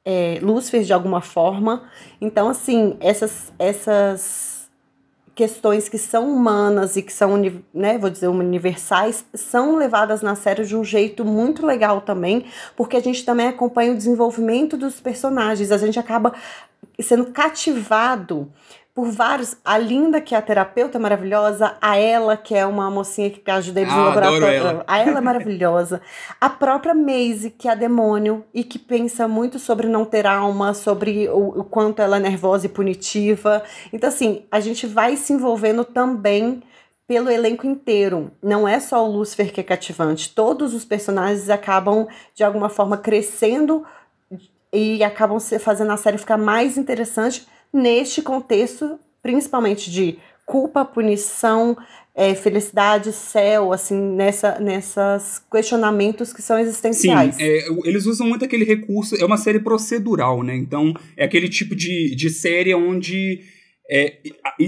é, 0.04 0.38
Lúcifer, 0.42 0.82
de 0.82 0.92
alguma 0.92 1.20
forma. 1.20 1.84
Então, 2.20 2.48
assim, 2.48 2.96
essas, 3.00 3.52
essas 3.58 4.70
questões 5.34 5.88
que 5.88 5.98
são 5.98 6.30
humanas 6.30 6.96
e 6.96 7.02
que 7.02 7.12
são, 7.12 7.36
né, 7.72 7.98
vou 7.98 8.10
dizer, 8.10 8.28
universais, 8.28 9.24
são 9.34 9.76
levadas 9.76 10.22
na 10.22 10.34
série 10.34 10.64
de 10.64 10.76
um 10.76 10.84
jeito 10.84 11.24
muito 11.24 11.66
legal 11.66 12.00
também, 12.00 12.46
porque 12.76 12.96
a 12.96 13.00
gente 13.00 13.24
também 13.24 13.48
acompanha 13.48 13.92
o 13.92 13.96
desenvolvimento 13.96 14.76
dos 14.76 15.00
personagens, 15.00 15.72
a 15.72 15.78
gente 15.78 15.98
acaba 15.98 16.32
sendo 17.00 17.26
cativado 17.26 18.50
por 18.94 19.10
vários. 19.10 19.56
A 19.64 19.76
Linda, 19.76 20.20
que 20.20 20.34
é 20.34 20.38
a 20.38 20.42
terapeuta 20.42 20.98
maravilhosa, 20.98 21.76
a 21.80 21.98
ela, 21.98 22.36
que 22.36 22.54
é 22.54 22.64
uma 22.64 22.88
mocinha 22.88 23.28
que 23.28 23.50
ajuda 23.50 23.80
eles 23.80 23.92
ah, 23.92 23.96
no 23.96 24.04
laboratório. 24.04 24.46
Ela. 24.46 24.84
A 24.86 24.98
ela 25.00 25.18
é 25.18 25.20
maravilhosa. 25.20 26.00
a 26.40 26.48
própria 26.48 26.94
Maisie, 26.94 27.50
que 27.50 27.68
é 27.68 27.74
demônio 27.74 28.44
e 28.54 28.62
que 28.62 28.78
pensa 28.78 29.26
muito 29.26 29.58
sobre 29.58 29.88
não 29.88 30.04
ter 30.04 30.26
alma, 30.26 30.72
sobre 30.72 31.28
o, 31.28 31.60
o 31.60 31.64
quanto 31.64 32.00
ela 32.00 32.18
é 32.18 32.20
nervosa 32.20 32.66
e 32.66 32.68
punitiva. 32.68 33.64
Então, 33.92 34.08
assim, 34.08 34.44
a 34.50 34.60
gente 34.60 34.86
vai 34.86 35.16
se 35.16 35.32
envolvendo 35.32 35.84
também 35.84 36.62
pelo 37.06 37.28
elenco 37.28 37.66
inteiro. 37.66 38.30
Não 38.40 38.66
é 38.66 38.78
só 38.78 39.04
o 39.04 39.10
Lucifer 39.10 39.52
que 39.52 39.60
é 39.60 39.64
cativante. 39.64 40.32
Todos 40.32 40.72
os 40.72 40.84
personagens 40.84 41.50
acabam, 41.50 42.06
de 42.32 42.44
alguma 42.44 42.68
forma, 42.68 42.96
crescendo 42.96 43.84
e 44.72 45.02
acabam 45.02 45.38
fazendo 45.40 45.92
a 45.92 45.96
série 45.96 46.16
ficar 46.16 46.38
mais 46.38 46.78
interessante 46.78 47.46
neste 47.74 48.22
contexto, 48.22 48.98
principalmente 49.20 49.90
de 49.90 50.16
culpa, 50.46 50.84
punição, 50.84 51.76
é, 52.14 52.34
felicidade, 52.34 53.12
céu, 53.12 53.72
assim, 53.72 54.00
nessa, 54.00 54.60
nessas 54.60 55.42
questionamentos 55.50 56.32
que 56.32 56.40
são 56.40 56.56
existenciais. 56.58 57.34
Sim, 57.34 57.42
é, 57.42 57.66
eles 57.84 58.06
usam 58.06 58.28
muito 58.28 58.44
aquele 58.44 58.64
recurso, 58.64 59.16
é 59.16 59.24
uma 59.24 59.36
série 59.36 59.58
procedural, 59.58 60.42
né? 60.44 60.54
Então, 60.54 60.94
é 61.16 61.24
aquele 61.24 61.48
tipo 61.48 61.74
de, 61.74 62.14
de 62.14 62.30
série 62.30 62.72
onde, 62.72 63.40
é, 63.90 64.18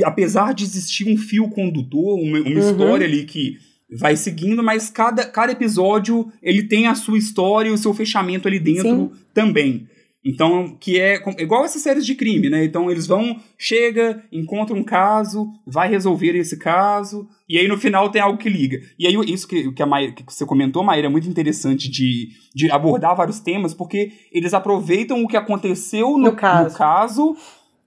apesar 0.05 0.53
de 0.53 0.65
existir 0.65 1.09
um 1.09 1.17
fio 1.17 1.49
condutor, 1.49 2.19
uma, 2.19 2.41
uma 2.41 2.49
uhum. 2.49 2.59
história 2.59 3.07
ali 3.07 3.25
que 3.25 3.59
vai 3.97 4.17
seguindo, 4.17 4.65
mas 4.65 4.91
cada, 4.91 5.25
cada 5.25 5.53
episódio 5.53 6.33
ele 6.43 6.65
tem 6.65 6.89
a 6.89 6.97
sua 6.97 7.17
história 7.17 7.69
e 7.69 7.73
o 7.73 7.79
seu 7.79 7.95
fechamento 7.95 8.49
ali 8.49 8.59
dentro 8.59 8.83
Sim. 8.83 9.11
também. 9.33 9.87
Então, 10.29 10.77
que 10.81 10.99
é 10.99 11.23
igual 11.39 11.65
essas 11.65 11.81
séries 11.81 12.05
de 12.05 12.17
crime, 12.17 12.51
né? 12.51 12.65
Então, 12.65 12.91
eles 12.91 13.07
vão, 13.07 13.41
chega, 13.57 14.25
encontra 14.33 14.75
um 14.75 14.83
caso, 14.83 15.49
vai 15.65 15.89
resolver 15.89 16.37
esse 16.37 16.59
caso, 16.59 17.29
e 17.49 17.57
aí 17.57 17.69
no 17.69 17.79
final 17.79 18.11
tem 18.11 18.21
algo 18.21 18.37
que 18.37 18.49
liga. 18.49 18.81
E 18.99 19.07
aí, 19.07 19.15
isso 19.33 19.47
que, 19.47 19.71
que, 19.71 19.83
a 19.83 19.87
Maíra, 19.87 20.11
que 20.13 20.25
você 20.27 20.45
comentou, 20.45 20.83
Maíra, 20.83 21.07
é 21.07 21.11
muito 21.11 21.29
interessante 21.29 21.89
de, 21.89 22.31
de 22.53 22.69
abordar 22.73 23.15
vários 23.15 23.39
temas, 23.39 23.73
porque 23.73 24.15
eles 24.33 24.53
aproveitam 24.53 25.23
o 25.23 25.29
que 25.29 25.37
aconteceu 25.37 26.11
no, 26.19 26.19
no 26.19 26.33
caso. 26.33 26.71
No 26.71 26.77
caso 26.77 27.37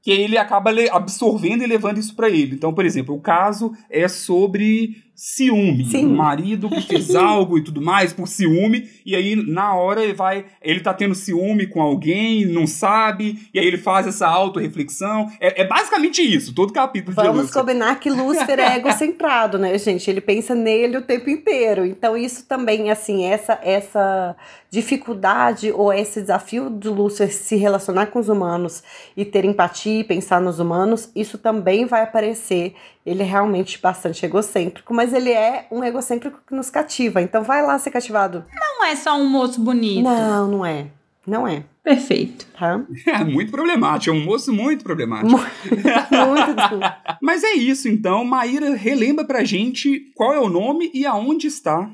que 0.02 0.12
ele 0.12 0.38
acaba 0.38 0.72
absorvendo 0.92 1.62
e 1.62 1.68
levando 1.68 1.98
isso 1.98 2.16
para 2.16 2.30
ele. 2.30 2.56
Então, 2.56 2.74
por 2.74 2.86
exemplo, 2.86 3.14
o 3.14 3.20
caso 3.20 3.74
é 3.90 4.08
sobre 4.08 4.96
ciúme. 5.20 5.84
Sim. 5.84 6.05
O 6.05 6.15
marido 6.15 6.70
que 6.70 6.82
fez 6.82 7.11
algo 7.13 7.57
e 7.57 7.61
tudo 7.61 7.82
mais 7.82 8.13
por 8.13 8.26
ciúme, 8.26 8.89
e 9.05 9.17
aí 9.17 9.36
na 9.36 9.76
hora 9.76 10.01
ele 10.01 10.13
vai, 10.13 10.45
ele 10.61 10.80
tá 10.80 10.93
tendo 10.93 11.13
ciúme 11.13 11.67
com 11.67 11.82
alguém, 11.82 12.45
não 12.45 12.65
sabe, 12.65 13.49
e 13.53 13.59
aí 13.59 13.65
ele 13.65 13.78
faz 13.78 14.07
essa 14.07 14.26
autorreflexão. 14.26 15.30
É, 15.41 15.63
é 15.63 15.67
basicamente 15.67 16.22
isso, 16.22 16.55
todo 16.55 16.72
capítulo 16.72 17.13
Vamos 17.13 17.51
combinar 17.51 17.99
que 17.99 18.09
Lúcifer 18.09 18.59
é 18.59 18.78
egocentrado, 18.78 19.57
né, 19.59 19.78
gente? 19.78 20.09
Ele 20.09 20.22
pensa 20.22 20.55
nele 20.55 20.95
o 20.95 21.01
tempo 21.01 21.30
inteiro. 21.30 21.86
Então 21.86 22.15
isso 22.15 22.45
também, 22.45 22.89
assim, 22.89 23.26
essa 23.26 23.59
essa 23.61 24.38
dificuldade 24.72 25.72
ou 25.72 25.91
esse 25.91 26.22
desafio 26.22 26.70
de 26.70 26.88
Lúcifer 26.88 27.34
se 27.34 27.57
relacionar 27.57 28.05
com 28.05 28.20
os 28.20 28.30
humanos 28.30 28.84
e 29.17 29.26
ter 29.26 29.43
empatia 29.43 29.99
e 29.99 30.03
pensar 30.03 30.39
nos 30.39 30.59
humanos, 30.59 31.11
isso 31.13 31.38
também 31.38 31.86
vai 31.86 32.03
aparecer 32.03 32.76
ele 33.09 33.24
é 33.24 33.26
realmente 33.26 33.82
bastante 33.82 34.24
egocêntrico, 34.24 34.93
mas 34.93 35.09
ele 35.14 35.32
é 35.32 35.68
um 35.72 35.84
egocêntrico 35.84 36.41
que 36.47 36.55
nos 36.55 36.70
cativa. 36.70 37.22
Então 37.22 37.43
vai 37.43 37.62
lá 37.66 37.78
ser 37.80 37.91
cativado. 37.91 38.45
Não 38.53 38.86
é 38.86 38.95
só 38.95 39.18
um 39.18 39.30
moço 39.30 39.62
bonito. 39.62 40.03
Não, 40.03 40.47
não 40.47 40.66
é. 40.66 40.88
Não 41.26 41.47
é. 41.47 41.64
Perfeito. 41.84 42.47
Tá? 42.57 42.86
É 43.07 43.24
muito 43.24 43.51
problemático, 43.51 44.16
é 44.16 44.20
um 44.20 44.24
moço 44.24 44.53
muito 44.53 44.84
problemático. 44.84 45.39
muito 45.39 46.80
Mas 47.22 47.43
é 47.43 47.53
isso 47.53 47.88
então, 47.88 48.24
Maíra 48.24 48.76
relembra 48.76 49.26
pra 49.26 49.43
gente 49.43 50.12
qual 50.16 50.34
é 50.34 50.39
o 50.39 50.49
nome 50.49 50.91
e 50.93 51.05
aonde 51.05 51.47
está. 51.47 51.89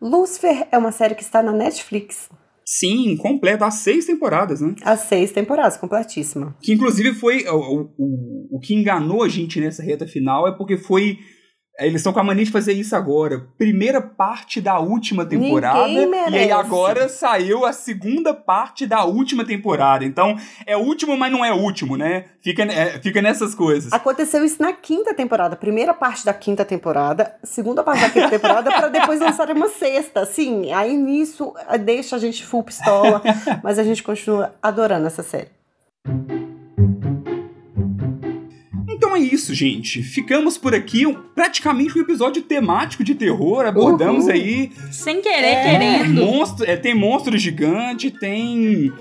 Lucifer 0.00 0.66
é 0.72 0.78
uma 0.78 0.92
série 0.92 1.14
que 1.14 1.22
está 1.22 1.42
na 1.42 1.52
Netflix. 1.52 2.28
Sim, 2.64 3.16
completa, 3.16 3.66
há 3.66 3.70
seis 3.70 4.06
temporadas, 4.06 4.60
né? 4.60 4.74
Há 4.82 4.96
seis 4.96 5.32
temporadas, 5.32 5.76
completíssima. 5.76 6.56
Que 6.62 6.72
inclusive 6.72 7.12
foi. 7.14 7.44
O, 7.48 7.90
o, 7.98 8.56
o 8.56 8.60
que 8.60 8.74
enganou 8.74 9.24
a 9.24 9.28
gente 9.28 9.60
nessa 9.60 9.82
reta 9.82 10.06
final 10.06 10.46
é 10.46 10.56
porque 10.56 10.76
foi 10.76 11.18
eles 11.80 11.96
estão 11.96 12.12
com 12.12 12.20
a 12.20 12.24
mania 12.24 12.44
de 12.44 12.50
fazer 12.50 12.72
isso 12.72 12.94
agora. 12.94 13.46
Primeira 13.56 14.00
parte 14.00 14.60
da 14.60 14.78
última 14.78 15.24
temporada. 15.24 15.88
E 15.88 16.38
aí 16.38 16.50
agora 16.50 17.08
saiu 17.08 17.64
a 17.64 17.72
segunda 17.72 18.34
parte 18.34 18.86
da 18.86 19.04
última 19.04 19.44
temporada. 19.44 20.04
Então, 20.04 20.36
é 20.66 20.76
último, 20.76 21.16
mas 21.16 21.32
não 21.32 21.44
é 21.44 21.52
último, 21.52 21.96
né? 21.96 22.26
Fica, 22.40 22.62
é, 22.64 22.98
fica 23.00 23.22
nessas 23.22 23.54
coisas. 23.54 23.92
Aconteceu 23.92 24.44
isso 24.44 24.60
na 24.60 24.72
quinta 24.72 25.14
temporada. 25.14 25.56
Primeira 25.56 25.94
parte 25.94 26.24
da 26.24 26.34
quinta 26.34 26.64
temporada, 26.64 27.34
segunda 27.42 27.82
parte 27.82 28.02
da 28.02 28.10
quinta 28.10 28.28
temporada, 28.30 28.70
para 28.70 28.88
depois 28.88 29.20
lançar 29.20 29.50
uma 29.50 29.68
sexta. 29.68 30.24
Sim, 30.26 30.72
aí 30.72 30.96
nisso 30.96 31.54
deixa 31.84 32.16
a 32.16 32.18
gente 32.18 32.44
full 32.44 32.62
pistola, 32.62 33.22
mas 33.62 33.78
a 33.78 33.84
gente 33.84 34.02
continua 34.02 34.54
adorando 34.62 35.06
essa 35.06 35.22
série. 35.22 35.48
Isso, 39.32 39.54
gente. 39.54 40.02
Ficamos 40.02 40.58
por 40.58 40.74
aqui. 40.74 41.06
Um, 41.06 41.14
praticamente 41.14 41.96
um 41.98 42.02
episódio 42.02 42.42
temático 42.42 43.04
de 43.04 43.14
terror. 43.14 43.66
Abordamos 43.66 44.24
Uhul. 44.24 44.32
aí. 44.32 44.72
Sem 44.90 45.20
querer, 45.20 45.46
é, 45.46 45.62
querendo. 45.62 46.24
Monstro, 46.24 46.64
é, 46.68 46.76
tem 46.76 46.94
monstro 46.94 47.36
gigante, 47.38 48.10
tem 48.10 48.92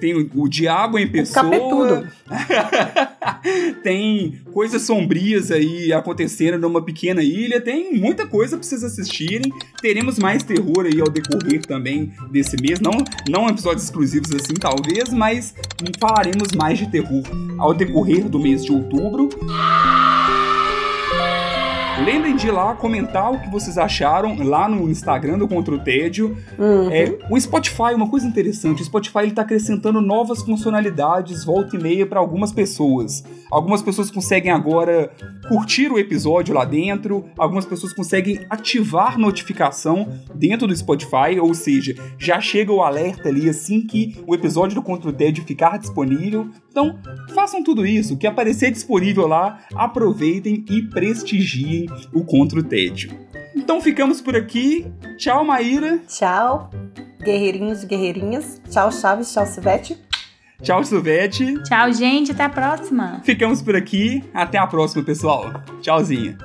tem 0.00 0.14
o, 0.34 0.48
diabo 0.48 0.98
em 0.98 1.06
pessoa. 1.06 2.08
tem 3.82 4.40
coisas 4.52 4.82
sombrias 4.82 5.50
aí 5.50 5.92
acontecendo 5.92 6.58
numa 6.58 6.82
pequena 6.82 7.22
ilha. 7.22 7.60
Tem 7.60 7.94
muita 7.94 8.26
coisa 8.26 8.56
pra 8.56 8.66
vocês 8.66 8.84
assistirem. 8.84 9.52
Teremos 9.80 10.18
mais 10.18 10.42
terror 10.42 10.86
aí 10.86 11.00
ao 11.00 11.08
decorrer 11.08 11.62
também 11.62 12.12
desse 12.30 12.56
mês. 12.60 12.80
Não, 12.80 12.92
não 13.28 13.48
episódios 13.48 13.84
exclusivos 13.84 14.32
assim, 14.32 14.54
talvez, 14.54 15.12
mas 15.12 15.54
falaremos 15.98 16.48
mais 16.54 16.78
de 16.78 16.90
terror 16.90 17.22
ao 17.58 17.74
decorrer 17.74 18.28
do 18.28 18.38
mês 18.38 18.64
de 18.64 18.72
outubro. 18.72 19.28
Lembrem 22.04 22.34
de 22.34 22.46
ir 22.46 22.50
lá 22.50 22.74
comentar 22.74 23.30
o 23.30 23.38
que 23.38 23.50
vocês 23.50 23.76
acharam 23.76 24.42
lá 24.42 24.66
no 24.66 24.88
Instagram 24.88 25.38
do 25.38 25.46
Contra 25.46 25.74
o 25.74 25.78
Tédio. 25.78 26.34
Uhum. 26.58 26.90
É, 26.90 27.18
o 27.28 27.38
Spotify, 27.38 27.94
uma 27.94 28.08
coisa 28.08 28.26
interessante, 28.26 28.80
o 28.80 28.84
Spotify 28.84 29.18
ele 29.18 29.32
tá 29.32 29.42
acrescentando 29.42 30.00
novas 30.00 30.40
funcionalidades 30.42 31.44
volta 31.44 31.76
e 31.76 31.82
meia 31.82 32.06
para 32.06 32.18
algumas 32.18 32.52
pessoas. 32.52 33.22
Algumas 33.50 33.82
pessoas 33.82 34.10
conseguem 34.10 34.50
agora 34.50 35.10
curtir 35.48 35.92
o 35.92 35.98
episódio 35.98 36.54
lá 36.54 36.64
dentro, 36.64 37.24
algumas 37.36 37.66
pessoas 37.66 37.92
conseguem 37.92 38.46
ativar 38.48 39.18
notificação 39.18 40.08
dentro 40.34 40.66
do 40.66 40.74
Spotify, 40.74 41.38
ou 41.38 41.52
seja, 41.52 41.94
já 42.18 42.40
chega 42.40 42.72
o 42.72 42.82
alerta 42.82 43.28
ali 43.28 43.48
assim 43.48 43.86
que 43.86 44.16
o 44.26 44.34
episódio 44.34 44.76
do 44.76 44.82
Contra 44.82 45.10
o 45.10 45.12
Tédio 45.12 45.44
ficar 45.44 45.78
disponível. 45.78 46.48
Então, 46.70 46.98
façam 47.34 47.62
tudo 47.64 47.84
isso, 47.84 48.16
que 48.16 48.26
aparecer 48.26 48.70
disponível 48.70 49.26
lá, 49.26 49.58
aproveitem 49.74 50.64
e 50.70 50.82
prestigiem 50.82 51.89
o 52.12 52.24
Contra 52.24 52.60
o 52.60 52.62
Tédio. 52.62 53.10
Então 53.54 53.80
ficamos 53.80 54.20
por 54.20 54.36
aqui. 54.36 54.86
Tchau, 55.16 55.44
Maíra. 55.44 56.00
Tchau, 56.08 56.70
guerreirinhos 57.22 57.82
e 57.82 57.86
guerreirinhas. 57.86 58.60
Tchau, 58.70 58.90
Chaves. 58.92 59.32
Tchau, 59.32 59.46
Silvete. 59.46 59.98
Tchau, 60.62 60.84
Silvete. 60.84 61.62
Tchau, 61.64 61.92
gente. 61.92 62.32
Até 62.32 62.44
a 62.44 62.48
próxima. 62.48 63.20
Ficamos 63.24 63.62
por 63.62 63.74
aqui. 63.74 64.22
Até 64.32 64.58
a 64.58 64.66
próxima, 64.66 65.02
pessoal. 65.02 65.52
Tchauzinho. 65.80 66.36